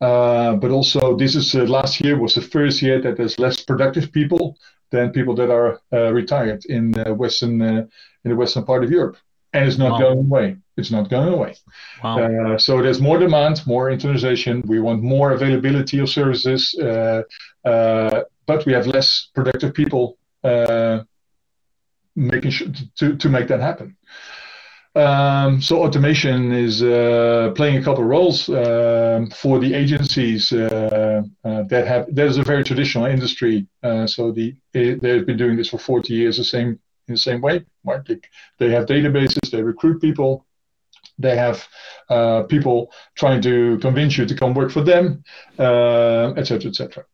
Uh, 0.00 0.54
but 0.56 0.70
also, 0.70 1.16
this 1.16 1.34
is 1.34 1.54
uh, 1.54 1.64
last 1.64 2.00
year 2.00 2.18
was 2.18 2.34
the 2.34 2.40
first 2.40 2.82
year 2.82 3.00
that 3.00 3.16
there's 3.16 3.38
less 3.38 3.62
productive 3.62 4.12
people 4.12 4.56
than 4.90 5.10
people 5.10 5.34
that 5.34 5.50
are 5.50 5.80
uh, 5.92 6.12
retired 6.12 6.64
in 6.66 6.92
western 7.16 7.62
in 7.62 7.88
the 8.30 8.36
western 8.36 8.64
part 8.64 8.84
of 8.84 8.90
Europe, 8.90 9.16
and 9.52 9.66
it's 9.66 9.78
not 9.78 9.92
wow. 9.92 9.98
going 9.98 10.18
away. 10.18 10.56
It's 10.76 10.90
not 10.90 11.08
going 11.08 11.32
away. 11.32 11.56
Wow. 12.04 12.58
so 12.58 12.82
there's 12.82 13.00
more 13.00 13.18
demand, 13.18 13.66
more 13.66 13.90
internationalization. 13.90 14.64
We 14.66 14.78
want 14.78 15.02
more 15.02 15.32
availability 15.32 15.98
of 16.00 16.10
services, 16.10 16.74
but 17.64 18.66
we 18.66 18.72
have 18.72 18.86
less 18.86 19.28
productive 19.34 19.72
people 19.72 20.18
making 22.16 22.50
sure 22.50 22.68
to, 22.98 23.16
to 23.16 23.28
make 23.28 23.48
that 23.48 23.60
happen. 23.60 23.96
Um, 24.96 25.60
so 25.60 25.82
automation 25.82 26.52
is 26.52 26.82
uh, 26.82 27.52
playing 27.54 27.76
a 27.76 27.82
couple 27.82 28.02
of 28.02 28.08
roles 28.08 28.48
um, 28.48 29.28
for 29.30 29.58
the 29.58 29.74
agencies 29.74 30.50
uh, 30.52 31.22
uh, 31.44 31.62
that 31.64 31.86
have. 31.86 32.14
That 32.14 32.26
is 32.26 32.38
a 32.38 32.42
very 32.42 32.64
traditional 32.64 33.04
industry, 33.04 33.66
uh, 33.82 34.06
so 34.06 34.32
the 34.32 34.56
they've 34.72 35.26
been 35.26 35.36
doing 35.36 35.58
this 35.58 35.68
for 35.68 35.78
40 35.78 36.14
years, 36.14 36.38
the 36.38 36.44
same 36.44 36.80
in 37.08 37.14
the 37.14 37.18
same 37.18 37.42
way. 37.42 37.66
Right? 37.84 38.02
They, 38.06 38.20
they 38.58 38.70
have 38.70 38.86
databases, 38.86 39.50
they 39.50 39.62
recruit 39.62 40.00
people, 40.00 40.46
they 41.18 41.36
have 41.36 41.68
uh, 42.08 42.44
people 42.44 42.90
trying 43.16 43.42
to 43.42 43.76
convince 43.80 44.16
you 44.16 44.24
to 44.24 44.34
come 44.34 44.54
work 44.54 44.70
for 44.70 44.82
them, 44.82 45.22
etc., 45.58 46.56
uh, 46.56 46.68
etc. 46.68 47.04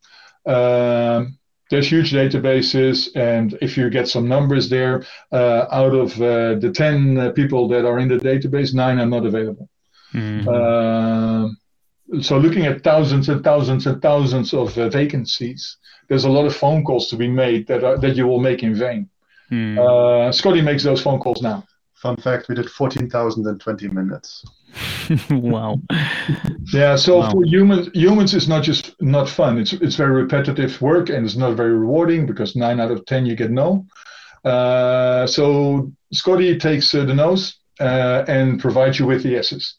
Et 0.46 0.52
um, 0.52 1.36
there's 1.72 1.90
huge 1.90 2.12
databases, 2.12 3.08
and 3.16 3.56
if 3.62 3.78
you 3.78 3.88
get 3.88 4.06
some 4.06 4.28
numbers 4.28 4.68
there, 4.68 5.06
uh, 5.32 5.64
out 5.72 5.94
of 5.94 6.12
uh, 6.20 6.56
the 6.56 6.70
10 6.70 7.16
uh, 7.16 7.30
people 7.30 7.66
that 7.68 7.86
are 7.86 7.98
in 7.98 8.08
the 8.08 8.18
database, 8.18 8.74
nine 8.74 8.98
are 8.98 9.06
not 9.06 9.24
available. 9.24 9.70
Mm-hmm. 10.12 12.20
so 12.20 12.36
looking 12.36 12.66
at 12.66 12.84
thousands 12.84 13.30
and 13.30 13.42
thousands 13.42 13.86
and 13.86 14.02
thousands 14.02 14.52
of 14.52 14.76
uh, 14.76 14.90
vacancies, 14.90 15.78
there's 16.08 16.26
a 16.26 16.28
lot 16.28 16.44
of 16.44 16.54
phone 16.54 16.84
calls 16.84 17.08
to 17.08 17.16
be 17.16 17.28
made 17.28 17.66
that 17.68 17.82
are, 17.82 17.96
that 17.96 18.16
you 18.16 18.26
will 18.26 18.40
make 18.40 18.62
in 18.62 18.74
vain. 18.74 19.08
Mm. 19.50 20.34
Scotty 20.34 20.60
makes 20.60 20.84
those 20.84 21.00
phone 21.00 21.20
calls 21.20 21.40
now. 21.40 21.64
Fun 21.94 22.16
fact: 22.16 22.50
we 22.50 22.54
did 22.54 22.68
14,020 22.68 23.88
minutes. 23.88 24.44
wow. 25.30 25.80
Yeah. 26.72 26.96
So 26.96 27.18
Wow. 27.18 27.30
for 27.30 27.44
humans, 27.44 27.88
humans 27.94 28.34
is 28.34 28.48
not 28.48 28.62
just 28.62 28.94
not 29.00 29.28
fun. 29.28 29.58
It's 29.58 29.72
it's 29.72 29.96
very 29.96 30.12
repetitive 30.22 30.80
work 30.80 31.08
and 31.10 31.24
it's 31.26 31.36
not 31.36 31.56
very 31.56 31.72
rewarding 31.72 32.26
because 32.26 32.56
nine 32.56 32.80
out 32.80 32.90
of 32.90 33.04
ten 33.06 33.26
you 33.26 33.36
get 33.36 33.50
no. 33.50 33.86
Uh, 34.44 35.26
so 35.26 35.90
Scotty 36.12 36.58
takes 36.58 36.94
uh, 36.94 37.04
the 37.04 37.14
no's 37.14 37.56
uh, 37.80 38.24
and 38.28 38.60
provides 38.60 38.98
you 38.98 39.06
with 39.06 39.22
the 39.22 39.30
yeses 39.30 39.76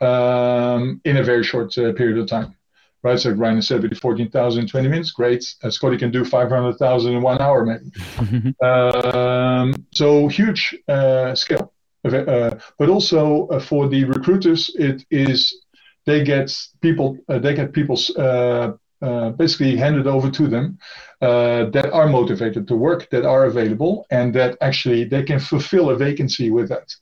um, 0.00 1.00
in 1.04 1.16
a 1.16 1.22
very 1.22 1.42
short 1.44 1.76
uh, 1.78 1.92
period 1.92 2.18
of 2.18 2.26
time. 2.28 2.54
Right, 3.02 3.20
so 3.20 3.32
Ryan 3.32 3.60
said 3.60 3.82
with 3.82 3.90
the 3.90 4.00
14,000 4.00 4.62
in 4.62 4.66
20 4.66 4.88
minutes, 4.88 5.10
great. 5.10 5.44
Uh, 5.62 5.68
Scotty 5.68 5.98
can 5.98 6.10
do 6.10 6.24
500,000 6.24 7.12
in 7.14 7.20
one 7.20 7.38
hour, 7.38 7.62
maybe. 7.66 8.54
Um, 8.64 9.74
so 9.92 10.26
huge 10.28 10.74
uh, 10.88 11.34
scale. 11.34 11.73
Uh, 12.04 12.54
but 12.78 12.88
also 12.88 13.46
uh, 13.48 13.58
for 13.58 13.88
the 13.88 14.04
recruiters, 14.04 14.70
it 14.74 15.04
is 15.10 15.64
they 16.04 16.22
get 16.22 16.54
people 16.82 17.16
uh, 17.28 17.38
they 17.38 17.54
get 17.54 17.72
people 17.72 17.98
uh, 18.18 18.72
uh, 19.02 19.30
basically 19.30 19.76
handed 19.76 20.06
over 20.06 20.30
to 20.30 20.46
them 20.46 20.78
uh, 21.20 21.64
that 21.70 21.90
are 21.92 22.08
motivated 22.08 22.66
to 22.68 22.76
work, 22.76 23.08
that 23.10 23.24
are 23.24 23.44
available, 23.44 24.06
and 24.10 24.34
that 24.34 24.56
actually 24.60 25.04
they 25.04 25.22
can 25.22 25.38
fulfill 25.38 25.90
a 25.90 25.96
vacancy 25.96 26.50
with 26.50 26.68
that. 26.68 26.94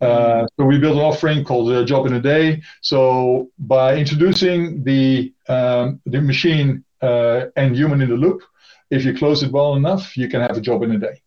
Uh, 0.00 0.46
so 0.56 0.64
we 0.64 0.78
built 0.78 0.96
an 0.96 1.02
offering 1.02 1.44
called 1.44 1.72
uh, 1.72 1.84
Job 1.84 2.06
in 2.06 2.14
a 2.14 2.20
Day. 2.20 2.60
So 2.80 3.50
by 3.58 3.96
introducing 3.96 4.82
the 4.82 5.32
um, 5.48 6.00
the 6.06 6.20
machine 6.20 6.84
uh, 7.00 7.46
and 7.56 7.76
human 7.76 8.02
in 8.02 8.08
the 8.08 8.16
loop, 8.16 8.42
if 8.90 9.04
you 9.04 9.14
close 9.14 9.42
it 9.44 9.52
well 9.52 9.74
enough, 9.74 10.16
you 10.16 10.28
can 10.28 10.40
have 10.40 10.56
a 10.56 10.60
job 10.60 10.82
in 10.82 10.92
a 10.92 10.98
day. 10.98 11.22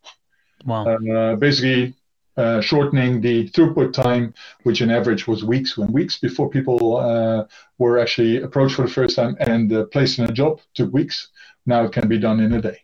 wow. 0.66 0.86
Uh, 0.86 1.36
basically, 1.36 1.94
uh, 2.38 2.62
shortening 2.62 3.22
the 3.22 3.50
throughput 3.50 3.94
time, 3.94 4.34
which 4.64 4.82
on 4.82 4.92
average 4.92 5.28
was 5.28 5.44
weeks, 5.44 5.78
when 5.78 5.92
weeks 5.92 6.18
before 6.18 6.50
people 6.50 6.98
uh, 6.98 7.46
were 7.78 7.98
actually 8.00 8.42
approached 8.42 8.76
for 8.76 8.84
the 8.84 8.92
first 8.92 9.16
time 9.16 9.36
and 9.40 9.72
uh, 9.72 9.86
placed 9.86 10.20
in 10.20 10.26
a 10.26 10.32
job 10.32 10.60
took 10.74 10.92
weeks. 10.94 11.30
Now 11.66 11.84
it 11.86 11.94
can 11.94 12.08
be 12.08 12.20
done 12.20 12.40
in 12.40 12.54
a 12.54 12.62
day. 12.62 12.80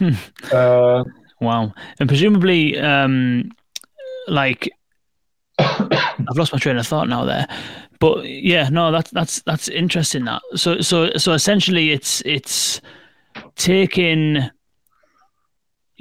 Uh, 0.52 1.04
Wow. 1.42 1.74
And 1.98 2.08
presumably, 2.08 2.78
um, 2.78 3.50
like, 4.28 4.70
I've 5.58 6.36
lost 6.36 6.52
my 6.52 6.58
train 6.60 6.76
of 6.76 6.86
thought 6.86 7.08
now 7.08 7.24
there. 7.24 7.48
But 7.98 8.24
yeah, 8.24 8.68
no, 8.68 8.92
that's 8.92 9.10
that's 9.10 9.42
that's 9.42 9.68
interesting. 9.68 10.24
That 10.24 10.40
so 10.54 10.80
so 10.80 11.10
so 11.16 11.32
essentially, 11.32 11.90
it's 11.90 12.20
it's 12.24 12.80
taking. 13.56 14.50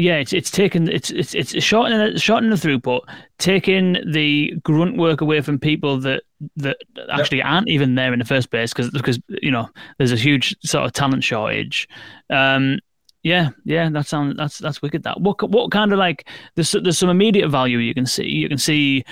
Yeah, 0.01 0.15
it's 0.15 0.33
it's 0.33 0.49
taking 0.49 0.87
it's 0.87 1.11
it's 1.11 1.35
it's 1.35 1.63
shortening 1.63 2.17
shortening 2.17 2.49
the 2.49 2.55
throughput, 2.55 3.01
taking 3.37 3.97
the 4.11 4.51
grunt 4.63 4.97
work 4.97 5.21
away 5.21 5.41
from 5.41 5.59
people 5.59 5.99
that 5.99 6.23
that 6.55 6.77
actually 7.11 7.43
aren't 7.43 7.69
even 7.69 7.93
there 7.93 8.11
in 8.11 8.17
the 8.17 8.25
first 8.25 8.49
place 8.49 8.73
because 8.73 8.89
because 8.89 9.19
you 9.29 9.51
know 9.51 9.69
there's 9.99 10.11
a 10.11 10.15
huge 10.15 10.55
sort 10.65 10.85
of 10.85 10.93
talent 10.93 11.23
shortage. 11.23 11.87
Um, 12.31 12.79
yeah, 13.21 13.49
yeah, 13.63 13.91
that 13.91 14.07
sounds 14.07 14.35
that's 14.37 14.57
that's 14.57 14.81
wicked. 14.81 15.03
That 15.03 15.21
what 15.21 15.47
what 15.51 15.69
kind 15.69 15.93
of 15.93 15.99
like 15.99 16.27
there's 16.55 16.71
there's 16.71 16.97
some 16.97 17.09
immediate 17.09 17.49
value 17.49 17.77
you 17.77 17.93
can 17.93 18.07
see. 18.07 18.27
You 18.27 18.49
can 18.49 18.57
see 18.57 19.05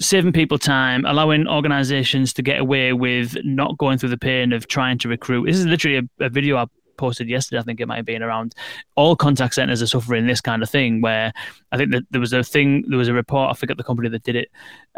saving 0.00 0.32
people 0.32 0.56
time, 0.56 1.04
allowing 1.04 1.48
organizations 1.48 2.32
to 2.34 2.42
get 2.42 2.60
away 2.60 2.92
with 2.92 3.36
not 3.42 3.76
going 3.76 3.98
through 3.98 4.10
the 4.10 4.18
pain 4.18 4.52
of 4.52 4.68
trying 4.68 4.98
to 4.98 5.08
recruit. 5.08 5.46
This 5.46 5.58
is 5.58 5.66
literally 5.66 5.98
a, 5.98 6.24
a 6.24 6.28
video 6.28 6.56
I 6.56 6.66
posted 6.98 7.28
yesterday. 7.28 7.60
I 7.60 7.62
think 7.62 7.80
it 7.80 7.86
might 7.86 7.96
have 7.96 8.04
been 8.04 8.22
around 8.22 8.54
all 8.96 9.16
contact 9.16 9.54
centers 9.54 9.80
are 9.80 9.86
suffering 9.86 10.26
this 10.26 10.40
kind 10.40 10.62
of 10.62 10.68
thing. 10.68 11.00
Where 11.00 11.32
I 11.72 11.76
think 11.76 11.92
that 11.92 12.02
there 12.10 12.20
was 12.20 12.32
a 12.32 12.44
thing, 12.44 12.84
there 12.88 12.98
was 12.98 13.08
a 13.08 13.14
report. 13.14 13.50
I 13.50 13.54
forget 13.54 13.76
the 13.78 13.84
company 13.84 14.08
that 14.10 14.24
did 14.24 14.36
it, 14.36 14.48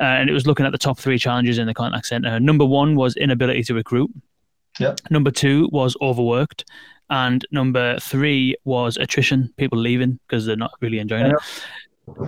uh, 0.01 0.05
and 0.05 0.29
it 0.29 0.33
was 0.33 0.47
looking 0.47 0.67
at 0.67 0.73
the 0.73 0.79
top 0.79 0.99
three 0.99 1.19
challenges 1.19 1.59
in 1.59 1.67
the 1.67 1.75
contact 1.75 2.07
center. 2.07 2.41
Number 2.41 2.65
one 2.65 2.97
was 2.97 3.17
inability 3.17 3.63
to 3.65 3.75
recruit. 3.75 4.11
Yeah. 4.79 4.97
Number 5.11 5.31
two 5.31 5.69
was 5.73 5.97
overworked. 6.01 6.65
And 7.11 7.45
number 7.51 7.99
three 7.99 8.55
was 8.65 8.97
attrition, 8.97 9.53
people 9.57 9.79
leaving 9.79 10.21
because 10.29 10.47
they're 10.47 10.55
not 10.55 10.73
really 10.81 11.01
enjoying 11.01 11.27
it. 11.27 11.35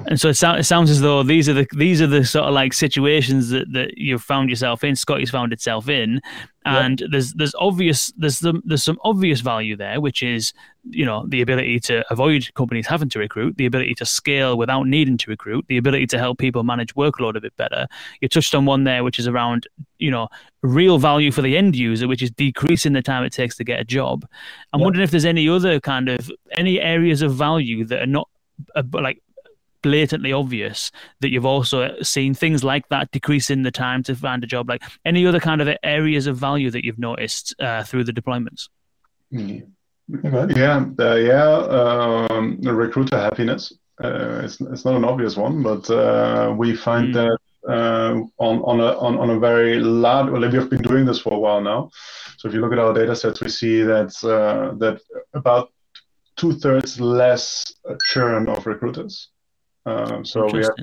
And 0.06 0.20
so 0.20 0.28
it, 0.28 0.34
sounds 0.34 0.60
it 0.60 0.64
sounds 0.64 0.90
as 0.90 1.00
though 1.00 1.22
these 1.22 1.48
are 1.48 1.52
the 1.54 1.66
these 1.76 2.00
are 2.00 2.06
the 2.06 2.24
sort 2.24 2.46
of 2.46 2.54
like 2.54 2.72
situations 2.72 3.50
that, 3.50 3.72
that 3.72 3.96
you've 3.98 4.22
found 4.22 4.48
yourself 4.50 4.82
in. 4.84 4.96
Scotty's 4.96 5.30
found 5.30 5.52
itself 5.52 5.88
in, 5.88 6.20
and 6.64 7.02
there's 7.10 7.32
there's 7.34 7.54
obvious 7.58 8.12
there's 8.16 8.38
some 8.38 8.62
there's 8.64 8.82
some 8.82 8.98
obvious 9.04 9.40
value 9.40 9.76
there, 9.76 10.00
which 10.00 10.22
is 10.22 10.52
you 10.90 11.04
know 11.04 11.24
the 11.28 11.40
ability 11.40 11.78
to 11.80 12.04
avoid 12.10 12.48
companies 12.54 12.86
having 12.86 13.08
to 13.10 13.18
recruit, 13.18 13.56
the 13.56 13.66
ability 13.66 13.94
to 13.94 14.06
scale 14.06 14.56
without 14.58 14.86
needing 14.86 15.16
to 15.18 15.30
recruit, 15.30 15.64
the 15.68 15.76
ability 15.76 16.06
to 16.08 16.18
help 16.18 16.38
people 16.38 16.62
manage 16.62 16.94
workload 16.94 17.36
a 17.36 17.40
bit 17.40 17.56
better. 17.56 17.86
You 18.20 18.28
touched 18.28 18.54
on 18.54 18.64
one 18.64 18.84
there, 18.84 19.04
which 19.04 19.18
is 19.18 19.26
around 19.28 19.66
you 19.98 20.10
know 20.10 20.28
real 20.62 20.98
value 20.98 21.30
for 21.32 21.42
the 21.42 21.56
end 21.56 21.76
user, 21.76 22.08
which 22.08 22.22
is 22.22 22.30
decreasing 22.30 22.92
the 22.92 23.02
time 23.02 23.24
it 23.24 23.32
takes 23.32 23.56
to 23.56 23.64
get 23.64 23.80
a 23.80 23.84
job. 23.84 24.26
I'm 24.72 24.80
Yeah. 24.80 24.84
wondering 24.84 25.04
if 25.04 25.10
there's 25.10 25.24
any 25.24 25.48
other 25.48 25.80
kind 25.80 26.08
of 26.08 26.30
any 26.52 26.80
areas 26.80 27.22
of 27.22 27.34
value 27.34 27.84
that 27.86 28.02
are 28.02 28.06
not 28.06 28.28
uh, 28.76 28.82
like 28.92 29.20
blatantly 29.82 30.32
obvious 30.32 30.90
that 31.20 31.30
you've 31.30 31.44
also 31.46 31.94
seen 32.02 32.34
things 32.34 32.62
like 32.64 32.88
that 32.88 33.10
decreasing 33.10 33.62
the 33.62 33.70
time 33.70 34.02
to 34.02 34.14
find 34.14 34.42
a 34.44 34.46
job 34.46 34.68
like 34.68 34.82
any 35.04 35.26
other 35.26 35.40
kind 35.40 35.60
of 35.60 35.68
areas 35.82 36.26
of 36.26 36.36
value 36.36 36.70
that 36.70 36.84
you've 36.84 36.98
noticed 36.98 37.54
uh, 37.60 37.82
through 37.84 38.04
the 38.04 38.12
deployments 38.12 38.68
Yeah, 39.30 39.60
okay. 40.24 40.60
yeah, 40.60 40.84
uh, 40.98 41.14
yeah. 41.14 41.52
Um, 42.30 42.58
the 42.60 42.72
recruiter 42.72 43.18
happiness. 43.18 43.72
Uh, 44.02 44.40
it's 44.44 44.60
it's 44.60 44.84
not 44.84 44.94
an 44.96 45.04
obvious 45.04 45.36
one, 45.36 45.62
but 45.62 45.88
uh, 45.90 46.52
we 46.56 46.74
find 46.76 47.14
Mm. 47.14 47.14
that 47.18 47.38
uh, 47.74 48.12
on 48.38 48.54
on 48.70 48.80
a 48.80 48.90
on, 49.06 49.16
on 49.18 49.30
a 49.30 49.38
very 49.38 49.78
large. 49.80 50.28
Well, 50.30 50.40
we 50.42 50.56
have 50.58 50.68
been 50.68 50.82
doing 50.82 51.04
this 51.06 51.20
for 51.20 51.32
a 51.34 51.38
while 51.38 51.60
now. 51.60 51.90
So 52.38 52.48
if 52.48 52.54
you 52.54 52.60
look 52.60 52.72
at 52.72 52.78
our 52.78 52.92
data 52.92 53.14
sets, 53.14 53.40
we 53.40 53.48
see 53.48 53.82
that 53.82 54.12
uh, 54.24 54.74
that 54.82 55.00
about 55.34 55.70
two 56.36 56.52
thirds 56.62 57.00
less 57.00 57.72
churn 58.10 58.48
of 58.48 58.66
recruiters. 58.66 59.14
Um, 59.86 60.24
so 60.24 60.50
we 60.50 60.62
have 60.62 60.74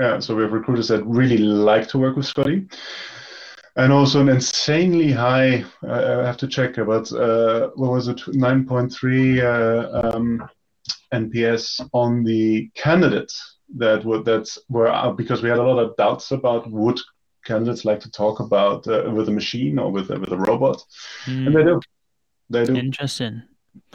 yeah, 0.00 0.20
so 0.20 0.36
we 0.36 0.42
have 0.42 0.52
recruiters 0.52 0.88
that 0.88 1.04
really 1.04 1.38
like 1.38 1.88
to 1.88 1.98
work 1.98 2.16
with 2.16 2.26
Scotty. 2.26 2.68
And 3.76 3.92
also 3.92 4.20
an 4.20 4.28
insanely 4.28 5.12
high, 5.12 5.64
uh, 5.86 6.20
I 6.22 6.26
have 6.26 6.36
to 6.38 6.48
check, 6.48 6.74
but 6.76 7.12
uh, 7.12 7.70
what 7.76 7.92
was 7.92 8.08
it, 8.08 8.16
9.3 8.18 9.42
uh, 9.42 10.16
um, 10.16 10.48
NPS 11.12 11.88
on 11.92 12.24
the 12.24 12.70
candidates 12.74 13.56
that 13.76 14.04
would 14.04 14.24
that's 14.24 14.58
were 14.68 15.14
because 15.16 15.42
we 15.42 15.48
had 15.48 15.58
a 15.58 15.62
lot 15.62 15.78
of 15.78 15.96
doubts 15.96 16.30
about 16.32 16.70
would 16.70 16.98
candidates 17.44 17.84
like 17.84 18.00
to 18.00 18.10
talk 18.10 18.40
about 18.40 18.86
uh, 18.88 19.10
with 19.12 19.28
a 19.28 19.32
machine 19.32 19.78
or 19.78 19.90
with 19.92 20.10
a, 20.10 20.18
with 20.18 20.32
a 20.32 20.36
robot, 20.36 20.82
and 21.26 21.54
they 21.54 21.62
Mm, 21.62 21.64
do, 21.64 21.80
they 22.50 22.64
do. 22.66 22.76
interesting 22.76 23.42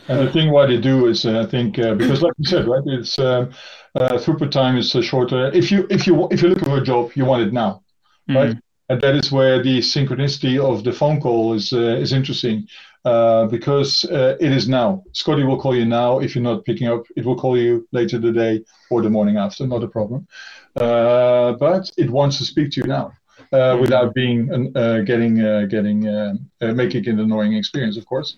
And 0.07 0.19
the 0.19 0.31
thing 0.31 0.51
why 0.51 0.65
they 0.65 0.77
do 0.79 1.07
is, 1.07 1.25
uh, 1.25 1.41
I 1.41 1.45
think, 1.45 1.79
uh, 1.79 1.95
because 1.95 2.21
like 2.21 2.33
you 2.37 2.45
said, 2.45 2.67
right, 2.67 2.83
it's 2.85 3.17
um, 3.19 3.51
uh, 3.95 4.17
throughput 4.17 4.51
time 4.51 4.77
is 4.77 4.93
uh, 4.95 5.01
shorter. 5.01 5.51
If 5.53 5.71
you 5.71 5.87
if 5.89 6.05
you 6.07 6.27
if 6.31 6.41
you're 6.41 6.51
looking 6.51 6.65
for 6.65 6.77
a 6.77 6.83
job, 6.83 7.11
you 7.15 7.25
want 7.25 7.43
it 7.43 7.53
now, 7.53 7.83
right? 8.27 8.55
Mm, 8.55 8.59
And 8.89 9.01
that 9.01 9.15
is 9.15 9.31
where 9.31 9.63
the 9.63 9.79
synchronicity 9.79 10.59
of 10.59 10.83
the 10.83 10.91
phone 10.91 11.21
call 11.21 11.53
is 11.53 11.71
uh, 11.71 12.01
is 12.03 12.11
interesting, 12.11 12.67
uh, 13.05 13.45
because 13.47 14.03
uh, 14.05 14.35
it 14.39 14.51
is 14.51 14.67
now. 14.67 15.03
Scotty 15.13 15.43
will 15.43 15.59
call 15.59 15.75
you 15.75 15.85
now. 15.85 16.19
If 16.19 16.35
you're 16.35 16.43
not 16.43 16.65
picking 16.65 16.87
up, 16.89 17.05
it 17.15 17.25
will 17.25 17.37
call 17.37 17.57
you 17.57 17.87
later 17.91 18.19
the 18.19 18.33
day 18.33 18.65
or 18.89 19.01
the 19.01 19.09
morning 19.09 19.37
after. 19.37 19.65
Not 19.65 19.83
a 19.83 19.87
problem. 19.87 20.27
Uh, 20.75 21.53
but 21.53 21.89
it 21.97 22.09
wants 22.09 22.37
to 22.39 22.43
speak 22.43 22.71
to 22.71 22.81
you 22.81 22.87
now. 22.87 23.13
Uh, 23.51 23.77
without 23.79 24.13
being 24.15 24.49
uh, 24.75 24.99
getting 25.05 25.39
uh, 25.39 25.65
getting 25.69 26.01
making 26.59 27.05
it 27.05 27.07
an 27.07 27.19
annoying 27.19 27.53
experience, 27.53 27.97
of 27.97 28.05
course. 28.05 28.37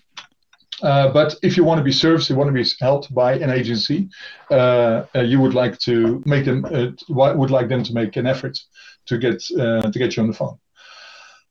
Uh, 0.82 1.08
but 1.12 1.34
if 1.42 1.56
you 1.56 1.64
want 1.64 1.78
to 1.78 1.84
be 1.84 1.92
serviced, 1.92 2.28
you 2.28 2.36
want 2.36 2.48
to 2.48 2.52
be 2.62 2.68
helped 2.80 3.12
by 3.14 3.34
an 3.34 3.50
agency, 3.50 4.08
uh, 4.50 5.04
uh, 5.14 5.20
you 5.20 5.40
would 5.40 5.54
like 5.54 5.78
to 5.78 6.22
make 6.26 6.44
them 6.44 6.64
uh, 6.66 6.88
would 7.08 7.50
like 7.50 7.68
them 7.68 7.82
to 7.82 7.94
make 7.94 8.16
an 8.16 8.26
effort 8.26 8.58
to 9.06 9.18
get 9.18 9.42
uh, 9.58 9.90
to 9.90 9.98
get 9.98 10.16
you 10.16 10.22
on 10.22 10.28
the 10.28 10.34
phone. 10.34 10.58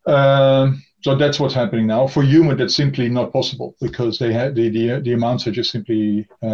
Um, 0.08 0.84
so 1.02 1.16
that's 1.16 1.40
what's 1.40 1.54
happening 1.54 1.88
now. 1.88 2.08
For 2.08 2.24
human, 2.24 2.58
that's 2.58 2.76
simply 2.76 3.10
not 3.10 3.32
possible 3.32 3.76
because 3.82 4.18
they 4.18 4.34
have 4.34 4.56
the 4.56 4.70
the, 4.70 5.02
the 5.02 5.14
amounts 5.14 5.48
are 5.48 5.52
just 5.52 5.72
simply 5.72 6.28
uh, 6.42 6.48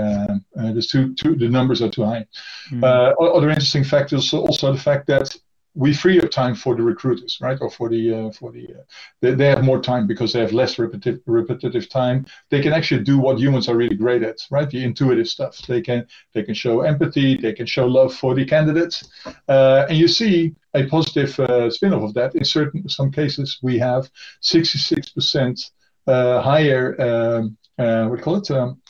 uh, 0.57 0.72
there's 0.74 0.88
too, 0.88 1.13
too 1.15 1.36
the 1.36 1.49
numbers 1.49 1.82
are 1.82 1.89
too 1.89 2.03
high. 2.03 2.26
mm, 2.69 2.84
Uh, 2.84 3.13
other 3.38 3.49
interesting 3.49 3.84
factors 3.84 4.34
also 4.34 4.72
the 4.72 4.80
fact 4.80 5.07
that 5.07 5.36
we 5.74 5.93
free 5.93 6.19
up 6.19 6.30
time 6.30 6.55
for 6.55 6.76
the 6.76 6.84
recruiters, 6.84 7.39
right? 7.41 7.57
Or 7.61 7.69
for 7.69 7.89
the 7.89 8.13
uh, 8.13 8.32
for 8.32 8.51
the 8.51 8.67
uh, 8.67 8.84
they, 9.22 9.34
they 9.34 9.47
have 9.47 9.63
more 9.63 9.82
time 9.82 10.05
because 10.05 10.34
they 10.34 10.39
have 10.39 10.51
less 10.51 10.78
repetitive 10.78 11.22
repetitive 11.26 11.89
time. 11.89 12.26
They 12.49 12.61
can 12.61 12.74
actually 12.74 13.03
do 13.03 13.17
what 13.17 13.39
humans 13.39 13.69
are 13.69 13.78
really 13.78 13.95
great 13.95 14.24
at, 14.24 14.39
right? 14.49 14.69
The 14.69 14.84
intuitive 14.84 15.28
stuff. 15.28 15.57
They 15.67 15.82
can 15.82 16.07
they 16.34 16.43
can 16.43 16.53
show 16.55 16.82
empathy. 16.82 17.38
They 17.38 17.53
can 17.53 17.65
show 17.65 17.88
love 17.88 18.13
for 18.13 18.36
the 18.36 18.45
candidates, 18.45 19.09
uh, 19.47 19.86
and 19.88 19.97
you 19.97 20.07
see 20.07 20.55
a 20.74 20.86
positive 20.88 21.39
uh, 21.39 21.69
spin-off 21.69 22.03
of 22.03 22.13
that. 22.15 22.36
In 22.36 22.45
certain 22.45 22.88
some 22.89 23.11
cases, 23.11 23.59
we 23.61 23.78
have 23.80 24.09
66% 24.41 25.72
uh, 26.07 26.41
higher 26.41 26.95
um, 27.01 27.57
uh, 27.78 28.07
what 28.07 28.22
call 28.22 28.36
it. 28.36 28.51
Um, 28.51 28.82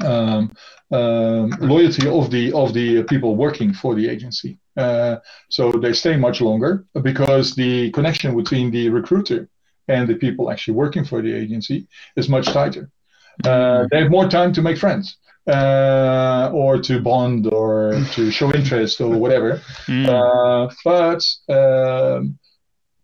um, 0.00 0.52
um, 0.90 1.50
loyalty 1.60 2.08
of 2.08 2.30
the 2.30 2.52
of 2.52 2.72
the 2.74 3.04
people 3.04 3.36
working 3.36 3.72
for 3.72 3.94
the 3.94 4.08
agency. 4.08 4.58
Uh, 4.76 5.16
so 5.48 5.70
they 5.72 5.92
stay 5.92 6.16
much 6.16 6.40
longer 6.40 6.84
because 7.02 7.54
the 7.54 7.90
connection 7.92 8.36
between 8.36 8.70
the 8.70 8.88
recruiter 8.88 9.48
and 9.88 10.08
the 10.08 10.14
people 10.14 10.50
actually 10.50 10.74
working 10.74 11.04
for 11.04 11.22
the 11.22 11.32
agency 11.32 11.86
is 12.16 12.28
much 12.28 12.46
tighter. 12.46 12.90
Uh, 13.44 13.86
they 13.90 14.00
have 14.02 14.10
more 14.10 14.28
time 14.28 14.52
to 14.52 14.62
make 14.62 14.78
friends 14.78 15.16
uh, 15.46 16.50
or 16.52 16.78
to 16.78 17.00
bond 17.00 17.46
or 17.52 17.92
to 18.12 18.30
show 18.30 18.52
interest 18.52 19.00
or 19.00 19.10
whatever. 19.18 19.60
Mm. 19.86 20.06
Uh, 20.08 20.72
but 20.84 21.22
um, 21.52 22.38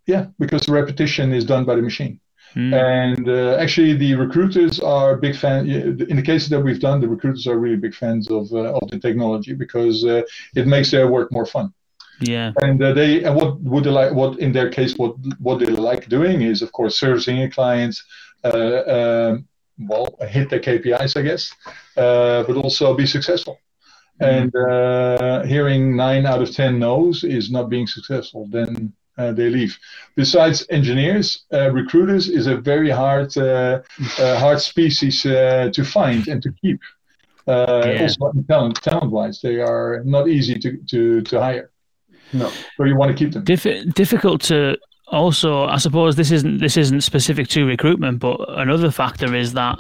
yeah, 0.07 0.27
because 0.39 0.63
the 0.63 0.73
repetition 0.73 1.33
is 1.33 1.45
done 1.45 1.65
by 1.65 1.75
the 1.77 1.83
machine. 1.83 2.21
Mm. 2.55 2.73
And 2.75 3.29
uh, 3.29 3.57
actually, 3.61 3.95
the 3.97 4.15
recruiters 4.15 4.81
are 4.81 5.17
big 5.17 5.37
fans. 5.37 5.69
In 5.69 6.17
the 6.17 6.23
cases 6.23 6.49
that 6.49 6.61
we've 6.61 6.81
done, 6.81 7.01
the 7.01 7.09
recruiters 7.09 7.47
are 7.47 7.59
really 7.59 7.77
big 7.77 7.95
fans 7.95 8.31
of 8.31 8.53
uh, 8.53 8.75
of 8.75 8.91
the 8.91 8.99
technology 8.99 9.55
because 9.55 10.05
uh, 10.05 10.23
it 10.55 10.67
makes 10.67 10.91
their 10.91 11.09
work 11.09 11.31
more 11.31 11.47
fun. 11.47 11.73
Yeah. 12.21 12.53
And 12.61 12.83
uh, 12.83 12.93
they 12.93 13.25
and 13.25 13.37
what 13.37 13.61
would 13.61 13.85
they 13.85 13.91
like? 13.91 14.13
What 14.13 14.39
in 14.39 14.53
their 14.53 14.69
case, 14.69 14.97
what 14.97 15.15
what 15.39 15.61
they 15.61 15.67
like 15.67 16.09
doing 16.09 16.43
is, 16.43 16.61
of 16.63 16.73
course, 16.73 16.99
servicing 16.99 17.43
a 17.43 17.51
client. 17.51 17.97
Uh, 18.43 18.83
um, 18.97 19.47
well, 19.79 20.15
hit 20.29 20.51
their 20.51 20.61
KPIs, 20.61 21.17
I 21.17 21.23
guess, 21.23 21.55
uh, 21.97 22.43
but 22.43 22.57
also 22.57 22.95
be 22.95 23.07
successful. 23.07 23.59
And 24.21 24.55
uh, 24.55 25.45
hearing 25.45 25.97
nine 25.97 26.27
out 26.27 26.43
of 26.43 26.55
ten 26.55 26.79
no's 26.79 27.25
is 27.25 27.51
not 27.51 27.71
being 27.71 27.87
successful. 27.87 28.47
Then 28.51 28.93
uh, 29.21 29.33
they 29.33 29.49
leave. 29.51 29.79
Besides 30.17 30.67
engineers, 30.71 31.27
uh, 31.53 31.71
recruiters 31.81 32.29
is 32.29 32.47
a 32.47 32.57
very 32.57 32.91
hard, 32.91 33.37
uh, 33.37 33.83
uh, 34.19 34.39
hard 34.39 34.61
species 34.61 35.25
uh, 35.27 35.71
to 35.73 35.85
find 35.85 36.29
and 36.29 36.43
to 36.43 36.51
keep. 36.63 36.81
Uh, 37.47 37.83
Yeah. 37.87 38.03
Also, 38.03 38.33
talent, 38.49 38.77
talent-wise, 38.83 39.41
they 39.41 39.57
are 39.61 40.03
not 40.05 40.25
easy 40.29 40.57
to, 40.59 40.71
to, 40.91 41.01
to 41.23 41.41
hire. 41.41 41.71
No. 42.33 42.49
So 42.77 42.85
you 42.85 42.97
want 42.97 43.11
to 43.13 43.19
keep 43.25 43.33
them. 43.35 43.45
Dif- 43.45 43.95
difficult 43.95 44.41
to 44.43 44.77
also 45.11 45.65
i 45.67 45.77
suppose 45.77 46.15
this 46.15 46.31
isn't 46.31 46.59
this 46.59 46.77
isn't 46.77 47.01
specific 47.01 47.49
to 47.49 47.67
recruitment 47.67 48.21
but 48.21 48.37
another 48.65 48.93
factor 48.93 49.35
is 49.35 49.55
that 49.55 49.77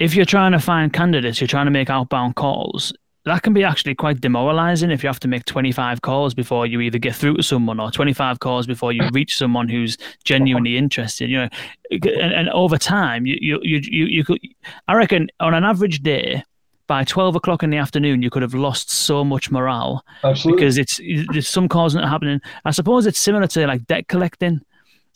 if 0.00 0.16
you're 0.16 0.32
trying 0.36 0.50
to 0.50 0.58
find 0.58 0.92
candidates 0.92 1.40
you're 1.40 1.54
trying 1.54 1.66
to 1.66 1.70
make 1.70 1.88
outbound 1.88 2.34
calls 2.34 2.92
that 3.24 3.42
can 3.42 3.52
be 3.52 3.64
actually 3.64 3.94
quite 3.94 4.20
demoralizing 4.20 4.90
if 4.90 5.02
you 5.02 5.08
have 5.08 5.20
to 5.20 5.28
make 5.28 5.44
25 5.44 6.02
calls 6.02 6.34
before 6.34 6.66
you 6.66 6.80
either 6.80 6.98
get 6.98 7.14
through 7.14 7.36
to 7.36 7.42
someone 7.42 7.78
or 7.78 7.90
25 7.90 8.40
calls 8.40 8.66
before 8.66 8.92
you 8.92 9.08
reach 9.12 9.36
someone 9.36 9.68
who's 9.68 9.96
genuinely 10.24 10.76
interested 10.76 11.28
you 11.28 11.36
know 11.36 11.48
and, 11.90 12.32
and 12.32 12.48
over 12.50 12.78
time 12.78 13.26
you, 13.26 13.36
you 13.40 13.60
you 13.62 13.80
you 13.82 14.06
you 14.06 14.24
could 14.24 14.38
i 14.88 14.94
reckon 14.94 15.28
on 15.40 15.54
an 15.54 15.64
average 15.64 16.00
day 16.02 16.42
by 16.90 17.04
12 17.04 17.36
o'clock 17.36 17.62
in 17.62 17.70
the 17.70 17.76
afternoon 17.76 18.20
you 18.20 18.30
could 18.30 18.42
have 18.42 18.52
lost 18.52 18.90
so 18.90 19.22
much 19.22 19.48
morale 19.48 20.04
Absolutely. 20.24 20.58
because 20.58 20.76
it's 20.76 21.00
there's 21.32 21.46
some 21.46 21.68
calls 21.68 21.94
not 21.94 22.08
happening. 22.08 22.40
I 22.64 22.72
suppose 22.72 23.06
it's 23.06 23.20
similar 23.20 23.46
to 23.46 23.66
like 23.68 23.86
debt 23.86 24.08
collecting. 24.08 24.60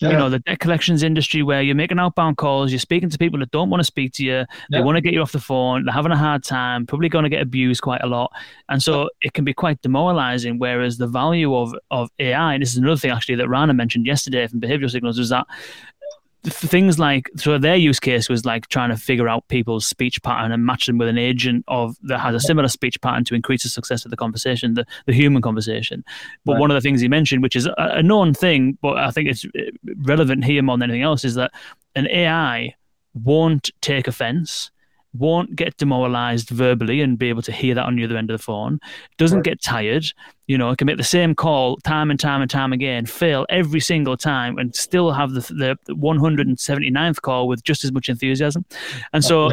Yeah. 0.00 0.10
You 0.10 0.16
know, 0.16 0.28
the 0.28 0.40
debt 0.40 0.58
collections 0.58 1.02
industry 1.04 1.42
where 1.44 1.62
you're 1.62 1.76
making 1.76 2.00
outbound 2.00 2.36
calls, 2.36 2.72
you're 2.72 2.80
speaking 2.80 3.08
to 3.10 3.16
people 3.18 3.38
that 3.38 3.50
don't 3.52 3.70
want 3.70 3.80
to 3.80 3.84
speak 3.84 4.12
to 4.14 4.24
you, 4.24 4.44
they 4.70 4.78
Yeah. 4.78 4.80
want 4.84 4.96
to 4.96 5.00
get 5.00 5.12
you 5.12 5.20
off 5.22 5.30
the 5.32 5.38
phone, 5.38 5.84
they're 5.84 5.94
having 5.94 6.10
a 6.10 6.16
hard 6.16 6.42
time, 6.42 6.84
probably 6.84 7.08
going 7.08 7.22
to 7.22 7.28
get 7.28 7.40
abused 7.42 7.80
quite 7.80 8.02
a 8.02 8.06
lot. 8.08 8.32
And 8.68 8.82
so 8.82 9.08
it 9.20 9.34
can 9.34 9.44
be 9.44 9.54
quite 9.54 9.80
demoralizing. 9.82 10.58
Whereas 10.58 10.98
the 10.98 11.06
value 11.06 11.54
of, 11.54 11.74
of 11.92 12.10
AI, 12.18 12.54
and 12.54 12.62
this 12.62 12.72
is 12.72 12.78
another 12.78 12.96
thing 12.96 13.12
actually 13.12 13.36
that 13.36 13.48
Rana 13.48 13.72
mentioned 13.72 14.04
yesterday 14.04 14.46
from 14.48 14.60
behavioral 14.60 14.90
signals, 14.90 15.16
was 15.18 15.28
that 15.28 15.46
th- 15.48 15.93
things 16.44 16.98
like 16.98 17.30
so 17.36 17.58
their 17.58 17.76
use 17.76 17.98
case 17.98 18.28
was 18.28 18.44
like 18.44 18.68
trying 18.68 18.90
to 18.90 18.96
figure 18.96 19.28
out 19.28 19.46
people's 19.48 19.86
speech 19.86 20.22
pattern 20.22 20.52
and 20.52 20.64
match 20.66 20.86
them 20.86 20.98
with 20.98 21.08
an 21.08 21.16
agent 21.18 21.64
of 21.68 21.96
that 22.02 22.18
has 22.18 22.34
a 22.34 22.40
similar 22.40 22.68
speech 22.68 23.00
pattern 23.00 23.24
to 23.24 23.34
increase 23.34 23.62
the 23.62 23.68
success 23.68 24.04
of 24.04 24.10
the 24.10 24.16
conversation 24.16 24.74
the, 24.74 24.86
the 25.06 25.12
human 25.12 25.40
conversation 25.40 26.04
but 26.44 26.52
Right. 26.54 26.60
one 26.60 26.70
of 26.70 26.74
the 26.74 26.80
things 26.82 27.00
he 27.00 27.08
mentioned 27.08 27.42
which 27.42 27.56
is 27.56 27.66
a, 27.66 27.74
a 27.78 28.02
known 28.02 28.34
thing 28.34 28.76
but 28.82 28.98
i 28.98 29.10
think 29.10 29.28
it's 29.28 29.44
uh, 29.44 29.62
relevant 30.02 30.44
here 30.44 30.62
more 30.62 30.76
than 30.76 30.90
anything 30.90 31.02
else 31.02 31.24
is 31.24 31.34
that 31.34 31.50
an 31.94 32.06
ai 32.10 32.74
won't 33.14 33.70
take 33.80 34.06
offense 34.06 34.70
won't 35.16 35.54
get 35.56 35.76
demoralized 35.76 36.48
verbally 36.50 37.00
and 37.00 37.18
be 37.18 37.28
able 37.28 37.42
to 37.42 37.52
hear 37.52 37.74
that 37.74 37.84
on 37.86 37.96
the 37.96 38.04
other 38.04 38.16
end 38.16 38.30
of 38.30 38.38
the 38.38 38.42
phone 38.42 38.80
doesn't 39.16 39.38
Right. 39.38 39.44
get 39.44 39.62
tired 39.62 40.06
you 40.46 40.58
know, 40.58 40.74
can 40.76 40.84
make 40.84 40.98
the 40.98 41.02
same 41.04 41.34
call 41.34 41.78
time 41.78 42.10
and 42.10 42.20
time 42.20 42.42
and 42.42 42.50
time 42.50 42.74
again, 42.74 43.06
fail 43.06 43.46
every 43.48 43.80
single 43.80 44.14
time, 44.14 44.58
and 44.58 44.76
still 44.76 45.10
have 45.10 45.32
the 45.32 45.40
the 45.86 45.94
179th 45.94 47.22
call 47.22 47.48
with 47.48 47.62
just 47.64 47.82
as 47.84 47.92
much 47.92 48.08
enthusiasm. 48.10 48.64
And 49.12 49.24
so, 49.24 49.46
uh, 49.46 49.52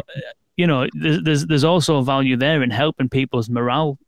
you 0.58 0.66
know, 0.66 0.86
there's 0.92 1.22
there's, 1.22 1.46
there's 1.46 1.64
also 1.64 2.02
value 2.02 2.36
there 2.36 2.62
in 2.62 2.70
helping 2.70 3.08
people's 3.08 3.48
morale 3.48 3.98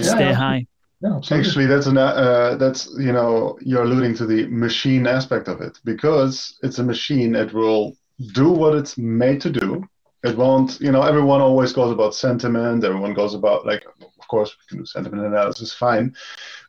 Yeah, 0.00 0.06
stay 0.06 0.28
yeah. 0.30 0.32
high. 0.34 0.66
Yeah. 1.02 1.20
Actually, 1.30 1.66
that's 1.66 1.86
an 1.86 1.98
uh, 1.98 2.56
that's 2.58 2.88
you 2.98 3.12
know 3.12 3.58
you're 3.60 3.82
alluding 3.82 4.14
to 4.16 4.26
the 4.26 4.46
machine 4.46 5.06
aspect 5.06 5.48
of 5.48 5.60
it 5.60 5.78
because 5.84 6.58
it's 6.62 6.78
a 6.78 6.82
machine. 6.84 7.34
It 7.34 7.52
will 7.52 7.96
do 8.32 8.48
what 8.50 8.74
it's 8.74 8.96
made 8.96 9.42
to 9.42 9.50
do. 9.50 9.84
It 10.24 10.36
won't, 10.36 10.80
you 10.80 10.90
know, 10.90 11.02
everyone 11.02 11.42
always 11.42 11.72
goes 11.72 11.92
about 11.92 12.14
sentiment. 12.14 12.82
Everyone 12.82 13.12
goes 13.12 13.34
about 13.34 13.66
like, 13.66 13.84
of 14.00 14.28
course, 14.28 14.56
we 14.56 14.66
can 14.68 14.78
do 14.78 14.86
sentiment 14.86 15.26
analysis, 15.26 15.72
fine. 15.74 16.14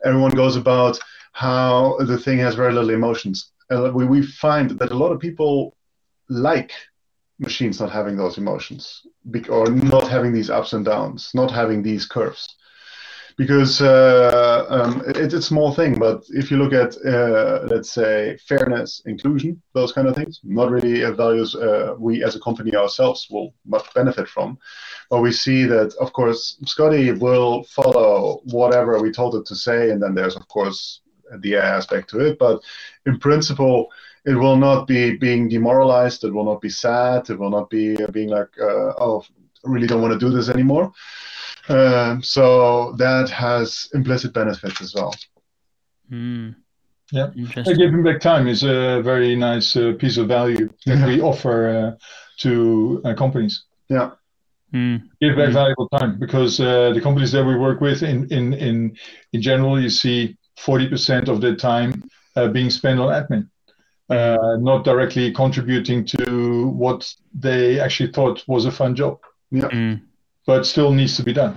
Everyone 0.03 0.32
goes 0.32 0.58
about 0.58 0.99
how 1.32 1.97
the 1.99 2.18
thing 2.18 2.38
has 2.39 2.56
very 2.56 2.74
little 2.74 2.89
emotions. 2.89 3.51
Uh, 3.72 3.91
we 3.93 4.06
we 4.06 4.22
find 4.22 4.72
that 4.72 4.91
a 4.91 4.97
lot 5.03 5.12
of 5.12 5.20
people 5.20 5.76
like 6.30 6.72
machines 7.39 7.80
not 7.80 7.91
having 7.91 8.16
those 8.18 8.38
emotions 8.38 9.06
or 9.49 9.70
not 9.70 10.08
having 10.08 10.34
these 10.34 10.49
ups 10.49 10.74
and 10.74 10.86
downs, 10.86 11.32
not 11.34 11.51
having 11.51 11.82
these 11.82 12.06
curves 12.06 12.55
because 13.38 13.81
uh, 13.81 14.65
um, 14.69 15.01
it, 15.07 15.17
it's 15.17 15.33
a 15.33 15.41
small 15.41 15.73
thing. 15.73 15.99
But 15.99 16.23
if 16.29 16.49
you 16.49 16.57
look 16.57 16.73
at, 16.73 16.95
uh, 17.05 17.67
let's 17.67 17.91
say, 17.91 18.38
fairness, 18.47 19.01
inclusion, 19.05 19.61
those 19.73 19.91
kind 19.91 20.07
of 20.07 20.15
things, 20.15 20.39
not 20.43 20.71
really 20.71 21.01
values 21.15 21.55
uh, 21.55 21.95
we 21.97 22.23
as 22.23 22.36
a 22.36 22.39
company 22.39 22.75
ourselves 22.75 23.27
will 23.29 23.53
much 23.65 23.93
benefit 23.93 24.27
from. 24.27 24.57
But 25.09 25.21
we 25.21 25.31
see 25.31 25.65
that, 25.65 25.93
of 25.99 26.13
course, 26.13 26.57
Scotty 26.65 27.11
will 27.11 27.63
follow 27.63 28.41
whatever 28.45 29.01
we 29.01 29.11
told 29.11 29.36
it 29.36 29.45
to 29.47 29.55
say, 29.55 29.91
and 29.91 30.01
then 30.01 30.15
there's, 30.15 30.36
of 30.36 30.47
course, 30.47 31.01
the 31.39 31.57
aspect 31.57 32.09
to 32.11 32.19
it. 32.19 32.39
But 32.39 32.61
in 33.05 33.19
principle, 33.19 33.91
it 34.25 34.36
will 34.36 34.57
not 34.57 34.88
be 34.88 35.17
being 35.17 35.49
demoralized. 35.49 36.23
It 36.23 36.33
will 36.33 36.45
not 36.45 36.61
be 36.61 36.69
sad. 36.69 37.29
It 37.29 37.38
will 37.38 37.51
not 37.51 37.69
be 37.69 37.95
being 38.11 38.29
like, 38.29 38.49
uh, 38.59 38.93
oh, 38.97 39.23
really 39.66 39.88
don't 39.88 40.01
want 40.01 40.13
to 40.13 40.20
do 40.20 40.34
this 40.36 40.49
anymore. 40.49 40.91
Um, 41.68 42.22
so 42.22 42.93
that 42.97 43.30
has 43.30 43.88
implicit 43.93 44.34
benefits 44.34 44.82
as 44.82 44.93
well. 44.93 45.16
Mm. 46.11 46.55
Yeah. 47.11 47.30
Uh, 47.57 47.63
Giving 47.63 48.03
back 48.03 48.20
time 48.20 48.47
is 48.47 48.63
a 48.63 49.01
very 49.03 49.36
nice 49.36 49.76
uh, 49.76 49.93
piece 49.97 50.18
of 50.18 50.28
value 50.28 50.70
that 50.86 50.99
Yeah. 50.99 51.07
we 51.07 51.22
offer 51.22 51.70
uh, 51.70 51.91
to 52.39 53.01
uh, 53.05 53.13
companies. 53.13 53.63
Yeah. 53.89 54.11
Mm. 54.74 55.03
Give 55.22 55.36
back 55.36 55.49
Mm. 55.49 55.53
valuable 55.53 55.89
time 55.89 56.20
because 56.20 56.59
uh, 56.59 56.91
the 56.93 57.01
companies 57.01 57.32
that 57.32 57.45
we 57.45 57.55
work 57.55 57.82
with, 57.82 58.03
in 58.03 58.28
in 58.32 58.53
in 58.53 58.95
in 59.34 59.41
general, 59.41 59.80
you 59.80 59.89
see 59.89 60.36
40% 60.59 61.28
of 61.28 61.41
their 61.41 61.55
time 61.55 62.03
uh, 62.36 62.47
being 62.47 62.70
spent 62.70 62.99
on 62.99 63.09
admin, 63.13 63.47
uh, 64.09 64.57
not 64.59 64.84
directly 64.84 65.32
contributing 65.32 66.05
to 66.05 66.68
what 66.70 67.11
they 67.34 67.80
actually 67.80 68.11
thought 68.11 68.43
was 68.47 68.66
a 68.66 68.72
fun 68.72 68.95
job, 68.95 69.20
Mm. 69.53 70.01
but 70.45 70.65
still 70.65 70.91
needs 70.91 71.15
to 71.17 71.23
be 71.23 71.33
done. 71.33 71.55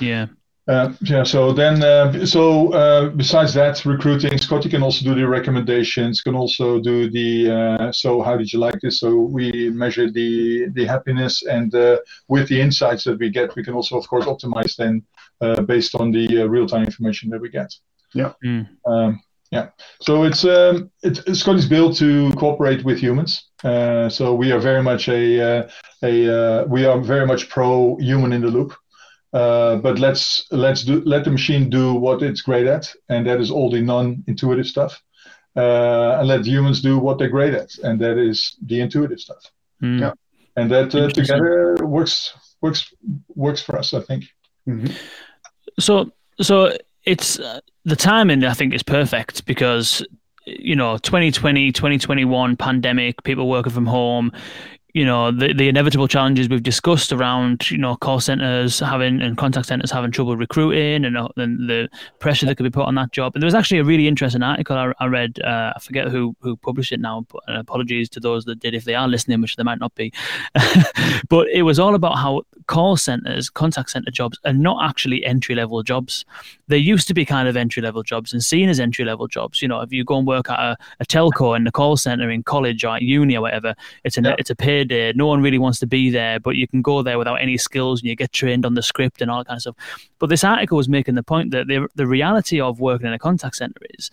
Yeah. 0.00 0.26
Uh, 0.68 0.92
yeah. 1.00 1.22
So 1.22 1.52
then, 1.52 1.82
uh, 1.82 2.26
so 2.26 2.72
uh, 2.74 3.08
besides 3.08 3.54
that, 3.54 3.82
recruiting, 3.86 4.36
Scotty 4.36 4.68
can 4.68 4.82
also 4.82 5.02
do 5.02 5.14
the 5.14 5.26
recommendations. 5.26 6.20
Can 6.20 6.34
also 6.34 6.78
do 6.78 7.08
the. 7.08 7.50
Uh, 7.50 7.92
so 7.92 8.20
how 8.20 8.36
did 8.36 8.52
you 8.52 8.58
like 8.58 8.78
this? 8.82 9.00
So 9.00 9.16
we 9.16 9.70
measure 9.70 10.10
the 10.10 10.68
the 10.74 10.84
happiness, 10.84 11.42
and 11.42 11.74
uh, 11.74 12.00
with 12.28 12.48
the 12.48 12.60
insights 12.60 13.04
that 13.04 13.18
we 13.18 13.30
get, 13.30 13.56
we 13.56 13.64
can 13.64 13.72
also, 13.72 13.96
of 13.96 14.06
course, 14.08 14.26
optimize 14.26 14.76
then 14.76 15.02
uh, 15.40 15.62
based 15.62 15.94
on 15.94 16.10
the 16.10 16.42
uh, 16.42 16.46
real 16.46 16.66
time 16.66 16.84
information 16.84 17.30
that 17.30 17.40
we 17.40 17.48
get. 17.48 17.72
Mm. 18.14 18.68
Um, 18.86 19.20
yeah. 19.50 19.68
So 20.02 20.24
it's 20.24 20.44
um, 20.44 20.90
it's 21.02 21.40
Scotty's 21.40 21.68
built 21.68 21.96
to 21.96 22.30
cooperate 22.32 22.84
with 22.84 22.98
humans. 22.98 23.47
Uh, 23.64 24.08
so 24.08 24.34
we 24.34 24.52
are 24.52 24.60
very 24.60 24.82
much 24.82 25.08
a 25.08 25.40
uh, 25.40 25.68
a 26.02 26.34
uh, 26.38 26.64
we 26.66 26.86
are 26.86 27.00
very 27.00 27.26
much 27.26 27.48
pro 27.48 27.96
human 27.96 28.32
in 28.32 28.42
the 28.42 28.48
loop. 28.48 28.72
Uh, 29.32 29.76
but 29.76 29.98
let's 29.98 30.46
let's 30.50 30.84
do 30.84 31.02
let 31.04 31.24
the 31.24 31.30
machine 31.30 31.68
do 31.68 31.94
what 31.94 32.22
it's 32.22 32.40
great 32.40 32.66
at, 32.66 32.94
and 33.08 33.26
that 33.26 33.40
is 33.40 33.50
all 33.50 33.70
the 33.70 33.80
non-intuitive 33.80 34.66
stuff. 34.66 35.02
Uh, 35.56 36.18
and 36.18 36.28
let 36.28 36.46
humans 36.46 36.80
do 36.80 36.98
what 36.98 37.18
they're 37.18 37.28
great 37.28 37.52
at, 37.52 37.76
and 37.82 38.00
that 38.00 38.16
is 38.16 38.56
the 38.66 38.80
intuitive 38.80 39.18
stuff. 39.18 39.44
Mm. 39.82 40.00
Yeah. 40.00 40.12
And 40.56 40.70
that 40.70 40.94
uh, 40.94 41.08
together 41.08 41.76
works 41.82 42.32
works 42.60 42.92
works 43.34 43.60
for 43.60 43.78
us, 43.78 43.92
I 43.92 44.00
think. 44.00 44.24
Mhm. 44.66 44.92
So, 45.78 46.10
so 46.40 46.76
it's 47.04 47.38
uh, 47.38 47.60
the 47.84 47.96
timing. 47.96 48.44
I 48.44 48.54
think 48.54 48.72
is 48.74 48.82
perfect 48.82 49.46
because 49.46 50.04
you 50.58 50.76
know 50.76 50.98
2020, 50.98 51.72
2021 51.72 52.56
pandemic, 52.56 53.22
people 53.24 53.48
working 53.48 53.72
from 53.72 53.86
home. 53.86 54.32
You 54.98 55.04
know 55.04 55.30
the, 55.30 55.52
the 55.52 55.68
inevitable 55.68 56.08
challenges 56.08 56.48
we've 56.48 56.62
discussed 56.62 57.12
around 57.12 57.70
you 57.70 57.78
know 57.78 57.96
call 57.96 58.20
centers 58.20 58.80
having 58.80 59.22
and 59.22 59.36
contact 59.38 59.66
centers 59.66 59.90
having 59.90 60.10
trouble 60.10 60.36
recruiting 60.36 61.04
and, 61.04 61.16
uh, 61.16 61.28
and 61.36 61.68
the 61.68 61.88
pressure 62.18 62.46
that 62.46 62.56
could 62.56 62.64
be 62.64 62.70
put 62.70 62.86
on 62.86 62.94
that 62.96 63.12
job. 63.12 63.34
And 63.34 63.42
there 63.42 63.46
was 63.46 63.54
actually 63.54 63.78
a 63.78 63.84
really 63.84 64.08
interesting 64.08 64.42
article 64.42 64.76
i, 64.76 64.92
I 64.98 65.06
read 65.06 65.40
uh, 65.40 65.72
i 65.76 65.80
forget 65.80 66.08
who 66.08 66.34
who 66.40 66.56
published 66.56 66.92
it 66.92 67.00
now 67.00 67.26
but 67.30 67.42
apologies 67.46 68.08
to 68.10 68.20
those 68.20 68.44
that 68.46 68.60
did 68.60 68.74
if 68.74 68.84
they 68.84 68.94
are 68.94 69.08
listening 69.08 69.40
which 69.40 69.56
they 69.56 69.62
might 69.62 69.80
not 69.80 69.94
be. 69.94 70.12
But 71.28 71.48
it 71.48 71.62
was 71.62 71.78
all 71.78 71.94
about 71.94 72.16
how 72.16 72.42
call 72.66 72.96
centers 72.96 73.50
contact 73.50 73.90
center 73.90 74.10
jobs 74.10 74.38
are 74.44 74.52
not 74.52 74.88
actually 74.88 75.24
entry 75.24 75.54
level 75.54 75.82
jobs. 75.82 76.24
They 76.68 76.78
used 76.78 77.08
to 77.08 77.14
be 77.14 77.24
kind 77.24 77.48
of 77.48 77.56
entry 77.56 77.82
level 77.82 78.02
jobs 78.02 78.32
and 78.32 78.42
seen 78.42 78.68
as 78.68 78.80
entry 78.80 79.04
level 79.04 79.26
jobs. 79.26 79.60
You 79.62 79.68
know 79.68 79.80
if 79.80 79.92
you 79.92 80.04
go 80.04 80.18
and 80.18 80.26
work 80.26 80.50
at 80.50 80.58
a, 80.58 80.76
a 81.00 81.04
telco 81.04 81.56
in 81.56 81.64
the 81.64 81.72
call 81.72 81.96
center 81.96 82.30
in 82.30 82.42
college 82.42 82.84
or 82.84 82.96
at 82.96 83.02
uni 83.02 83.36
or 83.36 83.42
whatever 83.42 83.74
it's 84.04 84.16
an 84.16 84.24
yeah. 84.24 84.36
it's 84.38 84.50
a 84.50 84.56
paid 84.56 84.87
day. 84.88 85.12
No 85.14 85.26
one 85.26 85.40
really 85.42 85.58
wants 85.58 85.78
to 85.80 85.86
be 85.86 86.10
there, 86.10 86.40
but 86.40 86.56
you 86.56 86.66
can 86.66 86.82
go 86.82 87.02
there 87.02 87.18
without 87.18 87.36
any 87.36 87.56
skills 87.56 88.00
and 88.00 88.08
you 88.08 88.16
get 88.16 88.32
trained 88.32 88.66
on 88.66 88.74
the 88.74 88.82
script 88.82 89.22
and 89.22 89.30
all 89.30 89.38
that 89.38 89.46
kind 89.46 89.58
of 89.58 89.62
stuff. 89.62 89.76
But 90.18 90.28
this 90.28 90.44
article 90.44 90.76
was 90.76 90.88
making 90.88 91.14
the 91.14 91.22
point 91.22 91.50
that 91.52 91.68
the, 91.68 91.88
the 91.94 92.06
reality 92.06 92.60
of 92.60 92.80
working 92.80 93.06
in 93.06 93.12
a 93.12 93.18
contact 93.18 93.56
center 93.56 93.80
is 93.98 94.10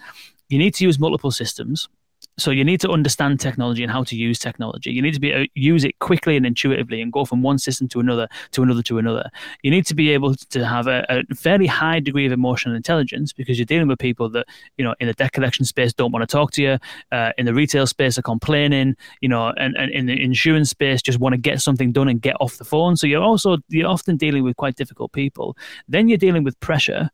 you 0.50 0.60
need 0.60 0.76
to 0.76 0.84
use 0.84 1.00
multiple 1.00 1.32
systems 1.32 1.90
so 2.38 2.52
you 2.52 2.66
need 2.66 2.82
to 2.82 2.90
understand 2.90 3.40
technology 3.40 3.84
and 3.84 3.92
how 3.92 4.04
to 4.04 4.16
use 4.16 4.40
technology. 4.40 4.92
You 4.92 5.02
need 5.02 5.14
to 5.14 5.20
be 5.20 5.34
uh, 5.34 5.46
use 5.54 5.84
it 5.84 5.98
quickly 6.00 6.36
and 6.36 6.46
intuitively, 6.46 7.02
and 7.02 7.12
go 7.12 7.26
from 7.26 7.42
one 7.42 7.58
system 7.58 7.88
to 7.90 8.00
another, 8.00 8.28
to 8.52 8.64
another, 8.64 8.82
to 8.84 8.98
another. 8.98 9.30
You 9.64 9.72
need 9.72 9.86
to 9.88 9.96
be 9.96 10.12
able 10.12 10.36
to 10.36 10.66
have 10.66 10.88
a, 10.88 11.06
a 11.10 11.36
fairly 11.36 11.68
high 11.68 12.00
degree 12.00 12.26
of 12.26 12.32
emotional 12.32 12.76
intelligence 12.76 13.32
because 13.32 13.58
you're 13.58 13.66
dealing 13.66 13.88
with 13.88 14.00
people 14.00 14.30
that 14.30 14.46
you 14.78 14.84
know 14.84 14.96
in 15.00 15.08
the 15.08 15.14
debt 15.14 15.32
collection 15.32 15.66
space 15.66 15.94
don't 15.94 16.12
want 16.12 16.28
to 16.28 16.32
talk 16.32 16.52
to 16.52 16.62
you, 16.62 16.78
uh, 17.12 17.32
in 17.38 17.46
the 17.46 17.54
retail 17.54 17.88
space 17.88 18.18
are 18.18 18.24
complaining, 18.24 18.96
you 19.22 19.30
know, 19.30 19.54
and, 19.58 19.76
and 19.78 19.92
in 19.92 20.06
the 20.06 20.22
insurance 20.22 20.70
space 20.70 21.02
just 21.02 21.20
want 21.20 21.34
to 21.34 21.38
get 21.38 21.62
something 21.62 21.92
done 21.92 22.10
and 22.10 22.22
get 22.22 22.36
off 22.40 22.58
the 22.58 22.66
phone. 22.66 22.98
So 22.98 23.08
you're 23.08 23.24
also 23.24 23.58
you're 23.70 23.90
often 23.90 24.18
dealing 24.18 24.44
with 24.44 24.58
quite 24.58 24.76
difficult 24.76 25.14
people. 25.14 25.56
Then 25.88 26.08
you're 26.10 26.18
dealing 26.18 26.44
with 26.44 26.60
pressure 26.60 27.10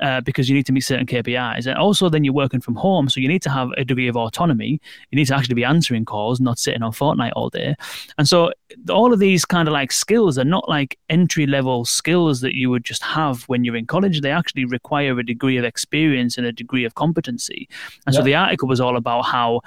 uh, 0.00 0.20
because 0.20 0.48
you 0.48 0.54
need 0.54 0.66
to 0.66 0.72
meet 0.72 0.82
certain 0.82 1.06
KPIs. 1.06 1.66
And 1.66 1.76
also, 1.76 2.08
then 2.08 2.24
you're 2.24 2.34
working 2.34 2.60
from 2.60 2.74
home, 2.74 3.08
so 3.08 3.20
you 3.20 3.28
need 3.28 3.42
to 3.42 3.50
have 3.50 3.70
a 3.76 3.84
degree 3.84 4.08
of 4.08 4.16
autonomy. 4.16 4.80
You 5.10 5.16
need 5.16 5.26
to 5.26 5.34
actually 5.36 5.54
be 5.54 5.64
answering 5.64 6.04
calls, 6.04 6.40
not 6.40 6.58
sitting 6.58 6.82
on 6.82 6.92
Fortnite 6.92 7.32
all 7.36 7.50
day. 7.50 7.74
And 8.18 8.28
so, 8.28 8.52
all 8.90 9.12
of 9.12 9.18
these 9.18 9.44
kind 9.44 9.68
of 9.68 9.72
like 9.72 9.92
skills 9.92 10.38
are 10.38 10.44
not 10.44 10.68
like 10.68 10.98
entry 11.08 11.46
level 11.46 11.84
skills 11.84 12.40
that 12.40 12.54
you 12.54 12.70
would 12.70 12.84
just 12.84 13.02
have 13.02 13.42
when 13.44 13.64
you're 13.64 13.76
in 13.76 13.86
college. 13.86 14.20
They 14.20 14.30
actually 14.30 14.64
require 14.64 15.18
a 15.18 15.24
degree 15.24 15.56
of 15.56 15.64
experience 15.64 16.36
and 16.36 16.46
a 16.46 16.52
degree 16.52 16.84
of 16.84 16.94
competency. 16.94 17.68
And 18.06 18.14
yeah. 18.14 18.20
so, 18.20 18.24
the 18.24 18.34
article 18.34 18.68
was 18.68 18.80
all 18.80 18.96
about 18.96 19.22
how 19.22 19.60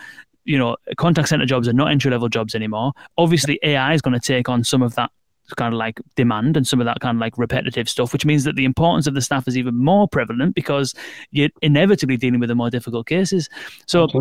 you 0.46 0.58
know, 0.58 0.76
contact 0.98 1.30
center 1.30 1.46
jobs 1.46 1.68
are 1.68 1.74
not 1.74 1.92
entry 1.92 2.10
level 2.10 2.28
jobs 2.28 2.56
anymore. 2.56 2.92
Obviously, 3.20 3.60
AI 3.62 3.94
is 3.94 4.02
going 4.02 4.16
to 4.16 4.20
take 4.20 4.50
on 4.50 4.64
some 4.64 4.82
of 4.82 4.96
that 4.96 5.12
kind 5.56 5.74
of 5.74 5.78
like 5.78 6.00
demand 6.16 6.58
and 6.58 6.68
some 6.68 6.80
of 6.80 6.86
that 6.86 7.00
kind 7.00 7.18
of 7.18 7.22
like 7.22 7.38
repetitive 7.38 7.90
stuff, 7.90 8.14
which 8.14 8.26
means 8.26 8.44
that 8.44 8.56
the 8.56 8.66
importance 8.66 9.08
of 9.08 9.14
the 9.14 9.22
staff 9.22 9.48
is 9.48 9.58
even 9.58 9.76
more 9.76 10.08
prevalent 10.08 10.56
because 10.56 10.94
you're 11.32 11.50
inevitably 11.62 12.18
dealing 12.18 12.40
with 12.40 12.50
the 12.50 12.56
more 12.56 12.70
difficult 12.70 13.08
cases. 13.08 13.50
So. 13.86 14.04
Okay. 14.04 14.20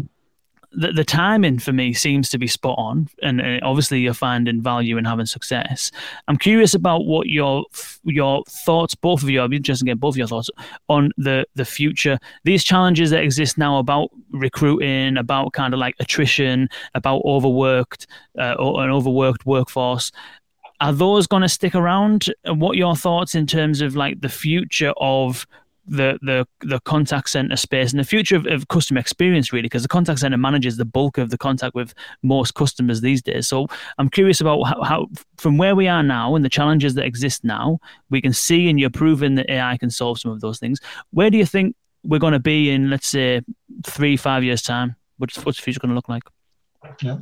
The, 0.70 0.92
the 0.92 1.02
timing 1.02 1.60
for 1.60 1.72
me 1.72 1.94
seems 1.94 2.28
to 2.28 2.36
be 2.36 2.46
spot 2.46 2.74
on, 2.76 3.08
and, 3.22 3.40
and 3.40 3.62
obviously 3.62 4.00
you're 4.00 4.12
finding 4.12 4.60
value 4.60 4.98
in 4.98 5.06
having 5.06 5.24
success. 5.24 5.90
I'm 6.28 6.36
curious 6.36 6.74
about 6.74 7.06
what 7.06 7.28
your 7.28 7.64
your 8.04 8.44
thoughts, 8.66 8.94
both 8.94 9.22
of 9.22 9.30
you. 9.30 9.40
I'd 9.40 9.48
be 9.48 9.56
interested 9.56 9.84
in 9.84 9.92
get 9.94 9.98
both 9.98 10.12
of 10.12 10.18
your 10.18 10.26
thoughts 10.26 10.50
on 10.90 11.10
the 11.16 11.46
the 11.54 11.64
future. 11.64 12.18
These 12.44 12.64
challenges 12.64 13.08
that 13.12 13.22
exist 13.22 13.56
now 13.56 13.78
about 13.78 14.10
recruiting, 14.30 15.16
about 15.16 15.54
kind 15.54 15.72
of 15.72 15.80
like 15.80 15.94
attrition, 16.00 16.68
about 16.94 17.22
overworked 17.24 18.06
uh, 18.38 18.52
or 18.58 18.84
an 18.84 18.90
overworked 18.90 19.46
workforce 19.46 20.12
are 20.80 20.92
those 20.92 21.26
going 21.26 21.42
to 21.42 21.48
stick 21.48 21.74
around? 21.74 22.32
What 22.46 22.76
your 22.76 22.96
thoughts 22.96 23.34
in 23.34 23.46
terms 23.46 23.80
of 23.80 23.96
like 23.96 24.20
the 24.20 24.28
future 24.28 24.92
of 24.96 25.46
the 25.90 26.18
the 26.20 26.46
the 26.60 26.78
contact 26.80 27.30
center 27.30 27.56
space 27.56 27.92
and 27.92 27.98
the 27.98 28.04
future 28.04 28.36
of, 28.36 28.46
of 28.46 28.68
customer 28.68 29.00
experience 29.00 29.52
really? 29.52 29.62
Because 29.62 29.82
the 29.82 29.88
contact 29.88 30.20
center 30.20 30.36
manages 30.36 30.76
the 30.76 30.84
bulk 30.84 31.18
of 31.18 31.30
the 31.30 31.38
contact 31.38 31.74
with 31.74 31.94
most 32.22 32.54
customers 32.54 33.00
these 33.00 33.22
days. 33.22 33.48
So 33.48 33.66
i'm 33.96 34.10
curious 34.10 34.40
about 34.40 34.62
how, 34.64 34.82
how, 34.82 35.06
from 35.38 35.56
where 35.56 35.74
we 35.74 35.88
are 35.88 36.02
now 36.02 36.34
and 36.34 36.44
the 36.44 36.50
challenges 36.50 36.94
that 36.94 37.06
exist 37.06 37.42
now 37.42 37.78
we 38.10 38.20
can 38.20 38.34
see 38.34 38.68
and 38.68 38.78
you're 38.78 38.90
proving 38.90 39.34
that 39.36 39.50
ai 39.50 39.78
can 39.78 39.90
solve 39.90 40.18
some 40.18 40.30
of 40.30 40.40
those 40.40 40.58
things. 40.58 40.78
Where 41.10 41.30
do 41.30 41.38
you 41.38 41.46
think 41.46 41.74
we're 42.04 42.18
going 42.18 42.34
to 42.34 42.38
be 42.38 42.70
in 42.70 42.90
let's 42.90 43.08
say 43.08 43.40
three 43.84 44.16
five 44.16 44.44
years 44.44 44.62
time? 44.62 44.94
What's 45.16 45.42
what's 45.44 45.58
the 45.58 45.62
future 45.62 45.80
going 45.80 45.90
to 45.90 45.94
look 45.96 46.08
like? 46.08 46.24
Yeah. 47.02 47.18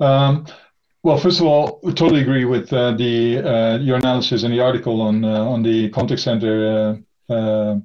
Um, 0.00 0.46
well, 1.04 1.18
first 1.18 1.38
of 1.38 1.46
all, 1.46 1.80
we 1.82 1.92
totally 1.92 2.22
agree 2.22 2.46
with 2.46 2.72
uh, 2.72 2.92
the 2.92 3.38
uh, 3.38 3.78
your 3.78 3.96
analysis 3.98 4.42
in 4.42 4.50
the 4.50 4.60
article 4.60 5.02
on 5.02 5.22
uh, 5.22 5.44
on 5.44 5.62
the 5.62 5.90
contact 5.90 6.22
center 6.22 6.98
uh, 7.28 7.32
uh, 7.32 7.78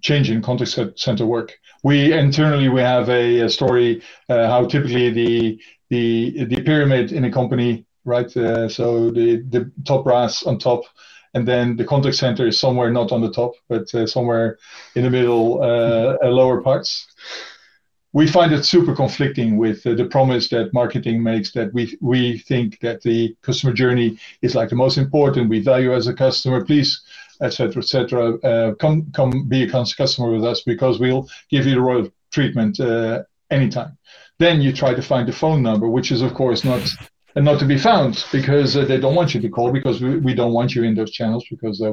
change 0.00 0.28
in 0.28 0.42
contact 0.42 0.98
center 0.98 1.24
work. 1.24 1.56
We 1.84 2.12
internally 2.12 2.68
we 2.68 2.80
have 2.80 3.08
a, 3.08 3.40
a 3.40 3.48
story 3.48 4.02
uh, 4.28 4.48
how 4.48 4.66
typically 4.66 5.10
the 5.10 5.60
the 5.88 6.44
the 6.46 6.62
pyramid 6.62 7.12
in 7.12 7.24
a 7.24 7.30
company, 7.30 7.86
right? 8.04 8.28
so 8.28 9.12
the 9.12 9.44
the 9.48 9.70
top 9.86 10.02
brass 10.02 10.42
on 10.42 10.58
top, 10.58 10.82
and 11.34 11.46
then 11.46 11.76
the 11.76 11.84
contact 11.84 12.16
center 12.16 12.48
is 12.48 12.58
somewhere 12.58 12.90
not 12.90 13.12
on 13.12 13.20
the 13.20 13.30
top, 13.30 13.52
but 13.68 13.88
somewhere 14.08 14.58
in 14.96 15.04
the 15.04 15.10
middle, 15.10 15.58
lower 16.24 16.60
parts 16.60 17.06
we 18.12 18.26
find 18.26 18.52
it 18.52 18.64
super 18.64 18.94
conflicting 18.94 19.56
with 19.56 19.86
uh, 19.86 19.94
the 19.94 20.04
promise 20.04 20.48
that 20.48 20.72
marketing 20.74 21.22
makes 21.22 21.52
that 21.52 21.72
we 21.72 21.96
we 22.00 22.38
think 22.38 22.78
that 22.80 23.02
the 23.02 23.34
customer 23.42 23.72
journey 23.72 24.18
is 24.42 24.54
like 24.54 24.68
the 24.68 24.76
most 24.76 24.98
important. 24.98 25.48
We 25.48 25.60
value 25.60 25.94
as 25.94 26.06
a 26.06 26.14
customer, 26.14 26.64
please, 26.64 27.00
etc., 27.40 27.82
etc. 27.82 28.36
Uh, 28.38 28.74
come 28.74 29.10
come 29.12 29.48
be 29.48 29.62
a 29.62 29.70
customer 29.70 30.30
with 30.30 30.44
us 30.44 30.62
because 30.62 30.98
we'll 30.98 31.28
give 31.50 31.66
you 31.66 31.74
the 31.74 31.80
royal 31.80 32.08
treatment 32.30 32.78
uh, 32.80 33.22
anytime. 33.50 33.96
Then 34.38 34.60
you 34.60 34.72
try 34.72 34.94
to 34.94 35.02
find 35.02 35.26
the 35.26 35.32
phone 35.32 35.62
number, 35.62 35.88
which 35.88 36.12
is 36.12 36.22
of 36.22 36.34
course 36.34 36.64
not 36.64 36.82
and 37.34 37.44
not 37.44 37.58
to 37.58 37.64
be 37.64 37.78
found 37.78 38.24
because 38.32 38.76
uh, 38.76 38.84
they 38.84 38.98
don't 38.98 39.14
want 39.14 39.34
you 39.34 39.40
to 39.40 39.48
call 39.48 39.72
because 39.72 40.00
we, 40.00 40.18
we 40.18 40.34
don't 40.34 40.52
want 40.52 40.74
you 40.74 40.82
in 40.82 40.94
those 40.94 41.10
channels 41.10 41.44
because 41.50 41.80
uh, 41.80 41.92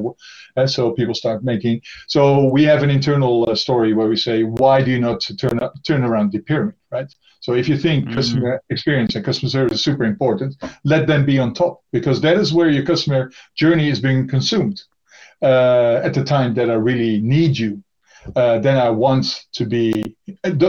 and 0.56 0.70
so 0.70 0.92
people 0.92 1.14
start 1.14 1.42
making 1.44 1.80
so 2.06 2.44
we 2.50 2.62
have 2.62 2.82
an 2.82 2.90
internal 2.90 3.48
uh, 3.48 3.54
story 3.54 3.92
where 3.92 4.08
we 4.08 4.16
say 4.16 4.42
why 4.42 4.82
do 4.82 4.90
you 4.90 5.00
not 5.00 5.20
turn 5.38 5.60
up, 5.60 5.74
turn 5.84 6.04
around 6.04 6.32
the 6.32 6.38
pyramid 6.40 6.74
right 6.90 7.14
so 7.40 7.54
if 7.54 7.68
you 7.68 7.76
think 7.76 8.04
mm-hmm. 8.04 8.14
customer 8.14 8.62
experience 8.70 9.14
and 9.14 9.24
customer 9.24 9.50
service 9.50 9.78
is 9.78 9.84
super 9.84 10.04
important 10.04 10.54
let 10.84 11.06
them 11.06 11.24
be 11.24 11.38
on 11.38 11.54
top 11.54 11.82
because 11.92 12.20
that 12.20 12.36
is 12.36 12.52
where 12.52 12.70
your 12.70 12.84
customer 12.84 13.30
journey 13.54 13.88
is 13.88 14.00
being 14.00 14.28
consumed 14.28 14.82
uh, 15.42 16.00
at 16.04 16.12
the 16.14 16.24
time 16.24 16.54
that 16.54 16.68
I 16.70 16.74
really 16.74 17.20
need 17.20 17.56
you 17.56 17.82
uh, 18.36 18.58
then 18.58 18.76
I 18.76 18.90
want 18.90 19.46
to 19.52 19.64
be. 19.64 20.16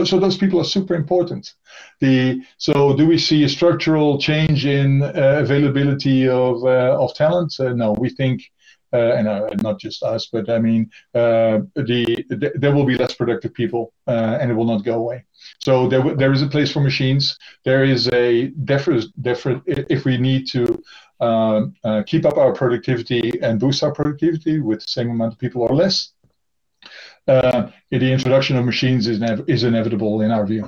So 0.04 0.18
those 0.18 0.36
people 0.36 0.60
are 0.60 0.64
super 0.64 0.94
important. 0.94 1.52
The 2.00 2.42
so 2.58 2.96
do 2.96 3.06
we 3.06 3.18
see 3.18 3.44
a 3.44 3.48
structural 3.48 4.18
change 4.18 4.66
in 4.66 5.02
uh, 5.02 5.40
availability 5.44 6.28
of 6.28 6.64
uh, 6.64 6.96
of 6.98 7.14
talent? 7.14 7.54
Uh, 7.58 7.72
no, 7.72 7.92
we 7.92 8.10
think. 8.10 8.42
Uh, 8.94 9.14
and 9.16 9.26
uh, 9.26 9.48
not 9.62 9.80
just 9.80 10.02
us, 10.02 10.28
but 10.30 10.50
I 10.50 10.58
mean, 10.58 10.90
the, 11.14 11.66
the, 11.74 12.52
there 12.56 12.74
will 12.74 12.84
be 12.84 12.98
less 12.98 13.14
productive 13.14 13.54
people, 13.54 13.94
and 14.06 14.50
it 14.50 14.54
will 14.54 14.66
not 14.66 14.84
go 14.84 14.96
away. 14.96 15.24
So 15.60 15.88
there, 15.88 16.14
there 16.14 16.30
is 16.30 16.42
a 16.42 16.46
place 16.46 16.70
for 16.70 16.80
machines. 16.80 17.38
There 17.64 17.84
is 17.84 18.08
a 18.08 18.48
different, 18.66 19.06
different. 19.22 19.62
If 19.66 20.04
we 20.04 20.18
need 20.18 20.46
to 20.48 20.82
um, 21.20 21.74
keep 22.04 22.26
up 22.26 22.36
our 22.36 22.52
productivity 22.52 23.32
and 23.40 23.58
boost 23.58 23.82
our 23.82 23.92
productivity 23.92 24.60
with 24.60 24.80
the 24.80 24.88
same 24.88 25.08
amount 25.08 25.32
of 25.32 25.38
people 25.38 25.62
or 25.62 25.74
less, 25.74 26.12
the 27.26 27.72
introduction 27.90 28.56
of 28.56 28.64
machines 28.64 29.06
is, 29.06 29.20
nev- 29.20 29.44
is 29.48 29.64
inevitable 29.64 30.20
in 30.22 30.30
our 30.30 30.46
view. 30.46 30.64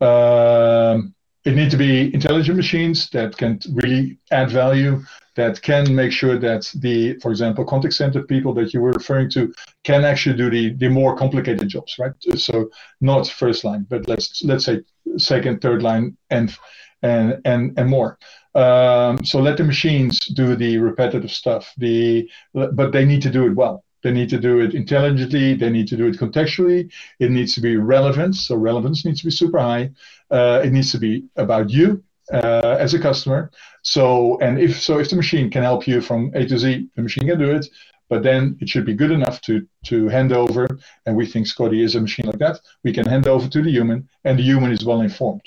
Um, 0.00 1.14
it 1.44 1.54
need 1.54 1.70
to 1.70 1.76
be 1.76 2.12
intelligent 2.14 2.56
machines 2.56 3.10
that 3.10 3.36
can 3.36 3.60
really 3.72 4.18
add 4.30 4.50
value, 4.50 5.02
that 5.36 5.60
can 5.60 5.94
make 5.94 6.10
sure 6.10 6.38
that 6.38 6.70
the, 6.76 7.18
for 7.20 7.30
example, 7.30 7.64
contact 7.64 7.94
center 7.94 8.22
people 8.22 8.54
that 8.54 8.72
you 8.72 8.80
were 8.80 8.92
referring 8.92 9.30
to 9.30 9.52
can 9.82 10.04
actually 10.04 10.36
do 10.36 10.48
the, 10.48 10.74
the 10.74 10.88
more 10.88 11.16
complicated 11.16 11.68
jobs, 11.68 11.96
right? 11.98 12.12
So 12.36 12.70
not 13.00 13.28
first 13.28 13.64
line, 13.64 13.86
but 13.88 14.08
let's 14.08 14.42
let's 14.44 14.64
say 14.64 14.82
second, 15.18 15.60
third 15.60 15.82
line, 15.82 16.16
and 16.30 16.56
and 17.02 17.40
and 17.44 17.78
and 17.78 17.90
more. 17.90 18.18
Um, 18.54 19.24
so 19.24 19.40
let 19.40 19.56
the 19.56 19.64
machines 19.64 20.20
do 20.20 20.56
the 20.56 20.78
repetitive 20.78 21.32
stuff. 21.32 21.72
The 21.76 22.30
but 22.54 22.92
they 22.92 23.04
need 23.04 23.22
to 23.22 23.30
do 23.30 23.46
it 23.46 23.54
well. 23.54 23.84
They 24.04 24.12
need 24.12 24.30
to 24.30 24.38
do 24.38 24.60
it 24.60 24.74
intelligently. 24.74 25.54
They 25.56 25.70
need 25.70 25.88
to 25.88 25.96
do 25.96 26.06
it 26.06 26.18
contextually. 26.18 26.92
It 27.20 27.32
needs 27.32 27.54
to 27.56 27.62
be 27.62 27.76
relevant. 27.78 28.36
So 28.36 28.56
relevance 28.56 29.04
needs 29.06 29.20
to 29.22 29.26
be 29.26 29.32
super 29.32 29.58
high. 29.58 29.90
Uh, 30.30 30.62
it 30.64 30.72
needs 30.72 30.92
to 30.92 30.98
be 30.98 31.24
about 31.36 31.70
you 31.70 32.04
uh, 32.32 32.76
as 32.80 32.94
a 32.94 33.00
customer. 33.00 33.50
So 33.82 34.38
and 34.40 34.60
if 34.60 34.80
so, 34.80 35.00
if 35.00 35.10
the 35.10 35.16
machine 35.16 35.50
can 35.50 35.62
help 35.64 35.88
you 35.88 36.02
from 36.02 36.32
A 36.34 36.46
to 36.46 36.58
Z, 36.58 36.88
the 36.96 37.02
machine 37.02 37.28
can 37.28 37.38
do 37.38 37.50
it. 37.52 37.66
But 38.10 38.22
then 38.22 38.56
it 38.60 38.68
should 38.68 38.86
be 38.86 38.94
good 38.94 39.10
enough 39.12 39.40
to 39.42 39.66
to 39.86 40.08
hand 40.08 40.32
over. 40.32 40.68
And 41.06 41.16
we 41.16 41.26
think 41.26 41.46
Scotty 41.46 41.82
is 41.82 41.96
a 41.96 42.00
machine 42.00 42.26
like 42.26 42.38
that. 42.38 42.60
We 42.84 42.92
can 42.92 43.06
hand 43.06 43.26
over 43.26 43.48
to 43.48 43.62
the 43.62 43.70
human, 43.70 44.08
and 44.24 44.38
the 44.38 44.44
human 44.44 44.72
is 44.72 44.84
well 44.84 45.00
informed. 45.00 45.42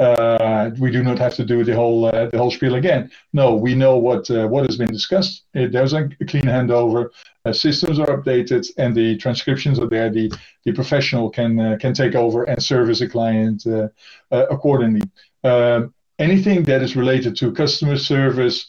uh, 0.00 0.70
we 0.78 0.90
do 0.90 1.02
not 1.02 1.18
have 1.18 1.34
to 1.34 1.44
do 1.44 1.64
the 1.64 1.74
whole 1.74 2.06
uh, 2.06 2.26
the 2.32 2.38
whole 2.38 2.50
spiel 2.50 2.74
again. 2.76 3.10
No, 3.32 3.54
we 3.54 3.74
know 3.74 3.98
what 3.98 4.30
uh, 4.30 4.46
what 4.48 4.66
has 4.66 4.76
been 4.78 4.92
discussed. 4.92 5.44
there's 5.54 5.92
a 5.92 6.08
clean 6.26 6.44
handover. 6.44 7.10
Uh, 7.46 7.52
systems 7.52 7.98
are 7.98 8.06
updated, 8.08 8.66
and 8.76 8.94
the 8.94 9.16
transcriptions 9.16 9.78
are 9.78 9.88
there. 9.88 10.10
The 10.10 10.30
the 10.64 10.72
professional 10.72 11.30
can 11.30 11.58
uh, 11.58 11.76
can 11.80 11.94
take 11.94 12.14
over 12.14 12.44
and 12.44 12.62
service 12.62 13.00
a 13.00 13.08
client 13.08 13.66
uh, 13.66 13.88
accordingly. 14.30 15.02
Um, 15.42 15.94
anything 16.18 16.64
that 16.64 16.82
is 16.82 16.96
related 16.96 17.36
to 17.36 17.52
customer 17.52 17.96
service, 17.96 18.66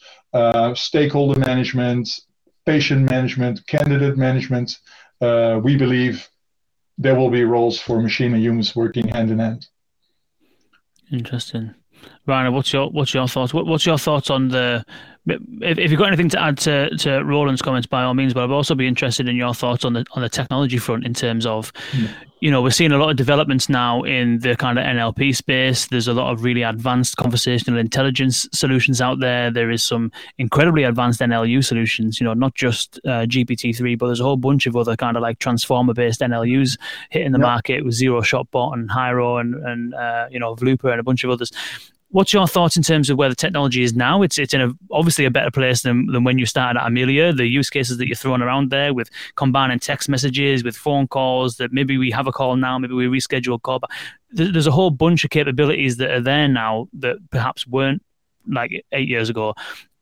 stakeholder 0.75 1.39
management, 1.39 2.21
patient 2.65 3.09
management, 3.09 3.65
candidate 3.67 4.17
management, 4.17 4.79
we 5.19 5.75
believe 5.75 6.29
there 6.97 7.15
will 7.15 7.29
be 7.29 7.43
roles 7.43 7.77
for 7.77 8.01
machine 8.01 8.33
and 8.33 8.43
humans 8.43 8.75
working 8.75 9.09
hand 9.09 9.31
in 9.31 9.39
hand. 9.39 9.67
Interesting. 11.11 11.75
Rainer, 12.25 12.51
what's 12.51 12.71
your 12.71 12.89
what's 12.89 13.13
your 13.13 13.27
thoughts? 13.27 13.53
What, 13.53 13.65
what's 13.65 13.85
your 13.85 13.97
thoughts 13.97 14.29
on 14.29 14.49
the? 14.49 14.85
If, 15.27 15.77
if 15.77 15.91
you've 15.91 15.99
got 15.99 16.07
anything 16.07 16.29
to 16.29 16.41
add 16.41 16.57
to, 16.59 16.89
to 16.97 17.23
Roland's 17.23 17.61
comments, 17.61 17.85
by 17.85 18.03
all 18.03 18.15
means. 18.15 18.33
But 18.33 18.45
I'd 18.45 18.51
also 18.51 18.73
be 18.73 18.87
interested 18.87 19.29
in 19.29 19.35
your 19.35 19.53
thoughts 19.53 19.85
on 19.85 19.93
the 19.93 20.05
on 20.11 20.21
the 20.21 20.29
technology 20.29 20.77
front 20.77 21.05
in 21.05 21.13
terms 21.13 21.45
of, 21.45 21.71
mm 21.91 22.09
you 22.41 22.49
know, 22.49 22.59
we're 22.59 22.71
seeing 22.71 22.91
a 22.91 22.97
lot 22.97 23.11
of 23.11 23.17
developments 23.17 23.69
now 23.69 24.01
in 24.01 24.39
the 24.39 24.55
kind 24.55 24.79
of 24.79 24.83
NLP 24.83 25.35
space. 25.35 25.85
There's 25.85 26.07
a 26.07 26.13
lot 26.13 26.31
of 26.31 26.43
really 26.43 26.63
advanced 26.63 27.15
conversational 27.15 27.79
intelligence 27.79 28.47
solutions 28.51 28.99
out 28.99 29.19
there. 29.19 29.51
There 29.51 29.69
is 29.69 29.83
some 29.83 30.11
incredibly 30.39 30.83
advanced 30.83 31.21
NLU 31.21 31.63
solutions, 31.63 32.19
you 32.19 32.25
know, 32.25 32.33
not 32.33 32.55
just 32.55 32.99
uh, 33.05 33.27
GPT-3, 33.27 33.95
but 33.97 34.07
there's 34.07 34.19
a 34.19 34.23
whole 34.23 34.37
bunch 34.37 34.65
of 34.65 34.75
other 34.75 34.95
kind 34.95 35.17
of 35.17 35.21
like 35.21 35.37
transformer-based 35.37 36.21
NLUs 36.21 36.79
hitting 37.11 37.31
the 37.31 37.37
yep. 37.37 37.45
market 37.45 37.85
with 37.85 37.93
Zero 37.93 38.21
Shot 38.21 38.49
Bot 38.49 38.75
and 38.75 38.89
Hiero 38.89 39.37
and, 39.37 39.53
and 39.53 39.93
uh, 39.93 40.25
you 40.31 40.39
know, 40.39 40.55
Vlooper 40.55 40.89
and 40.89 40.99
a 40.99 41.03
bunch 41.03 41.23
of 41.23 41.29
others 41.29 41.51
what's 42.11 42.33
your 42.33 42.47
thoughts 42.47 42.77
in 42.77 42.83
terms 42.83 43.09
of 43.09 43.17
where 43.17 43.29
the 43.29 43.35
technology 43.35 43.83
is 43.83 43.93
now? 43.93 44.21
It's 44.21 44.37
it's 44.37 44.53
in 44.53 44.61
a 44.61 44.71
obviously 44.91 45.25
a 45.25 45.31
better 45.31 45.51
place 45.51 45.81
than, 45.81 46.07
than 46.07 46.23
when 46.23 46.37
you 46.37 46.45
started 46.45 46.79
at 46.79 46.87
Amelia. 46.87 47.33
The 47.33 47.47
use 47.47 47.69
cases 47.69 47.97
that 47.97 48.07
you're 48.07 48.15
throwing 48.15 48.41
around 48.41 48.69
there 48.69 48.93
with 48.93 49.09
combining 49.35 49.79
text 49.79 50.09
messages 50.09 50.63
with 50.63 50.75
phone 50.75 51.07
calls 51.07 51.57
that 51.57 51.71
maybe 51.71 51.97
we 51.97 52.11
have 52.11 52.27
a 52.27 52.31
call 52.31 52.55
now, 52.55 52.77
maybe 52.77 52.93
we 52.93 53.07
reschedule 53.07 53.55
a 53.55 53.59
call. 53.59 53.79
But 53.79 53.89
there's 54.31 54.67
a 54.67 54.71
whole 54.71 54.91
bunch 54.91 55.23
of 55.23 55.29
capabilities 55.29 55.97
that 55.97 56.11
are 56.11 56.21
there 56.21 56.47
now 56.47 56.87
that 56.93 57.17
perhaps 57.31 57.65
weren't 57.65 58.03
like 58.47 58.85
eight 58.91 59.07
years 59.07 59.29
ago. 59.29 59.53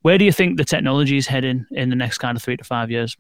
Where 0.02 0.18
do 0.18 0.26
you 0.26 0.32
think 0.32 0.58
the 0.58 0.66
technology 0.66 1.18
is 1.18 1.28
heading 1.28 1.66
in 1.72 1.90
the 1.90 1.96
next 1.96 2.20
kind 2.20 2.36
of 2.36 2.44
three 2.44 2.58
to 2.58 2.64
five 2.64 2.90
years? 2.90 3.16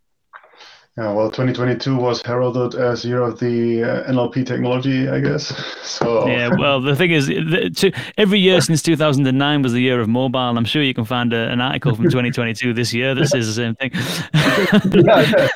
Yeah, 0.99 1.13
well, 1.13 1.31
2022 1.31 1.95
was 1.95 2.21
heralded 2.21 2.75
as 2.77 3.05
year 3.05 3.21
of 3.21 3.39
the 3.39 3.83
uh, 3.83 4.11
NLP 4.11 4.45
technology, 4.45 5.07
I 5.07 5.21
guess. 5.21 5.53
So 5.89 6.27
yeah, 6.27 6.49
well, 6.57 6.79
the 6.79 6.95
thing 6.95 7.11
is, 7.11 7.27
the, 7.27 7.69
to, 7.77 7.91
every 8.17 8.39
year 8.39 8.61
since 8.61 8.81
2009 8.83 9.61
was 9.61 9.73
the 9.73 9.81
year 9.81 9.99
of 9.99 10.07
mobile. 10.07 10.39
I'm 10.39 10.63
sure 10.63 10.81
you 10.81 10.93
can 10.93 11.03
find 11.03 11.33
a, 11.33 11.49
an 11.49 11.59
article 11.59 11.95
from 11.95 12.05
2022 12.05 12.73
this 12.73 12.93
year 12.93 13.13
that 13.15 13.27
says 13.27 13.47
the 13.47 13.53
same 13.53 13.75
thing. 13.75 13.91
yeah, 15.03 15.49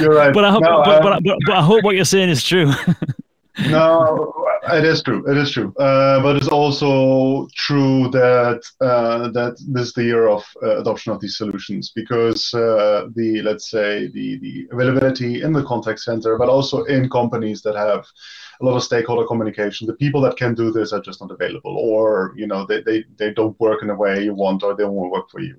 You're 0.00 0.14
right. 0.14 0.32
But 0.38 0.44
I 0.44 0.50
hope, 0.50 0.62
no, 0.62 0.82
but, 0.84 0.96
um, 0.96 1.02
but, 1.02 1.22
but, 1.22 1.38
but 1.46 1.54
I 1.54 1.62
hope 1.62 1.84
what 1.84 1.96
you're 1.96 2.04
saying 2.04 2.30
is 2.30 2.42
true. 2.42 2.72
No, 3.66 4.32
it 4.72 4.84
is 4.84 5.02
true. 5.02 5.24
It 5.28 5.36
is 5.36 5.50
true. 5.50 5.74
Uh, 5.78 6.22
but 6.22 6.36
it's 6.36 6.48
also 6.48 7.48
true 7.54 8.08
that 8.10 8.62
uh, 8.80 9.28
that 9.30 9.56
this 9.68 9.88
is 9.88 9.92
the 9.94 10.04
year 10.04 10.28
of 10.28 10.44
uh, 10.62 10.78
adoption 10.78 11.12
of 11.12 11.20
these 11.20 11.36
solutions 11.36 11.92
because 11.94 12.52
uh, 12.54 13.08
the 13.14 13.42
let's 13.42 13.70
say 13.70 14.08
the 14.08 14.38
the 14.38 14.68
availability 14.72 15.42
in 15.42 15.52
the 15.52 15.64
contact 15.64 16.00
center, 16.00 16.38
but 16.38 16.48
also 16.48 16.84
in 16.84 17.10
companies 17.10 17.62
that 17.62 17.76
have 17.76 18.06
a 18.60 18.64
lot 18.64 18.76
of 18.76 18.82
stakeholder 18.82 19.26
communication, 19.26 19.86
the 19.86 19.94
people 19.94 20.20
that 20.20 20.36
can 20.36 20.54
do 20.54 20.70
this 20.70 20.92
are 20.92 21.00
just 21.00 21.20
not 21.20 21.30
available, 21.30 21.76
or 21.76 22.34
you 22.36 22.46
know 22.46 22.64
they 22.66 22.80
they, 22.82 23.04
they 23.16 23.32
don't 23.32 23.58
work 23.60 23.82
in 23.82 23.88
the 23.88 23.94
way 23.94 24.22
you 24.22 24.34
want, 24.34 24.62
or 24.62 24.74
they 24.74 24.84
won't 24.84 25.12
work 25.12 25.30
for 25.30 25.40
you. 25.40 25.56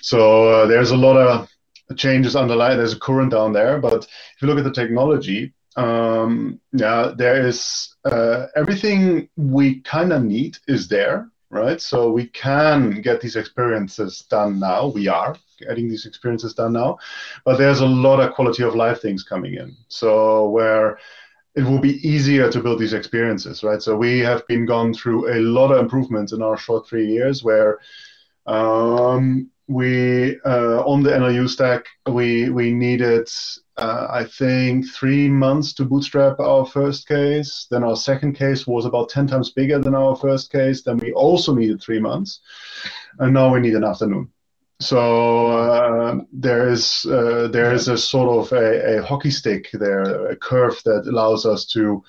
So 0.00 0.48
uh, 0.48 0.66
there's 0.66 0.90
a 0.90 0.96
lot 0.96 1.16
of 1.16 1.48
changes 1.96 2.36
underlying. 2.36 2.78
There's 2.78 2.94
a 2.94 3.00
current 3.00 3.30
down 3.30 3.52
there, 3.52 3.78
but 3.78 4.04
if 4.04 4.42
you 4.42 4.48
look 4.48 4.58
at 4.58 4.64
the 4.64 4.72
technology 4.72 5.52
um, 5.76 6.60
yeah, 6.72 7.12
there 7.16 7.46
is 7.46 7.94
uh, 8.04 8.46
everything 8.56 9.28
we 9.36 9.80
kind 9.80 10.12
of 10.12 10.22
need 10.22 10.58
is 10.68 10.88
there, 10.88 11.28
right? 11.50 11.80
So 11.80 12.10
we 12.10 12.26
can 12.26 13.00
get 13.00 13.20
these 13.20 13.36
experiences 13.36 14.24
done 14.28 14.58
now. 14.58 14.88
We 14.88 15.08
are 15.08 15.36
getting 15.58 15.88
these 15.88 16.06
experiences 16.06 16.54
done 16.54 16.72
now, 16.72 16.98
but 17.44 17.58
there's 17.58 17.80
a 17.80 17.86
lot 17.86 18.20
of 18.20 18.34
quality 18.34 18.62
of 18.64 18.74
life 18.74 19.00
things 19.00 19.22
coming 19.22 19.54
in. 19.54 19.76
So 19.88 20.48
where 20.48 20.98
it 21.54 21.62
will 21.62 21.78
be 21.78 22.06
easier 22.06 22.50
to 22.50 22.62
build 22.62 22.78
these 22.78 22.94
experiences, 22.94 23.62
right? 23.62 23.82
So 23.82 23.96
we 23.96 24.20
have 24.20 24.46
been 24.46 24.64
gone 24.64 24.94
through 24.94 25.32
a 25.32 25.38
lot 25.40 25.70
of 25.70 25.78
improvements 25.78 26.32
in 26.32 26.42
our 26.42 26.56
short 26.56 26.88
three 26.88 27.06
years 27.06 27.44
where 27.44 27.78
um, 28.46 29.50
we 29.72 30.38
uh, 30.44 30.82
on 30.84 31.02
the 31.02 31.10
NLU 31.10 31.48
stack 31.48 31.86
we 32.06 32.50
we 32.50 32.72
needed 32.72 33.28
uh, 33.76 34.06
I 34.10 34.24
think 34.24 34.86
three 34.90 35.28
months 35.28 35.72
to 35.74 35.84
bootstrap 35.84 36.38
our 36.40 36.66
first 36.66 37.08
case. 37.08 37.66
Then 37.70 37.82
our 37.82 37.96
second 37.96 38.34
case 38.34 38.66
was 38.66 38.84
about 38.84 39.08
ten 39.08 39.26
times 39.26 39.50
bigger 39.50 39.78
than 39.78 39.94
our 39.94 40.14
first 40.14 40.52
case. 40.52 40.82
Then 40.82 40.98
we 40.98 41.12
also 41.12 41.54
needed 41.54 41.80
three 41.80 42.00
months, 42.00 42.40
and 43.18 43.32
now 43.32 43.52
we 43.52 43.60
need 43.60 43.74
an 43.74 43.84
afternoon. 43.84 44.30
So 44.80 45.46
uh, 45.46 46.20
there 46.32 46.68
is 46.68 47.06
uh, 47.06 47.48
there 47.52 47.72
is 47.72 47.88
a 47.88 47.96
sort 47.96 48.28
of 48.28 48.52
a, 48.52 48.98
a 48.98 49.02
hockey 49.02 49.30
stick 49.30 49.68
there, 49.72 50.26
a 50.26 50.36
curve 50.36 50.80
that 50.84 51.06
allows 51.06 51.46
us 51.46 51.64
to 51.66 52.02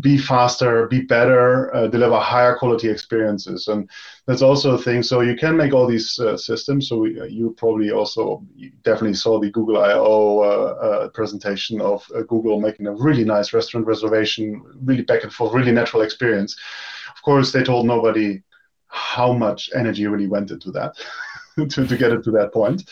be 0.00 0.18
faster, 0.18 0.86
be 0.88 1.00
better, 1.00 1.74
uh, 1.74 1.86
deliver 1.86 2.18
higher 2.18 2.56
quality 2.56 2.88
experiences, 2.88 3.68
and 3.68 3.88
that's 4.26 4.42
also 4.42 4.74
a 4.74 4.78
thing. 4.78 5.02
So 5.02 5.20
you 5.20 5.36
can 5.36 5.56
make 5.56 5.72
all 5.72 5.86
these 5.86 6.18
uh, 6.18 6.36
systems. 6.36 6.88
So 6.88 6.98
we, 6.98 7.20
uh, 7.20 7.24
you 7.24 7.54
probably 7.56 7.92
also 7.92 8.44
definitely 8.82 9.14
saw 9.14 9.38
the 9.38 9.50
Google 9.50 9.78
I/O 9.78 10.40
uh, 10.40 10.86
uh, 10.86 11.08
presentation 11.10 11.80
of 11.80 12.04
uh, 12.14 12.22
Google 12.22 12.60
making 12.60 12.86
a 12.86 12.92
really 12.92 13.24
nice 13.24 13.52
restaurant 13.52 13.86
reservation, 13.86 14.62
really 14.82 15.02
back 15.02 15.22
and 15.22 15.32
forth, 15.32 15.54
really 15.54 15.72
natural 15.72 16.02
experience. 16.02 16.56
Of 17.14 17.22
course, 17.22 17.52
they 17.52 17.62
told 17.62 17.86
nobody 17.86 18.42
how 18.88 19.32
much 19.32 19.70
energy 19.74 20.06
really 20.06 20.26
went 20.26 20.50
into 20.50 20.70
that 20.72 20.94
to, 21.56 21.86
to 21.86 21.96
get 21.96 22.12
it 22.12 22.24
to 22.24 22.30
that 22.32 22.52
point. 22.52 22.88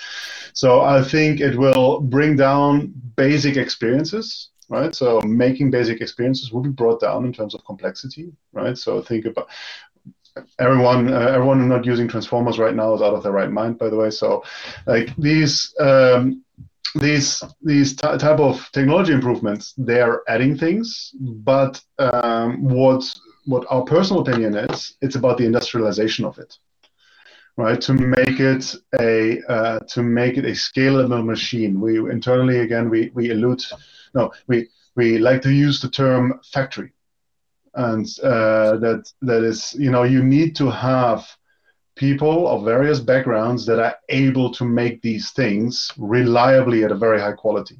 So 0.52 0.82
I 0.82 1.02
think 1.02 1.40
it 1.40 1.56
will 1.56 2.00
bring 2.00 2.36
down 2.36 2.92
basic 3.16 3.56
experiences 3.56 4.50
right? 4.68 4.94
So 4.94 5.20
making 5.22 5.70
basic 5.70 6.00
experiences 6.00 6.52
will 6.52 6.62
be 6.62 6.70
brought 6.70 7.00
down 7.00 7.24
in 7.24 7.32
terms 7.32 7.54
of 7.54 7.64
complexity, 7.64 8.32
right? 8.52 8.76
So 8.76 9.02
think 9.02 9.26
about 9.26 9.48
everyone 10.58 11.12
uh, 11.12 11.18
everyone 11.18 11.68
not 11.68 11.86
using 11.86 12.08
transformers 12.08 12.58
right 12.58 12.74
now 12.74 12.94
is 12.94 13.02
out 13.02 13.14
of 13.14 13.22
their 13.22 13.32
right 13.32 13.50
mind 13.50 13.78
by 13.78 13.88
the 13.88 13.96
way 13.96 14.10
so 14.10 14.42
like 14.86 15.14
these 15.16 15.72
um, 15.80 16.42
these 16.96 17.42
these 17.62 17.94
t- 17.94 18.18
type 18.18 18.40
of 18.40 18.68
technology 18.72 19.12
improvements 19.12 19.74
they're 19.78 20.22
adding 20.28 20.56
things 20.56 21.12
but 21.20 21.80
um, 21.98 22.62
what 22.64 23.04
what 23.46 23.64
our 23.70 23.84
personal 23.84 24.22
opinion 24.22 24.54
is 24.56 24.96
it's 25.00 25.16
about 25.16 25.38
the 25.38 25.44
industrialization 25.44 26.24
of 26.24 26.38
it 26.38 26.56
right 27.56 27.80
to 27.80 27.92
make 27.92 28.40
it 28.40 28.74
a 29.00 29.40
uh, 29.48 29.78
to 29.88 30.02
make 30.02 30.36
it 30.36 30.44
a 30.44 30.50
scalable 30.50 31.24
machine 31.24 31.80
we 31.80 31.98
internally 32.10 32.60
again 32.60 32.90
we 32.90 33.10
we 33.14 33.30
allude 33.30 33.62
no, 34.14 34.32
we 34.46 34.68
we 34.96 35.18
like 35.18 35.42
to 35.42 35.52
use 35.52 35.80
the 35.80 35.88
term 35.88 36.40
factory, 36.52 36.92
and 37.74 38.06
uh, 38.22 38.76
that 38.78 39.10
that 39.22 39.42
is 39.42 39.74
you 39.78 39.90
know 39.90 40.04
you 40.04 40.22
need 40.22 40.56
to 40.56 40.70
have 40.70 41.26
people 41.96 42.48
of 42.48 42.64
various 42.64 43.00
backgrounds 43.00 43.66
that 43.66 43.78
are 43.78 43.94
able 44.08 44.50
to 44.52 44.64
make 44.64 45.00
these 45.02 45.30
things 45.32 45.90
reliably 45.96 46.84
at 46.84 46.90
a 46.92 46.96
very 46.96 47.20
high 47.20 47.32
quality. 47.32 47.78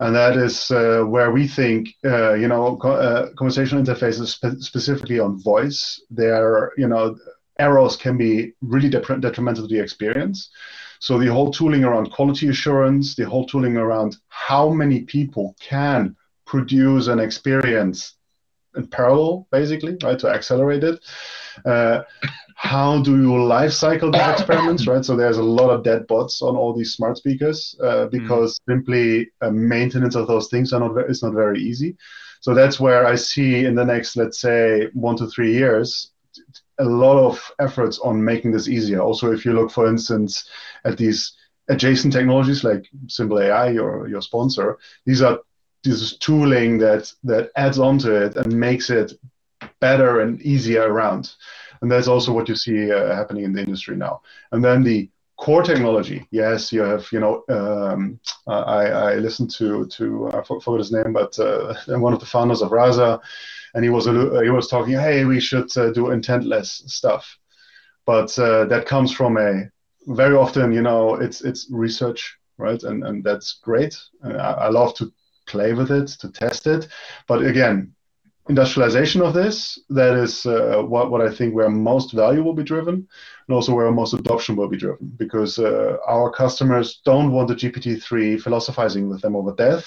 And 0.00 0.14
that 0.14 0.36
is 0.36 0.70
uh, 0.70 1.02
where 1.06 1.30
we 1.30 1.46
think, 1.46 1.88
uh, 2.04 2.34
you 2.34 2.48
know, 2.48 2.76
co- 2.76 2.92
uh, 2.92 3.28
conversational 3.36 3.82
interfaces 3.84 4.28
spe- 4.28 4.60
specifically 4.62 5.18
on 5.18 5.42
voice, 5.42 6.00
there, 6.10 6.72
you 6.78 6.88
know, 6.88 7.16
errors 7.58 7.96
can 7.96 8.16
be 8.16 8.54
really 8.62 8.88
detrimental 8.88 9.68
to 9.68 9.74
the 9.74 9.82
experience. 9.82 10.50
So 11.00 11.18
the 11.18 11.32
whole 11.32 11.50
tooling 11.50 11.82
around 11.82 12.12
quality 12.12 12.48
assurance, 12.48 13.14
the 13.14 13.28
whole 13.28 13.46
tooling 13.46 13.76
around 13.76 14.16
how 14.28 14.68
many 14.70 15.00
people 15.02 15.56
can 15.58 16.14
produce 16.46 17.08
an 17.08 17.18
experience 17.18 18.14
in 18.76 18.86
parallel, 18.86 19.48
basically, 19.50 19.96
right, 20.02 20.18
to 20.18 20.28
accelerate 20.28 20.84
it. 20.84 21.00
Uh, 21.64 22.02
how 22.54 23.02
do 23.02 23.16
you 23.16 23.42
life 23.42 23.72
cycle 23.72 24.12
these 24.12 24.28
experiments, 24.28 24.86
right? 24.86 25.04
So 25.04 25.16
there's 25.16 25.38
a 25.38 25.42
lot 25.42 25.70
of 25.70 25.82
dead 25.82 26.06
bots 26.06 26.42
on 26.42 26.54
all 26.54 26.74
these 26.74 26.92
smart 26.92 27.16
speakers 27.16 27.74
uh, 27.82 28.06
because 28.06 28.60
mm. 28.60 28.72
simply 28.72 29.30
uh, 29.40 29.50
maintenance 29.50 30.14
of 30.14 30.28
those 30.28 30.48
things 30.48 30.72
are 30.74 30.80
not 30.80 31.08
is 31.08 31.22
not 31.22 31.32
very 31.32 31.60
easy. 31.60 31.96
So 32.40 32.54
that's 32.54 32.78
where 32.78 33.06
I 33.06 33.14
see 33.14 33.64
in 33.64 33.74
the 33.74 33.84
next, 33.84 34.16
let's 34.16 34.40
say, 34.40 34.88
one 34.92 35.16
to 35.16 35.26
three 35.28 35.52
years, 35.52 36.12
a 36.80 36.84
lot 36.84 37.18
of 37.18 37.52
efforts 37.60 37.98
on 38.00 38.24
making 38.24 38.52
this 38.52 38.68
easier. 38.68 39.00
Also, 39.00 39.32
if 39.32 39.44
you 39.44 39.52
look, 39.52 39.70
for 39.70 39.86
instance, 39.86 40.48
at 40.84 40.96
these 40.96 41.32
adjacent 41.68 42.12
technologies 42.12 42.64
like 42.64 42.86
Symbl 43.06 43.42
AI, 43.44 43.70
your 43.70 44.08
your 44.08 44.22
sponsor, 44.22 44.78
these 45.06 45.22
are 45.22 45.38
this 45.84 46.02
is 46.02 46.18
tooling 46.18 46.78
that 46.78 47.12
that 47.24 47.50
adds 47.56 47.78
onto 47.78 48.12
it 48.12 48.36
and 48.36 48.52
makes 48.52 48.90
it 48.90 49.12
better 49.80 50.20
and 50.20 50.40
easier 50.42 50.82
around. 50.92 51.34
And 51.80 51.90
that's 51.90 52.08
also 52.08 52.32
what 52.32 52.48
you 52.48 52.56
see 52.56 52.92
uh, 52.92 53.14
happening 53.14 53.44
in 53.44 53.52
the 53.52 53.62
industry 53.62 53.96
now. 53.96 54.20
And 54.52 54.62
then 54.62 54.82
the 54.82 55.08
core 55.40 55.62
technology, 55.62 56.26
yes, 56.30 56.72
you 56.72 56.82
have, 56.82 57.06
you 57.12 57.20
know, 57.20 57.42
um, 57.48 58.20
I, 58.46 58.84
I 58.86 59.14
listened 59.14 59.50
to 59.52 59.86
to 59.86 60.30
I 60.34 60.42
forgot 60.42 60.78
his 60.78 60.92
name, 60.92 61.12
but 61.12 61.38
uh, 61.38 61.74
one 61.98 62.12
of 62.12 62.20
the 62.20 62.26
founders 62.26 62.62
of 62.62 62.72
Rasa, 62.72 63.20
and 63.74 63.84
he 63.84 63.90
was 63.90 64.06
he 64.06 64.50
was 64.50 64.68
talking, 64.68 64.94
hey, 64.94 65.24
we 65.24 65.40
should 65.40 65.76
uh, 65.76 65.90
do 65.90 66.10
intentless 66.10 66.82
stuff, 66.86 67.38
but 68.06 68.36
uh, 68.38 68.64
that 68.66 68.86
comes 68.86 69.12
from 69.12 69.36
a 69.36 69.70
very 70.06 70.34
often, 70.34 70.72
you 70.72 70.82
know, 70.82 71.14
it's 71.14 71.42
it's 71.42 71.68
research, 71.70 72.36
right, 72.58 72.82
and 72.82 73.04
and 73.04 73.24
that's 73.24 73.60
great. 73.62 73.96
I, 74.24 74.66
I 74.66 74.68
love 74.68 74.94
to 74.94 75.12
play 75.46 75.72
with 75.72 75.90
it, 75.90 76.08
to 76.20 76.30
test 76.30 76.66
it, 76.66 76.88
but 77.26 77.44
again, 77.44 77.94
industrialization 78.50 79.22
of 79.22 79.32
this, 79.32 79.78
that 79.90 80.14
is 80.14 80.44
uh, 80.44 80.82
what, 80.82 81.10
what 81.10 81.20
I 81.20 81.32
think 81.32 81.54
where 81.54 81.70
most 81.70 82.12
value 82.12 82.42
will 82.42 82.54
be 82.54 82.64
driven 82.64 82.94
and 82.94 83.54
also 83.54 83.74
where 83.74 83.90
most 83.92 84.12
adoption 84.12 84.56
will 84.56 84.68
be 84.68 84.76
driven 84.76 85.12
because 85.16 85.58
uh, 85.58 85.96
our 86.06 86.30
customers 86.30 87.00
don't 87.04 87.32
want 87.32 87.48
the 87.48 87.54
GPT-3 87.54 88.40
philosophizing 88.40 89.08
with 89.08 89.20
them 89.22 89.36
over 89.36 89.54
death. 89.54 89.84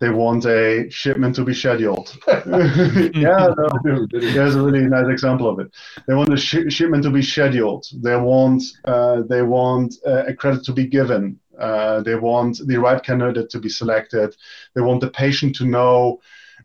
They 0.00 0.10
want 0.10 0.44
a 0.46 0.88
shipment 0.90 1.34
to 1.36 1.44
be 1.44 1.54
scheduled. 1.54 2.16
yeah, 2.26 3.48
no, 3.84 4.06
there's 4.10 4.54
a 4.54 4.62
really 4.62 4.86
nice 4.86 5.08
example 5.08 5.48
of 5.48 5.58
it. 5.58 5.74
They 6.06 6.14
want 6.14 6.32
a 6.32 6.36
sh- 6.36 6.72
shipment 6.72 7.02
to 7.04 7.10
be 7.10 7.22
scheduled. 7.22 7.86
They 7.94 8.16
want 8.16 8.62
uh, 8.84 9.22
they 9.22 9.42
want 9.42 9.94
uh, 10.06 10.24
a 10.26 10.34
credit 10.34 10.64
to 10.64 10.72
be 10.72 10.86
given. 10.86 11.38
Uh, 11.58 12.00
they 12.02 12.14
want 12.14 12.60
the 12.66 12.76
right 12.76 13.02
candidate 13.02 13.50
to 13.50 13.58
be 13.58 13.68
selected. 13.68 14.36
They 14.74 14.80
want 14.80 15.00
the 15.00 15.10
patient 15.10 15.56
to 15.56 15.64
know 15.64 16.20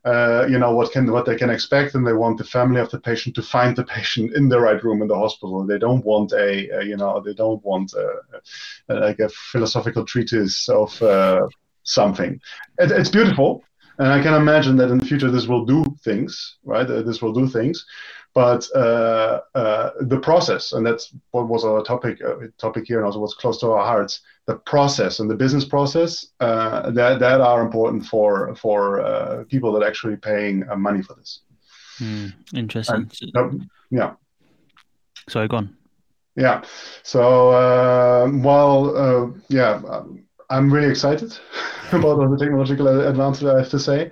uh, 0.05 0.45
you 0.49 0.59
know 0.59 0.75
what 0.75 0.91
can 0.91 1.09
what 1.11 1.25
they 1.25 1.35
can 1.35 1.49
expect, 1.49 1.95
and 1.95 2.05
they 2.05 2.13
want 2.13 2.37
the 2.37 2.43
family 2.43 2.81
of 2.81 2.89
the 2.91 2.99
patient 2.99 3.35
to 3.35 3.41
find 3.41 3.75
the 3.75 3.83
patient 3.95 4.33
in 4.35 4.49
the 4.49 4.59
right 4.59 4.83
room 4.83 5.01
in 5.01 5.07
the 5.07 5.15
hospital. 5.15 5.65
They 5.65 5.79
don't 5.79 6.03
want 6.03 6.33
a, 6.33 6.69
a 6.79 6.83
you 6.83 6.97
know 6.97 7.21
they 7.21 7.33
don't 7.33 7.63
want 7.63 7.93
a, 7.93 8.21
a, 8.89 8.95
like 8.95 9.19
a 9.19 9.29
philosophical 9.29 10.05
treatise 10.05 10.67
of 10.67 11.01
uh, 11.01 11.47
something. 11.83 12.39
It, 12.79 12.91
it's 12.91 13.09
beautiful, 13.09 13.63
and 13.97 14.07
I 14.07 14.21
can 14.21 14.33
imagine 14.33 14.75
that 14.77 14.89
in 14.89 14.97
the 14.97 15.05
future 15.05 15.29
this 15.29 15.47
will 15.47 15.65
do 15.65 15.83
things, 16.03 16.57
right? 16.63 16.89
Uh, 16.89 17.01
this 17.01 17.21
will 17.21 17.33
do 17.33 17.47
things, 17.47 17.85
but 18.33 18.67
uh, 18.75 19.41
uh, 19.53 19.91
the 20.01 20.19
process, 20.19 20.73
and 20.73 20.85
that's 20.85 21.13
what 21.31 21.47
was 21.47 21.63
our 21.63 21.83
topic 21.83 22.19
uh, 22.21 22.47
topic 22.57 22.85
here, 22.87 22.97
and 22.97 23.05
also 23.05 23.19
what's 23.19 23.35
close 23.35 23.59
to 23.59 23.71
our 23.71 23.85
hearts. 23.85 24.21
The 24.45 24.55
process 24.55 25.19
and 25.19 25.29
the 25.29 25.35
business 25.35 25.63
process 25.63 26.27
uh, 26.39 26.89
that 26.91 27.19
that 27.19 27.41
are 27.41 27.61
important 27.61 28.05
for 28.05 28.55
for 28.55 29.01
uh, 29.01 29.43
people 29.47 29.71
that 29.73 29.83
are 29.83 29.87
actually 29.87 30.17
paying 30.17 30.67
uh, 30.69 30.75
money 30.75 31.01
for 31.01 31.13
this. 31.13 31.41
Mm, 31.99 32.33
interesting. 32.55 33.09
And, 33.35 33.69
yeah. 33.91 34.13
Sorry, 35.29 35.47
go 35.47 35.57
on. 35.57 35.77
Yeah. 36.35 36.63
So 37.03 37.51
well, 38.43 39.35
yeah, 39.47 39.79
I'm 40.49 40.73
really 40.73 40.89
excited 40.89 41.37
about 41.91 42.19
all 42.19 42.29
the 42.29 42.37
technological 42.37 42.87
advances. 42.87 43.45
I 43.45 43.57
have 43.59 43.69
to 43.69 43.79
say 43.79 44.11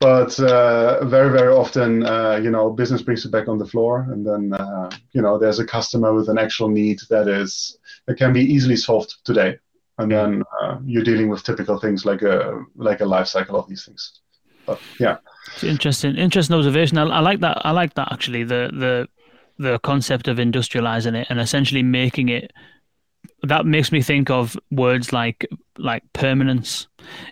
but 0.00 0.40
uh, 0.40 1.04
very 1.04 1.30
very 1.30 1.52
often 1.52 2.06
uh, 2.06 2.40
you 2.42 2.50
know 2.50 2.70
business 2.70 3.02
brings 3.02 3.24
it 3.26 3.30
back 3.30 3.48
on 3.48 3.58
the 3.58 3.66
floor 3.66 4.06
and 4.10 4.26
then 4.26 4.52
uh, 4.54 4.90
you 5.12 5.20
know 5.20 5.38
there's 5.38 5.58
a 5.58 5.66
customer 5.66 6.14
with 6.14 6.30
an 6.30 6.38
actual 6.38 6.68
need 6.68 6.98
that 7.10 7.28
is 7.28 7.76
that 8.06 8.16
can 8.16 8.32
be 8.32 8.40
easily 8.40 8.76
solved 8.76 9.14
today 9.24 9.58
and 9.98 10.10
then 10.10 10.42
uh, 10.60 10.78
you're 10.84 11.04
dealing 11.04 11.28
with 11.28 11.42
typical 11.42 11.78
things 11.78 12.04
like 12.06 12.22
a 12.22 12.64
like 12.76 13.00
a 13.00 13.04
life 13.04 13.26
cycle 13.26 13.56
of 13.56 13.68
these 13.68 13.84
things. 13.84 14.20
But 14.66 14.80
yeah. 14.98 15.18
It's 15.54 15.64
interesting 15.64 16.16
interesting 16.16 16.56
observation. 16.56 16.96
I, 16.96 17.04
I 17.04 17.20
like 17.20 17.40
that 17.40 17.60
i 17.64 17.70
like 17.70 17.94
that 17.94 18.08
actually 18.12 18.44
the 18.44 18.70
the 18.72 19.08
the 19.58 19.78
concept 19.80 20.28
of 20.28 20.38
industrializing 20.38 21.14
it 21.14 21.26
and 21.28 21.38
essentially 21.38 21.82
making 21.82 22.30
it 22.30 22.52
that 23.42 23.66
makes 23.66 23.90
me 23.92 24.02
think 24.02 24.30
of 24.30 24.56
words 24.70 25.12
like 25.12 25.46
like 25.78 26.02
permanence. 26.12 26.86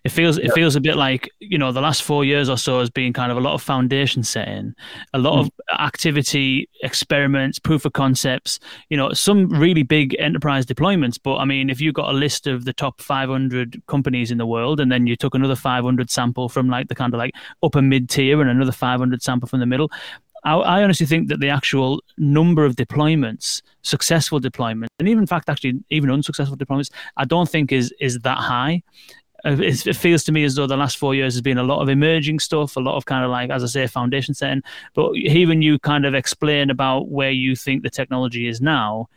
It 0.04 0.09
feels 0.09 0.38
it 0.38 0.46
yeah. 0.46 0.52
feels 0.54 0.74
a 0.74 0.80
bit 0.80 0.96
like 0.96 1.28
you 1.40 1.59
know 1.59 1.70
the 1.70 1.80
last 1.80 2.02
four 2.02 2.24
years 2.24 2.48
or 2.48 2.56
so 2.56 2.80
has 2.80 2.88
been 2.88 3.12
kind 3.12 3.30
of 3.30 3.36
a 3.36 3.40
lot 3.40 3.52
of 3.52 3.62
foundation 3.62 4.22
setting, 4.22 4.74
a 5.12 5.18
lot 5.18 5.34
mm. 5.34 5.40
of 5.40 5.50
activity, 5.78 6.68
experiments, 6.82 7.59
proof 7.59 7.84
of 7.84 7.92
concepts. 7.92 8.59
You 8.88 8.96
know, 8.96 9.12
some 9.12 9.48
really 9.50 9.82
big 9.82 10.16
enterprise 10.18 10.64
deployments. 10.64 11.18
But 11.22 11.36
I 11.36 11.44
mean, 11.44 11.68
if 11.68 11.80
you 11.80 11.92
got 11.92 12.09
a 12.09 12.16
list 12.16 12.46
of 12.46 12.64
the 12.64 12.72
top 12.72 13.00
500 13.00 13.82
companies 13.86 14.30
in 14.30 14.38
the 14.38 14.46
world, 14.46 14.80
and 14.80 14.90
then 14.90 15.06
you 15.06 15.16
took 15.16 15.34
another 15.34 15.56
500 15.56 16.11
sample 16.11 16.48
from 16.48 16.68
like 16.68 16.88
the 16.88 16.94
kind 16.94 17.12
of 17.12 17.18
like 17.18 17.34
upper 17.62 17.82
mid 17.82 18.09
tier 18.09 18.40
and 18.40 18.48
another 18.48 18.72
500 18.72 19.22
sample 19.22 19.48
from 19.48 19.61
the 19.61 19.66
middle, 19.66 19.90
I, 20.45 20.55
I, 20.55 20.82
honestly 20.82 21.07
think 21.07 21.28
that 21.28 21.41
the 21.41 21.49
actual 21.49 22.03
number 22.16 22.64
of 22.64 22.76
deployments, 22.76 23.62
successful 23.82 24.41
deployments, 24.41 24.89
and 24.99 25.09
even 25.09 25.22
in 25.22 25.26
fact, 25.26 25.49
actually 25.49 25.80
even 25.91 26.11
unsuccessful 26.11 26.57
deployments, 26.57 26.91
I 27.16 27.24
don't 27.24 27.49
think 27.49 27.72
is 27.72 27.93
is 28.01 28.18
that 28.20 28.39
high. 28.39 28.82
Uh, 29.45 29.57
it, 29.61 29.95
feels 29.95 30.24
to 30.24 30.32
me 30.32 30.43
as 30.43 30.57
though 30.57 30.66
the 30.66 30.76
last 30.76 30.99
four 30.99 31.14
years 31.14 31.34
has 31.34 31.43
been 31.43 31.59
a 31.59 31.62
lot 31.62 31.80
of 31.80 31.89
emerging 31.89 32.41
stuff, 32.41 32.76
a 32.76 32.80
lot 32.80 32.97
of 32.97 33.07
kind 33.07 33.24
of 33.24 33.30
like, 33.30 33.51
as 33.51 33.62
I 33.62 33.68
say, 33.68 33.86
foundation 33.86 34.34
setting. 34.34 34.62
But 34.95 35.12
hearing 35.14 35.62
you 35.62 35.78
kind 35.78 36.05
of 36.05 36.14
explain 36.14 36.70
about 36.70 37.09
where 37.09 37.30
you 37.30 37.55
think 37.55 37.84
the 37.84 37.91
technology 37.91 38.49
is 38.49 38.61
now 38.61 39.09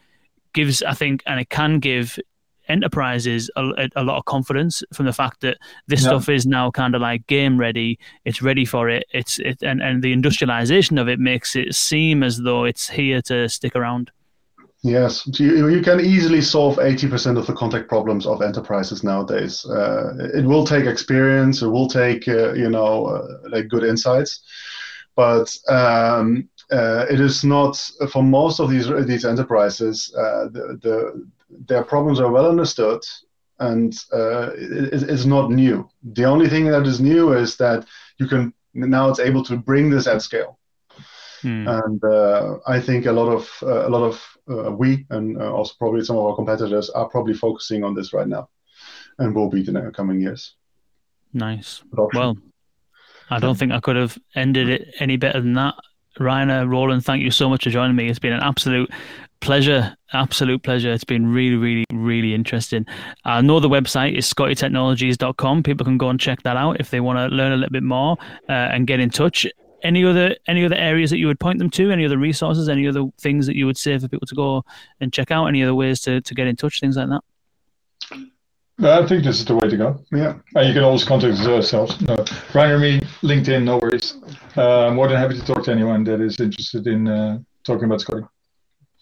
gives, 0.54 0.84
I 0.84 0.94
think, 0.94 1.24
and 1.26 1.40
it 1.40 1.50
can 1.50 1.80
give 1.80 2.20
enterprises 2.72 3.50
a, 3.56 3.90
a, 3.96 4.04
lot 4.04 4.18
of 4.18 4.26
confidence 4.26 4.84
from 4.94 5.06
the 5.06 5.14
fact 5.14 5.42
that 5.42 5.58
this 5.88 6.02
yeah. 6.02 6.10
stuff 6.10 6.30
is 6.30 6.46
now 6.46 6.72
kind 6.72 6.96
of 6.96 7.02
like 7.02 7.28
game 7.28 7.58
ready. 7.60 8.00
It's 8.26 8.42
ready 8.42 8.66
for 8.66 8.90
it. 8.90 9.06
It's 9.14 9.40
it 9.40 9.62
and, 9.62 9.82
and 9.82 10.02
the 10.02 10.14
industrialization 10.14 10.98
of 10.98 11.08
it 11.08 11.20
makes 11.20 11.56
it 11.56 11.76
seem 11.76 12.24
as 12.24 12.38
though 12.38 12.64
it's 12.66 12.90
here 12.90 13.22
to 13.24 13.48
stick 13.50 13.76
around. 13.76 14.12
Yes, 14.84 15.28
you, 15.40 15.70
you 15.70 15.82
can 15.82 16.00
easily 16.00 16.42
solve 16.42 16.78
80% 16.78 17.38
of 17.38 17.46
the 17.46 17.54
contact 17.54 17.88
problems 17.88 18.26
of 18.26 18.42
enterprises 18.42 19.04
nowadays. 19.04 19.64
Uh, 19.64 20.30
it 20.34 20.44
will 20.44 20.66
take 20.66 20.86
experience. 20.86 21.62
It 21.62 21.68
will 21.68 21.88
take 21.88 22.28
uh, 22.28 22.54
you 22.54 22.70
know 22.70 23.06
uh, 23.06 23.50
like 23.50 23.68
good 23.68 23.84
insights, 23.84 24.42
but 25.16 25.56
um, 25.70 26.50
uh, 26.72 27.06
it 27.12 27.20
is 27.20 27.44
not 27.44 27.78
for 28.12 28.24
most 28.24 28.60
of 28.60 28.72
these 28.72 28.88
these 29.06 29.26
enterprises. 29.26 30.12
Uh, 30.18 30.46
the, 30.46 30.80
the 30.82 31.28
their 31.68 31.84
problems 31.84 32.20
are 32.20 32.32
well 32.32 32.50
understood 32.50 33.02
and 33.62 33.96
uh, 34.12 34.52
it, 34.54 35.04
it's 35.04 35.26
not 35.26 35.52
new. 35.52 35.88
The 36.04 36.26
only 36.26 36.50
thing 36.50 36.66
that 36.66 36.86
is 36.86 37.00
new 37.00 37.34
is 37.34 37.56
that 37.58 37.86
you 38.18 38.28
can 38.28 38.54
now 38.74 39.10
it's 39.10 39.20
able 39.20 39.44
to 39.46 39.58
bring 39.58 39.90
this 39.90 40.08
at 40.08 40.22
scale. 40.22 40.58
Hmm. 41.42 41.68
And 41.68 42.04
uh, 42.04 42.58
I 42.68 42.80
think 42.80 43.06
a 43.06 43.12
lot 43.12 43.30
of 43.30 43.50
uh, 43.64 43.88
a 43.88 43.90
lot 43.90 44.04
of 44.04 44.38
uh, 44.50 44.72
we 44.72 45.06
and 45.10 45.42
uh, 45.42 45.54
also 45.54 45.74
probably 45.78 46.04
some 46.04 46.18
of 46.18 46.26
our 46.26 46.36
competitors 46.36 46.90
are 46.90 47.08
probably 47.08 47.34
focusing 47.34 47.84
on 47.84 47.96
this 47.96 48.14
right 48.14 48.28
now, 48.28 48.50
and 49.20 49.36
will 49.36 49.50
be 49.50 49.66
in 49.68 49.74
the 49.74 49.92
coming 49.92 50.22
years. 50.22 50.56
Nice. 51.34 51.84
Adoption. 51.94 52.20
Well, 52.20 52.38
I 53.30 53.40
don't 53.40 53.58
think 53.58 53.72
I 53.72 53.80
could 53.80 53.96
have 53.96 54.18
ended 54.36 54.70
it 54.70 54.94
any 55.00 55.18
better 55.18 55.40
than 55.40 55.54
that. 55.54 55.76
Rainer, 56.20 56.68
Roland, 56.68 57.06
thank 57.06 57.24
you 57.24 57.32
so 57.32 57.48
much 57.48 57.64
for 57.64 57.70
joining 57.70 57.96
me. 57.96 58.10
It's 58.10 58.20
been 58.20 58.34
an 58.34 58.44
absolute 58.44 58.92
pleasure, 59.42 59.98
absolute 60.14 60.64
pleasure. 60.64 60.94
It's 60.94 61.04
been 61.04 61.32
really, 61.34 61.58
really, 61.58 61.86
really 61.92 62.34
interesting. 62.34 62.86
I 63.26 63.42
know 63.42 63.60
the 63.60 63.70
website 63.70 64.18
is 64.18 64.32
scottytechnologies.com. 64.32 65.64
People 65.64 65.84
can 65.84 65.98
go 65.98 66.10
and 66.10 66.20
check 66.20 66.44
that 66.44 66.56
out 66.56 66.80
if 66.80 66.92
they 66.92 67.02
want 67.02 67.18
to 67.18 67.36
learn 67.36 67.52
a 67.52 67.58
little 67.58 67.72
bit 67.72 67.84
more 67.84 68.18
uh, 68.48 68.54
and 68.54 68.88
get 68.88 69.00
in 69.00 69.10
touch. 69.10 69.46
Any 69.84 70.06
other 70.06 70.36
any 70.48 70.64
other 70.64 70.76
areas 70.76 71.10
that 71.10 71.18
you 71.18 71.26
would 71.26 71.40
point 71.40 71.58
them 71.58 71.72
to? 71.72 71.92
Any 71.92 72.06
other 72.06 72.18
resources? 72.18 72.70
Any 72.70 72.88
other 72.88 73.06
things 73.20 73.48
that 73.48 73.56
you 73.56 73.66
would 73.66 73.78
say 73.78 73.98
for 73.98 74.08
people 74.08 74.28
to 74.28 74.36
go 74.36 74.64
and 75.00 75.12
check 75.12 75.32
out? 75.32 75.48
Any 75.48 75.64
other 75.64 75.74
ways 75.74 76.02
to, 76.02 76.22
to 76.22 76.36
get 76.36 76.48
in 76.48 76.56
touch? 76.56 76.80
Things 76.80 76.98
like 76.98 77.10
that. 77.10 77.22
I 78.84 79.06
think 79.08 79.24
this 79.24 79.40
is 79.40 79.46
the 79.46 79.56
way 79.56 79.70
to 79.70 79.78
go. 79.78 80.04
Yeah, 80.12 80.36
and 80.56 80.68
you 80.68 80.74
can 80.74 80.84
always 80.84 81.04
contact 81.04 81.40
us 81.40 81.48
ourselves. 81.48 82.02
No, 82.02 82.16
Rainer, 82.54 82.80
me, 82.80 83.00
LinkedIn, 83.22 83.64
no 83.64 83.78
worries. 83.78 84.16
Uh, 84.56 84.92
more 84.92 85.08
than 85.08 85.18
happy 85.18 85.36
to 85.40 85.46
talk 85.46 85.64
to 85.66 85.72
anyone 85.72 86.04
that 86.06 86.20
is 86.20 86.40
interested 86.40 86.88
in 86.88 87.08
uh, 87.08 87.40
talking 87.64 87.86
about 87.86 88.02
Scotty. 88.02 88.24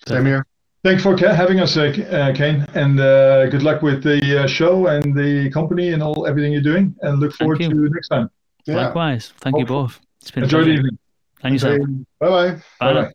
Same 0.10 0.26
here. 0.26 0.46
Thanks 0.84 1.04
for 1.04 1.18
having 1.18 1.60
us, 1.60 1.76
uh, 1.76 1.82
uh, 2.12 2.34
Kane, 2.34 2.66
and 2.74 3.00
uh, 3.00 3.48
good 3.48 3.64
luck 3.64 3.82
with 3.82 4.02
the 4.02 4.44
uh, 4.44 4.48
show 4.48 4.88
and 4.88 5.14
the 5.14 5.50
company 5.52 5.92
and 5.92 6.02
all 6.02 6.26
everything 6.26 6.54
you're 6.54 6.62
doing. 6.62 6.96
And 7.02 7.20
look 7.20 7.34
forward 7.34 7.60
to 7.60 7.90
next 7.90 8.08
time. 8.08 8.30
Yeah. 8.66 8.86
Likewise. 8.86 9.34
Thank 9.40 9.56
Hopefully. 9.56 9.62
you 9.62 9.66
both. 9.66 10.00
It's 10.22 10.32
been 10.32 10.44
enjoy 10.44 10.64
the 10.64 10.72
evening. 10.72 10.98
Thank 11.42 11.62
you, 11.62 12.06
Bye 12.20 12.30
bye. 12.30 12.62
Bye. 12.94 13.12